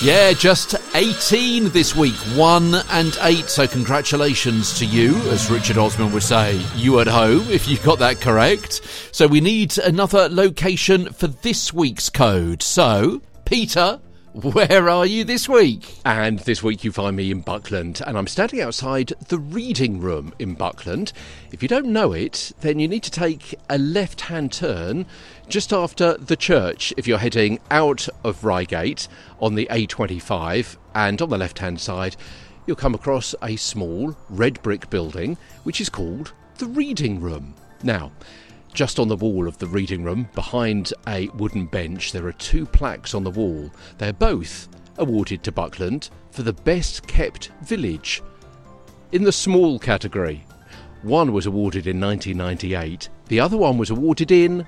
Yeah, 0.00 0.32
just 0.32 0.76
18 0.94 1.70
this 1.70 1.96
week, 1.96 2.14
1 2.36 2.74
and 2.90 3.18
8. 3.20 3.48
So, 3.48 3.66
congratulations 3.66 4.78
to 4.78 4.86
you, 4.86 5.16
as 5.30 5.50
Richard 5.50 5.76
Osman 5.76 6.12
would 6.12 6.22
say, 6.22 6.60
you 6.76 7.00
at 7.00 7.08
home, 7.08 7.50
if 7.50 7.66
you 7.66 7.78
got 7.78 7.98
that 7.98 8.20
correct. 8.20 8.80
So, 9.10 9.26
we 9.26 9.40
need 9.40 9.76
another 9.78 10.28
location 10.28 11.12
for 11.12 11.26
this 11.26 11.72
week's 11.72 12.10
code. 12.10 12.62
So, 12.62 13.22
Peter, 13.44 13.98
where 14.34 14.88
are 14.88 15.04
you 15.04 15.24
this 15.24 15.48
week? 15.48 15.98
And 16.04 16.38
this 16.40 16.62
week 16.62 16.84
you 16.84 16.92
find 16.92 17.16
me 17.16 17.32
in 17.32 17.40
Buckland, 17.40 18.00
and 18.06 18.16
I'm 18.16 18.28
standing 18.28 18.60
outside 18.60 19.12
the 19.26 19.38
reading 19.38 20.00
room 20.00 20.32
in 20.38 20.54
Buckland. 20.54 21.12
If 21.50 21.60
you 21.60 21.68
don't 21.68 21.86
know 21.86 22.12
it, 22.12 22.52
then 22.60 22.78
you 22.78 22.86
need 22.86 23.02
to 23.02 23.10
take 23.10 23.56
a 23.68 23.78
left 23.78 24.20
hand 24.20 24.52
turn 24.52 25.06
just 25.48 25.72
after 25.72 26.14
the 26.18 26.36
church 26.36 26.92
if 26.96 27.06
you're 27.06 27.18
heading 27.18 27.58
out 27.70 28.06
of 28.22 28.44
Reigate 28.44 29.08
on 29.40 29.54
the 29.54 29.66
A25, 29.70 30.76
and 30.94 31.22
on 31.22 31.30
the 31.30 31.38
left 31.38 31.58
hand 31.58 31.80
side, 31.80 32.16
you'll 32.66 32.76
come 32.76 32.94
across 32.94 33.34
a 33.42 33.56
small 33.56 34.14
red 34.28 34.62
brick 34.62 34.90
building 34.90 35.38
which 35.62 35.80
is 35.80 35.88
called 35.88 36.32
the 36.58 36.66
reading 36.66 37.20
room. 37.20 37.54
Now, 37.82 38.12
just 38.74 38.98
on 38.98 39.08
the 39.08 39.16
wall 39.16 39.48
of 39.48 39.56
the 39.58 39.66
reading 39.66 40.04
room, 40.04 40.28
behind 40.34 40.92
a 41.06 41.28
wooden 41.28 41.66
bench, 41.66 42.12
there 42.12 42.26
are 42.26 42.32
two 42.32 42.66
plaques 42.66 43.14
on 43.14 43.24
the 43.24 43.30
wall. 43.30 43.70
They're 43.96 44.12
both 44.12 44.68
awarded 44.98 45.42
to 45.44 45.52
Buckland 45.52 46.10
for 46.30 46.42
the 46.42 46.52
best 46.52 47.06
kept 47.06 47.50
village. 47.62 48.22
In 49.12 49.24
the 49.24 49.32
small 49.32 49.78
category, 49.78 50.44
one 51.02 51.32
was 51.32 51.46
awarded 51.46 51.86
in 51.86 51.98
1998, 52.00 53.08
the 53.28 53.40
other 53.40 53.56
one 53.56 53.78
was 53.78 53.88
awarded 53.88 54.30
in 54.30 54.66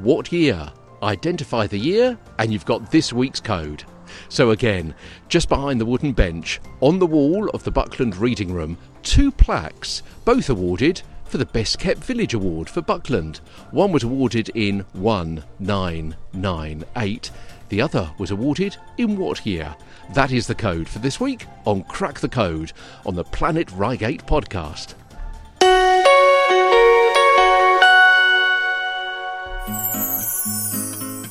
what 0.00 0.32
year? 0.32 0.72
Identify 1.02 1.66
the 1.66 1.78
year, 1.78 2.18
and 2.38 2.50
you've 2.52 2.64
got 2.64 2.90
this 2.90 3.12
week's 3.12 3.40
code. 3.40 3.84
So, 4.28 4.50
again, 4.50 4.94
just 5.28 5.48
behind 5.48 5.80
the 5.80 5.86
wooden 5.86 6.12
bench, 6.12 6.60
on 6.80 6.98
the 6.98 7.06
wall 7.06 7.48
of 7.50 7.62
the 7.64 7.70
Buckland 7.70 8.16
Reading 8.16 8.52
Room, 8.52 8.76
two 9.02 9.30
plaques, 9.32 10.02
both 10.24 10.50
awarded 10.50 11.00
for 11.24 11.38
the 11.38 11.46
Best 11.46 11.78
Kept 11.78 12.04
Village 12.04 12.34
Award 12.34 12.68
for 12.68 12.82
Buckland. 12.82 13.40
One 13.70 13.90
was 13.90 14.02
awarded 14.02 14.50
in 14.50 14.84
1998, 14.92 17.30
the 17.70 17.80
other 17.80 18.12
was 18.18 18.30
awarded 18.30 18.76
in 18.98 19.16
what 19.16 19.46
year? 19.46 19.74
That 20.12 20.30
is 20.30 20.46
the 20.46 20.54
code 20.54 20.86
for 20.86 20.98
this 20.98 21.18
week 21.18 21.46
on 21.64 21.84
Crack 21.84 22.20
the 22.20 22.28
Code 22.28 22.74
on 23.06 23.14
the 23.14 23.24
Planet 23.24 23.72
Reigate 23.72 24.26
podcast. 24.26 24.92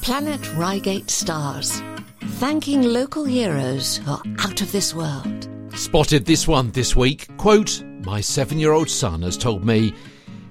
Planet 0.02 0.54
Reigate 0.56 1.10
stars, 1.10 1.82
thanking 2.40 2.82
local 2.84 3.24
heroes 3.24 3.98
who 3.98 4.12
are 4.12 4.22
out 4.40 4.62
of 4.62 4.72
this 4.72 4.94
world. 4.94 5.50
Spotted 5.74 6.26
this 6.26 6.48
one 6.48 6.72
this 6.72 6.96
week. 6.96 7.28
Quote, 7.38 7.84
My 8.06 8.22
seven 8.22 8.60
year 8.60 8.72
old 8.72 8.90
son 8.90 9.22
has 9.22 9.38
told 9.38 9.66
me 9.66 9.94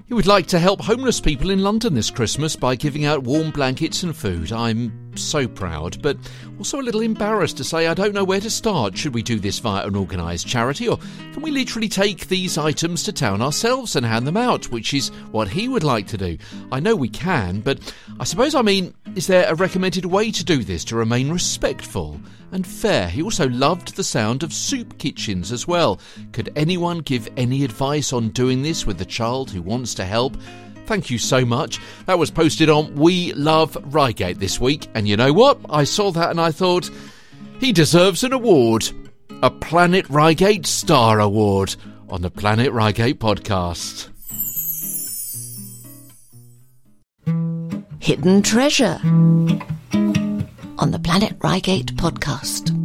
he 0.07 0.13
would 0.13 0.27
like 0.27 0.47
to 0.47 0.59
help 0.59 0.81
homeless 0.81 1.21
people 1.21 1.51
in 1.51 1.63
London 1.63 1.93
this 1.93 2.11
Christmas 2.11 2.55
by 2.55 2.75
giving 2.75 3.05
out 3.05 3.23
warm 3.23 3.51
blankets 3.51 4.03
and 4.03 4.15
food. 4.15 4.51
I'm 4.51 5.00
so 5.15 5.47
proud, 5.47 6.01
but 6.01 6.17
also 6.57 6.79
a 6.79 6.83
little 6.83 7.01
embarrassed 7.01 7.57
to 7.57 7.63
say 7.63 7.87
I 7.87 7.93
don't 7.93 8.13
know 8.13 8.23
where 8.23 8.39
to 8.39 8.49
start. 8.49 8.97
Should 8.97 9.13
we 9.13 9.23
do 9.23 9.39
this 9.39 9.59
via 9.59 9.85
an 9.87 9.95
organised 9.95 10.47
charity, 10.47 10.87
or 10.87 10.97
can 11.33 11.41
we 11.41 11.51
literally 11.51 11.89
take 11.89 12.27
these 12.27 12.57
items 12.57 13.03
to 13.03 13.13
town 13.13 13.41
ourselves 13.41 13.95
and 13.95 14.05
hand 14.05 14.27
them 14.27 14.37
out, 14.37 14.71
which 14.71 14.93
is 14.93 15.09
what 15.31 15.47
he 15.47 15.67
would 15.67 15.83
like 15.83 16.07
to 16.07 16.17
do? 16.17 16.37
I 16.71 16.79
know 16.79 16.95
we 16.95 17.09
can, 17.09 17.61
but 17.61 17.79
I 18.19 18.23
suppose 18.23 18.55
I 18.55 18.61
mean, 18.61 18.93
is 19.15 19.27
there 19.27 19.49
a 19.49 19.55
recommended 19.55 20.05
way 20.05 20.31
to 20.31 20.43
do 20.43 20.63
this 20.63 20.85
to 20.85 20.95
remain 20.95 21.31
respectful 21.31 22.19
and 22.51 22.65
fair? 22.65 23.09
He 23.09 23.21
also 23.21 23.49
loved 23.49 23.95
the 23.95 24.03
sound 24.03 24.43
of 24.43 24.53
soup 24.53 24.97
kitchens 24.97 25.51
as 25.51 25.67
well. 25.67 25.99
Could 26.31 26.51
anyone 26.55 26.99
give 26.99 27.29
any 27.37 27.63
advice 27.63 28.13
on 28.13 28.29
doing 28.29 28.61
this 28.61 28.85
with 28.85 29.01
a 29.01 29.05
child 29.05 29.51
who 29.51 29.61
wants 29.61 29.93
to 29.95 30.05
help? 30.05 30.37
Thank 30.85 31.09
you 31.09 31.17
so 31.17 31.45
much. 31.45 31.79
That 32.05 32.19
was 32.19 32.31
posted 32.31 32.69
on 32.69 32.93
We 32.95 33.33
Love 33.33 33.77
Reigate 33.93 34.39
this 34.39 34.59
week, 34.59 34.87
and 34.93 35.07
you 35.07 35.15
know 35.15 35.31
what? 35.31 35.59
I 35.69 35.83
saw 35.85 36.11
that 36.11 36.31
and 36.31 36.41
I 36.41 36.51
thought, 36.51 36.89
he 37.59 37.71
deserves 37.71 38.23
an 38.23 38.33
award. 38.33 38.89
a 39.43 39.49
Planet 39.49 40.07
Reigate 40.09 40.65
Star 40.67 41.19
Award 41.19 41.75
on 42.09 42.21
the 42.21 42.29
Planet 42.29 42.71
Reigate 42.71 43.19
podcast. 43.19 44.09
Hidden 47.99 48.41
Treasure 48.43 48.99
on 50.77 50.91
the 50.91 50.99
Planet 50.99 51.33
Reigate 51.43 51.95
podcast. 51.95 52.77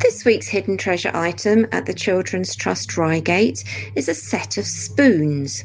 This 0.00 0.24
week's 0.24 0.48
hidden 0.48 0.76
treasure 0.76 1.10
item 1.14 1.66
at 1.72 1.86
the 1.86 1.94
Children's 1.94 2.54
Trust 2.54 2.96
Reigate 2.96 3.64
is 3.94 4.08
a 4.08 4.14
set 4.14 4.56
of 4.58 4.66
spoons. 4.66 5.64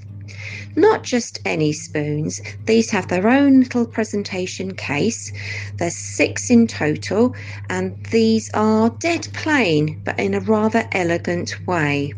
Not 0.75 1.03
just 1.03 1.39
any 1.45 1.73
spoons, 1.73 2.41
these 2.65 2.89
have 2.91 3.07
their 3.07 3.27
own 3.27 3.61
little 3.61 3.85
presentation 3.85 4.73
case. 4.73 5.31
There's 5.77 5.95
six 5.95 6.49
in 6.49 6.67
total, 6.67 7.35
and 7.69 8.03
these 8.07 8.49
are 8.53 8.89
dead 8.89 9.27
plain 9.33 10.01
but 10.03 10.19
in 10.19 10.33
a 10.33 10.39
rather 10.39 10.87
elegant 10.93 11.55
way. 11.67 12.13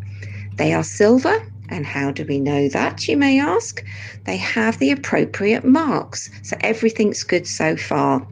They 0.56 0.74
are 0.74 0.84
silver, 0.84 1.41
and 1.70 1.86
how 1.86 2.12
do 2.12 2.26
we 2.26 2.39
know 2.39 2.70
that, 2.70 3.08
you 3.08 3.18
may 3.18 3.39
ask? 3.39 3.84
They 4.26 4.38
have 4.38 4.78
the 4.78 4.91
appropriate 4.91 5.66
marks, 5.66 6.30
so 6.43 6.56
everything's 6.62 7.24
good 7.24 7.47
so 7.47 7.76
far. 7.76 8.28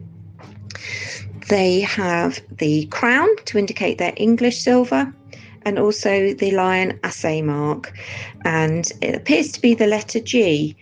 They 1.48 1.80
have 1.80 2.40
the 2.58 2.86
crown 2.86 3.28
to 3.46 3.58
indicate 3.58 3.98
their 3.98 4.14
English 4.16 4.62
silver, 4.62 5.12
and 5.64 5.78
also 5.78 6.34
the 6.34 6.50
lion 6.52 6.98
assay 7.02 7.42
mark. 7.42 7.92
And 8.44 8.90
it 9.00 9.14
appears 9.14 9.52
to 9.52 9.60
be 9.60 9.74
the 9.74 9.86
letter 9.86 10.20
G, 10.20 10.76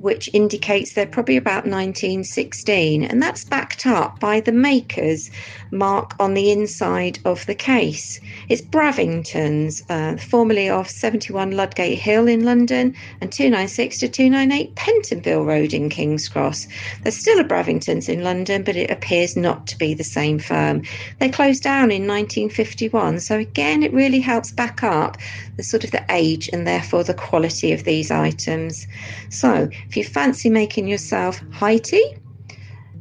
which 0.00 0.30
indicates 0.32 0.92
they're 0.92 1.06
probably 1.06 1.36
about 1.36 1.64
1916. 1.64 3.04
And 3.04 3.22
that's 3.22 3.44
backed 3.44 3.86
up 3.86 4.20
by 4.20 4.40
the 4.40 4.52
maker's 4.52 5.30
mark 5.70 6.14
on 6.18 6.34
the 6.34 6.50
inside 6.50 7.18
of 7.24 7.44
the 7.46 7.54
case. 7.54 8.20
It's 8.48 8.62
Bravington's, 8.62 9.82
uh, 9.88 10.16
formerly 10.16 10.68
of 10.68 10.88
71 10.88 11.52
Ludgate 11.52 11.98
Hill 11.98 12.28
in 12.28 12.44
London 12.44 12.94
and 13.20 13.32
296 13.32 13.98
to 14.00 14.08
298 14.08 14.74
Pentonville 14.74 15.44
Road 15.44 15.74
in 15.74 15.88
King's 15.88 16.28
Cross. 16.28 16.68
There's 17.02 17.16
still 17.16 17.40
a 17.40 17.44
Bravington's 17.44 18.08
in 18.08 18.22
London, 18.22 18.62
but 18.62 18.76
it 18.76 18.90
appears 18.90 19.36
not 19.36 19.66
to 19.66 19.78
be 19.78 19.94
the 19.94 20.04
same 20.04 20.38
firm. 20.38 20.82
They 21.18 21.28
closed 21.28 21.62
down 21.62 21.90
in 21.90 22.06
1951, 22.06 23.20
so 23.20 23.38
again, 23.38 23.82
it 23.82 23.92
really 23.92 24.20
helps 24.20 24.52
back 24.52 24.82
up 24.82 25.16
the 25.58 25.64
sort 25.64 25.82
of 25.82 25.90
the 25.90 26.04
age 26.08 26.48
and 26.52 26.66
therefore 26.66 27.02
the 27.04 27.12
quality 27.12 27.72
of 27.72 27.82
these 27.82 28.10
items. 28.12 28.86
So, 29.28 29.68
if 29.88 29.96
you 29.96 30.04
fancy 30.04 30.48
making 30.48 30.86
yourself 30.86 31.42
high 31.50 31.78
tea, 31.78 32.16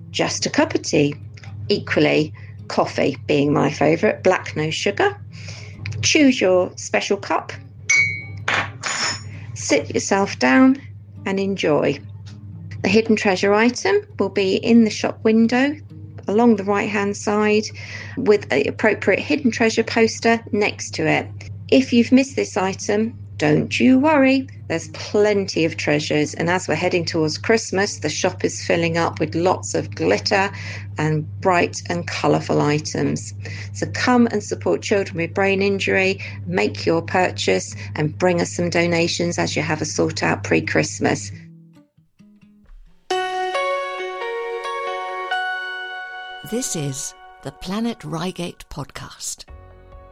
just 0.09 0.47
a 0.47 0.49
cup 0.49 0.73
of 0.73 0.81
tea. 0.81 1.15
Equally, 1.69 2.33
coffee 2.67 3.15
being 3.27 3.53
my 3.53 3.71
favourite, 3.71 4.23
black 4.23 4.55
no 4.55 4.71
sugar. 4.71 5.15
Choose 6.01 6.41
your 6.41 6.71
special 6.75 7.17
cup, 7.17 7.53
sit 9.53 9.93
yourself 9.93 10.39
down 10.39 10.81
and 11.27 11.39
enjoy. 11.39 11.99
The 12.81 12.89
hidden 12.89 13.15
treasure 13.15 13.53
item 13.53 13.97
will 14.17 14.29
be 14.29 14.55
in 14.55 14.83
the 14.83 14.89
shop 14.89 15.23
window 15.23 15.75
along 16.27 16.55
the 16.55 16.63
right 16.63 16.89
hand 16.89 17.15
side 17.15 17.65
with 18.17 18.49
the 18.49 18.67
appropriate 18.67 19.19
hidden 19.19 19.51
treasure 19.51 19.83
poster 19.83 20.43
next 20.51 20.95
to 20.95 21.07
it. 21.07 21.27
If 21.69 21.91
you've 21.91 22.13
missed 22.13 22.37
this 22.37 22.55
item, 22.55 23.19
don't 23.35 23.77
you 23.77 23.99
worry, 23.99 24.47
there's 24.69 24.87
plenty 24.93 25.65
of 25.65 25.75
treasures. 25.75 26.33
And 26.33 26.49
as 26.49 26.65
we're 26.65 26.75
heading 26.75 27.03
towards 27.03 27.37
Christmas, 27.37 27.99
the 27.99 28.09
shop 28.09 28.45
is 28.45 28.65
filling 28.65 28.97
up 28.97 29.19
with 29.19 29.35
lots 29.35 29.75
of 29.75 29.93
glitter 29.93 30.49
and 30.97 31.27
bright 31.41 31.81
and 31.89 32.07
colourful 32.07 32.61
items. 32.61 33.33
So 33.73 33.85
come 33.93 34.27
and 34.27 34.41
support 34.41 34.81
children 34.81 35.17
with 35.17 35.33
brain 35.33 35.61
injury, 35.61 36.23
make 36.45 36.85
your 36.85 37.01
purchase, 37.01 37.75
and 37.95 38.17
bring 38.17 38.39
us 38.39 38.53
some 38.53 38.69
donations 38.69 39.37
as 39.37 39.57
you 39.57 39.61
have 39.61 39.81
a 39.81 39.85
sort 39.85 40.23
out 40.23 40.45
pre 40.45 40.61
Christmas. 40.61 41.33
This 46.49 46.77
is 46.77 47.13
the 47.43 47.51
Planet 47.51 48.01
Reigate 48.05 48.63
podcast. 48.69 49.43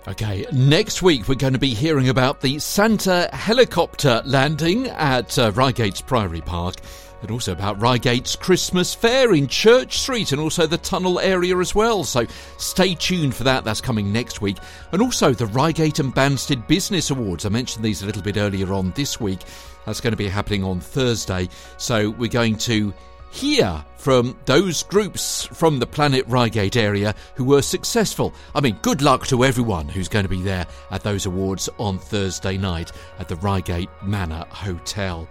Okay, 0.07 0.45
next 0.51 1.01
week 1.01 1.27
we're 1.27 1.33
going 1.33 1.53
to 1.53 1.59
be 1.59 1.73
hearing 1.73 2.09
about 2.09 2.39
the 2.39 2.59
Santa 2.59 3.27
helicopter 3.33 4.21
landing 4.23 4.85
at 4.89 5.39
uh, 5.39 5.51
Priory 5.51 6.41
Park 6.41 6.75
and 7.23 7.31
also 7.31 7.51
about 7.51 7.79
Reigate's 7.79 8.35
Christmas 8.35 8.93
fair 8.93 9.33
in 9.33 9.47
Church 9.47 9.97
Street 9.97 10.31
and 10.31 10.39
also 10.39 10.67
the 10.67 10.77
tunnel 10.77 11.19
area 11.19 11.57
as 11.57 11.73
well. 11.73 12.03
So 12.03 12.27
stay 12.59 12.93
tuned 12.93 13.33
for 13.33 13.45
that. 13.45 13.63
That's 13.63 13.81
coming 13.81 14.13
next 14.13 14.41
week. 14.41 14.57
And 14.91 15.01
also 15.01 15.33
the 15.33 15.47
Reigate 15.47 15.97
and 15.97 16.13
Banstead 16.13 16.67
Business 16.67 17.09
Awards. 17.09 17.47
I 17.47 17.49
mentioned 17.49 17.83
these 17.83 18.03
a 18.03 18.05
little 18.05 18.21
bit 18.21 18.37
earlier 18.37 18.71
on 18.73 18.91
this 18.91 19.19
week. 19.19 19.39
That's 19.87 20.01
going 20.01 20.13
to 20.13 20.17
be 20.17 20.29
happening 20.29 20.63
on 20.63 20.81
Thursday. 20.81 21.49
So 21.77 22.11
we're 22.11 22.29
going 22.29 22.57
to 22.57 22.93
hear 23.35 23.83
from 23.97 24.37
those 24.45 24.83
groups 24.83 25.45
from 25.45 25.77
the 25.77 25.85
Planet 25.85 26.25
Reigate 26.27 26.77
area 26.77 27.13
who 27.35 27.43
were 27.43 27.61
successful. 27.61 28.33
I 28.55 28.61
mean, 28.61 28.77
good 28.81 29.01
luck 29.01 29.27
to 29.27 29.43
everyone 29.43 29.89
who's 29.89 30.07
going 30.07 30.23
to 30.23 30.29
be 30.29 30.41
there 30.41 30.65
at 30.89 31.03
those 31.03 31.25
awards 31.25 31.67
on 31.77 31.99
Thursday 31.99 32.57
night 32.57 32.93
at 33.19 33.27
the 33.27 33.35
Reigate 33.35 33.89
Manor 34.01 34.45
Hotel. 34.49 35.27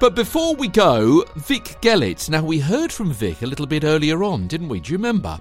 But 0.00 0.14
before 0.14 0.54
we 0.54 0.68
go, 0.68 1.24
Vic 1.36 1.76
Gellett. 1.82 2.30
Now, 2.30 2.42
we 2.42 2.58
heard 2.58 2.90
from 2.90 3.12
Vic 3.12 3.42
a 3.42 3.46
little 3.46 3.66
bit 3.66 3.84
earlier 3.84 4.24
on, 4.24 4.46
didn't 4.46 4.68
we? 4.68 4.80
Do 4.80 4.92
you 4.92 4.98
remember? 4.98 5.38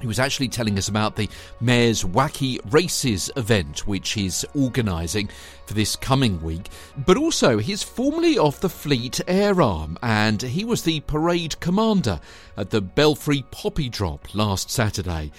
He 0.00 0.06
was 0.06 0.18
actually 0.18 0.48
telling 0.48 0.76
us 0.78 0.88
about 0.88 1.16
the 1.16 1.28
Mayor's 1.60 2.04
Wacky 2.04 2.60
Races 2.72 3.30
event, 3.36 3.86
which 3.86 4.10
he's 4.10 4.44
organising 4.54 5.28
for 5.66 5.74
this 5.74 5.96
coming 5.96 6.42
week. 6.42 6.68
But 6.98 7.16
also, 7.16 7.58
he's 7.58 7.82
formerly 7.82 8.36
of 8.36 8.60
the 8.60 8.68
Fleet 8.68 9.20
Air 9.26 9.62
Arm, 9.62 9.98
and 10.02 10.42
he 10.42 10.64
was 10.64 10.82
the 10.82 11.00
parade 11.00 11.58
commander 11.60 12.20
at 12.56 12.70
the 12.70 12.82
Belfry 12.82 13.44
Poppy 13.50 13.88
Drop 13.88 14.34
last 14.34 14.70
Saturday, 14.70 15.32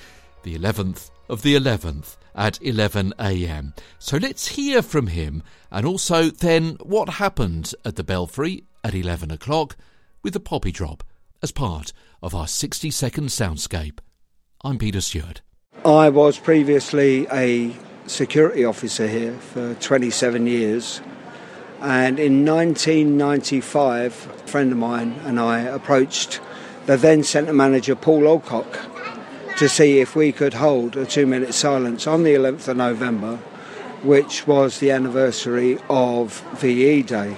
the 0.43 0.58
11th 0.58 1.12
of 1.30 1.43
the 1.43 1.55
11th 1.55 2.18
at 2.36 2.60
11am. 2.62 3.78
So 3.99 4.18
let's 4.18 4.47
hear 4.47 4.82
from 4.82 5.08
him, 5.08 5.43
and 5.72 5.86
also 5.86 6.30
then 6.30 6.78
what 6.82 7.10
happened 7.10 7.74
at 7.86 7.95
the 7.95 8.03
Belfry 8.03 8.64
at 8.84 8.95
11 8.95 9.32
o'clock 9.32 9.76
with 10.24 10.34
the 10.34 10.39
Poppy 10.39 10.72
Drop 10.72 11.03
as 11.43 11.51
part 11.51 11.93
of 12.22 12.34
our 12.34 12.47
60 12.47 12.89
second 12.91 13.28
soundscape. 13.28 13.99
I'm 14.64 14.80
Peter 14.80 15.01
Stewart. 15.01 15.41
I 15.86 16.10
was 16.10 16.39
previously 16.39 17.28
a 17.32 17.76
security 18.08 18.66
officer 18.66 19.08
here 19.08 19.34
for 19.34 19.76
27 19.76 20.47
years. 20.47 20.99
And 21.80 22.18
in 22.20 22.43
1995, 22.43 24.05
a 24.05 24.47
friend 24.47 24.72
of 24.72 24.80
mine 24.80 25.12
and 25.26 25.39
I 25.39 25.60
approached 25.60 26.41
the 26.88 26.97
then 26.97 27.24
centre 27.24 27.53
manager, 27.53 27.95
Paul 27.95 28.28
Alcock, 28.28 28.80
to 29.58 29.70
see 29.70 29.99
if 29.99 30.16
we 30.16 30.32
could 30.32 30.55
hold 30.55 30.97
a 30.97 31.05
two 31.05 31.28
minute 31.28 31.53
silence 31.53 32.08
on 32.08 32.24
the 32.24 32.34
11th 32.34 32.68
of 32.68 32.78
November, 32.78 33.38
which 34.01 34.47
was 34.47 34.80
the 34.80 34.89
anniversary 34.89 35.78
of 35.88 36.41
VE 36.55 37.03
Day. 37.03 37.38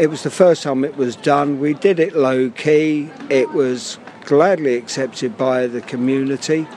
It 0.00 0.08
was 0.08 0.24
the 0.24 0.30
first 0.30 0.64
time 0.64 0.84
it 0.84 0.96
was 0.96 1.14
done. 1.14 1.60
We 1.60 1.74
did 1.74 2.00
it 2.00 2.16
low 2.16 2.50
key. 2.50 3.10
It 3.30 3.52
was 3.52 3.98
gladly 4.28 4.76
accepted 4.76 5.38
by 5.38 5.66
the 5.66 5.80
community 5.80 6.68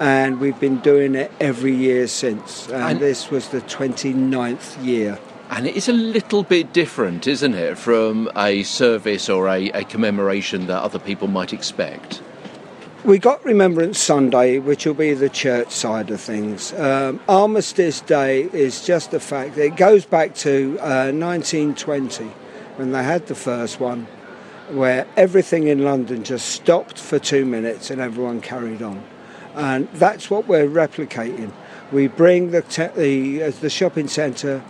and 0.00 0.40
we've 0.40 0.58
been 0.58 0.80
doing 0.80 1.14
it 1.14 1.30
every 1.38 1.72
year 1.72 2.08
since. 2.08 2.66
And, 2.66 2.82
and, 2.82 3.00
this 3.00 3.30
was 3.30 3.50
the 3.50 3.60
29th 3.60 4.84
year. 4.84 5.16
And 5.48 5.68
it 5.68 5.76
is 5.76 5.88
a 5.88 5.92
little 5.92 6.42
bit 6.42 6.72
different, 6.72 7.28
isn't 7.28 7.54
it, 7.54 7.78
from 7.78 8.28
a 8.36 8.64
service 8.64 9.28
or 9.28 9.46
a, 9.48 9.70
a 9.70 9.84
commemoration 9.84 10.66
that 10.66 10.82
other 10.82 10.98
people 10.98 11.28
might 11.28 11.52
expect? 11.52 12.20
We 13.04 13.20
got 13.20 13.44
Remembrance 13.44 14.00
Sunday, 14.00 14.58
which 14.58 14.84
will 14.84 14.94
be 14.94 15.14
the 15.14 15.28
church 15.28 15.70
side 15.70 16.10
of 16.10 16.20
things. 16.20 16.72
Um, 16.72 17.20
Armistice 17.28 18.00
Day 18.00 18.48
is 18.52 18.84
just 18.84 19.12
the 19.12 19.20
fact 19.20 19.54
that 19.54 19.64
it 19.64 19.76
goes 19.76 20.04
back 20.04 20.34
to 20.36 20.76
uh, 20.80 21.12
1920 21.12 22.24
when 22.74 22.90
they 22.90 23.04
had 23.04 23.28
the 23.28 23.36
first 23.36 23.78
one 23.78 24.08
where 24.70 25.06
everything 25.16 25.68
in 25.68 25.84
London 25.84 26.24
just 26.24 26.48
stopped 26.48 26.98
for 26.98 27.18
two 27.18 27.44
minutes 27.44 27.90
and 27.90 28.00
everyone 28.00 28.40
carried 28.40 28.82
on. 28.82 29.02
And 29.54 29.88
that's 29.92 30.30
what 30.30 30.46
we're 30.46 30.68
replicating. 30.68 31.52
We 31.92 32.08
bring 32.08 32.50
the, 32.50 32.62
te- 32.62 32.88
the, 32.88 33.44
uh, 33.44 33.50
the 33.60 33.70
shopping 33.70 34.08
centre 34.08 34.62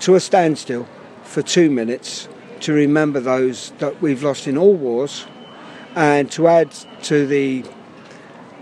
to 0.00 0.14
a 0.14 0.20
standstill 0.20 0.88
for 1.24 1.42
two 1.42 1.70
minutes 1.70 2.28
to 2.60 2.72
remember 2.72 3.20
those 3.20 3.72
that 3.78 4.00
we've 4.00 4.22
lost 4.22 4.46
in 4.46 4.56
all 4.56 4.74
wars 4.74 5.26
and 5.94 6.30
to 6.32 6.48
add 6.48 6.70
to 7.02 7.26
the 7.26 7.64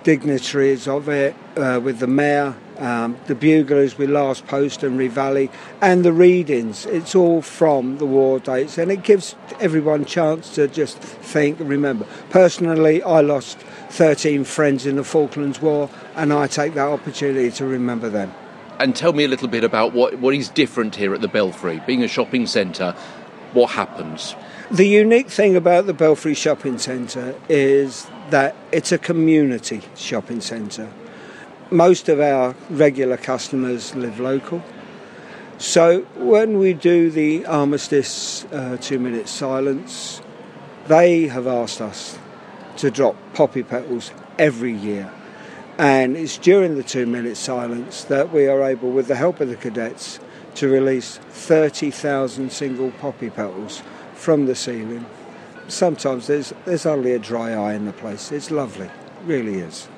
dignitaries 0.03 0.89
of 0.89 1.09
it 1.09 1.35
uh, 1.57 1.81
with 1.83 1.99
the 1.99 2.07
mayor 2.07 2.57
um, 2.81 3.17
the 3.27 3.35
buglers 3.35 3.97
with 3.97 4.11
Last 4.11 4.47
Post 4.47 4.83
and 4.83 4.99
Reveille, 4.99 5.49
and 5.81 6.05
the 6.05 6.13
readings. 6.13 6.87
It's 6.87 7.15
all 7.15 7.43
from 7.43 7.99
the 7.99 8.07
war 8.07 8.41
dates, 8.41 8.79
and 8.79 8.91
it 8.91 9.03
gives 9.03 9.37
everyone 9.61 10.05
chance 10.05 10.55
to 10.55 10.67
just 10.67 10.99
think 10.99 11.61
and 11.61 11.69
remember. 11.69 12.07
Personally, 12.31 13.03
I 13.03 13.21
lost 13.21 13.59
13 13.91 14.45
friends 14.45 14.87
in 14.87 14.97
the 14.97 15.05
Falklands 15.05 15.61
War, 15.61 15.91
and 16.17 16.33
I 16.33 16.47
take 16.47 16.75
that 16.75 16.89
opportunity 16.89 17.51
to 17.53 17.67
remember 17.67 18.09
them. 18.09 18.33
And 18.79 18.97
tell 18.97 19.13
me 19.13 19.25
a 19.25 19.29
little 19.29 19.49
bit 19.49 19.63
about 19.63 19.93
what, 19.93 20.19
what 20.19 20.35
is 20.35 20.49
different 20.49 20.97
here 20.97 21.13
at 21.15 21.21
the 21.21 21.29
Belfry. 21.29 21.83
Being 21.87 22.03
a 22.03 22.09
shopping 22.09 22.47
centre, 22.47 22.93
what 23.53 23.71
happens? 23.71 24.35
The 24.71 24.87
unique 24.87 25.29
thing 25.29 25.57
about 25.57 25.87
the 25.87 25.93
Belfry 25.93 26.35
Shopping 26.35 26.79
Centre 26.79 27.35
is 27.49 28.07
that 28.31 28.55
it's 28.71 28.93
a 28.93 28.99
community 28.99 29.83
shopping 29.97 30.41
centre. 30.41 30.89
Most 31.71 32.09
of 32.09 32.19
our 32.19 32.57
regular 32.69 33.17
customers 33.17 33.95
live 33.95 34.19
local. 34.19 34.61
So 35.59 36.01
when 36.17 36.59
we 36.59 36.75
do 36.75 37.11
the 37.11 37.47
armistice 37.47 38.45
uh, 38.47 38.77
two 38.81 38.99
minute 38.99 39.29
silence, 39.29 40.21
they 40.89 41.29
have 41.29 41.47
asked 41.47 41.81
us 41.81 42.19
to 42.79 42.91
drop 42.91 43.15
poppy 43.35 43.63
petals 43.63 44.11
every 44.37 44.73
year. 44.73 45.13
And 45.79 46.17
it's 46.17 46.39
during 46.39 46.75
the 46.75 46.83
two 46.83 47.07
minute 47.07 47.37
silence 47.37 48.03
that 48.05 48.33
we 48.33 48.49
are 48.49 48.65
able, 48.65 48.91
with 48.91 49.07
the 49.07 49.15
help 49.15 49.39
of 49.39 49.49
the 49.49 49.57
cadets, 49.57 50.19
to 50.57 50.69
release 50.69 51.19
30,000 51.19 52.51
single 52.51 52.91
poppy 52.91 53.31
petals 53.31 53.83
from 54.15 54.47
the 54.47 54.57
ceiling. 54.57 55.07
Sometimes 55.69 56.27
there's, 56.27 56.53
there's 56.65 56.85
only 56.85 57.13
a 57.13 57.19
dry 57.21 57.53
eye 57.53 57.75
in 57.75 57.85
the 57.85 57.93
place. 57.93 58.33
It's 58.33 58.51
lovely, 58.51 58.87
it 58.87 58.93
really 59.25 59.61
is. 59.61 59.89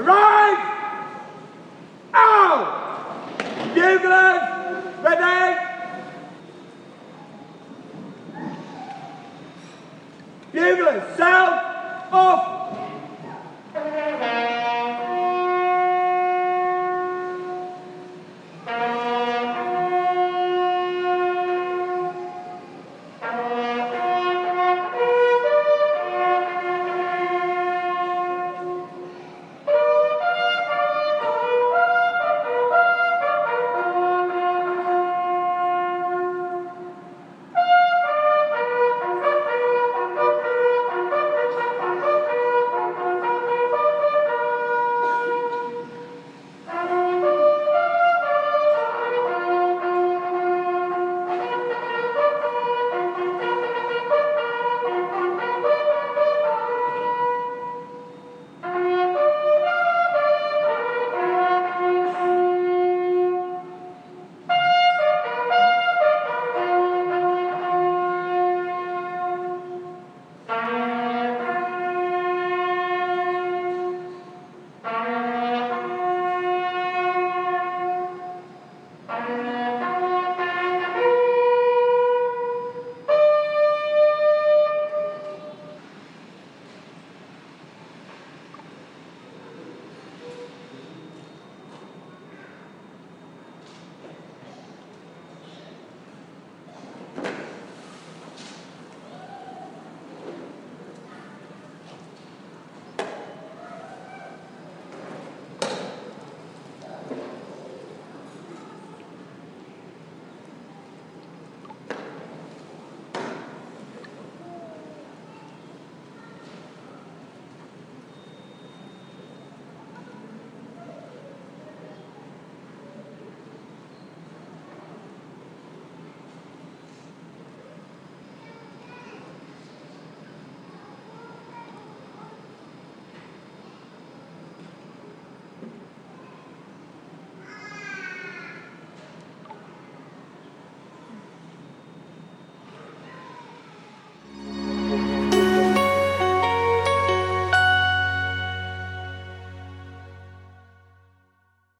Rise! 0.00 0.58
Out! 2.14 3.36
Buglers, 3.74 4.42
ready? 5.04 5.60
Buglers, 10.52 11.16
south, 11.16 12.12
off! 12.12 12.54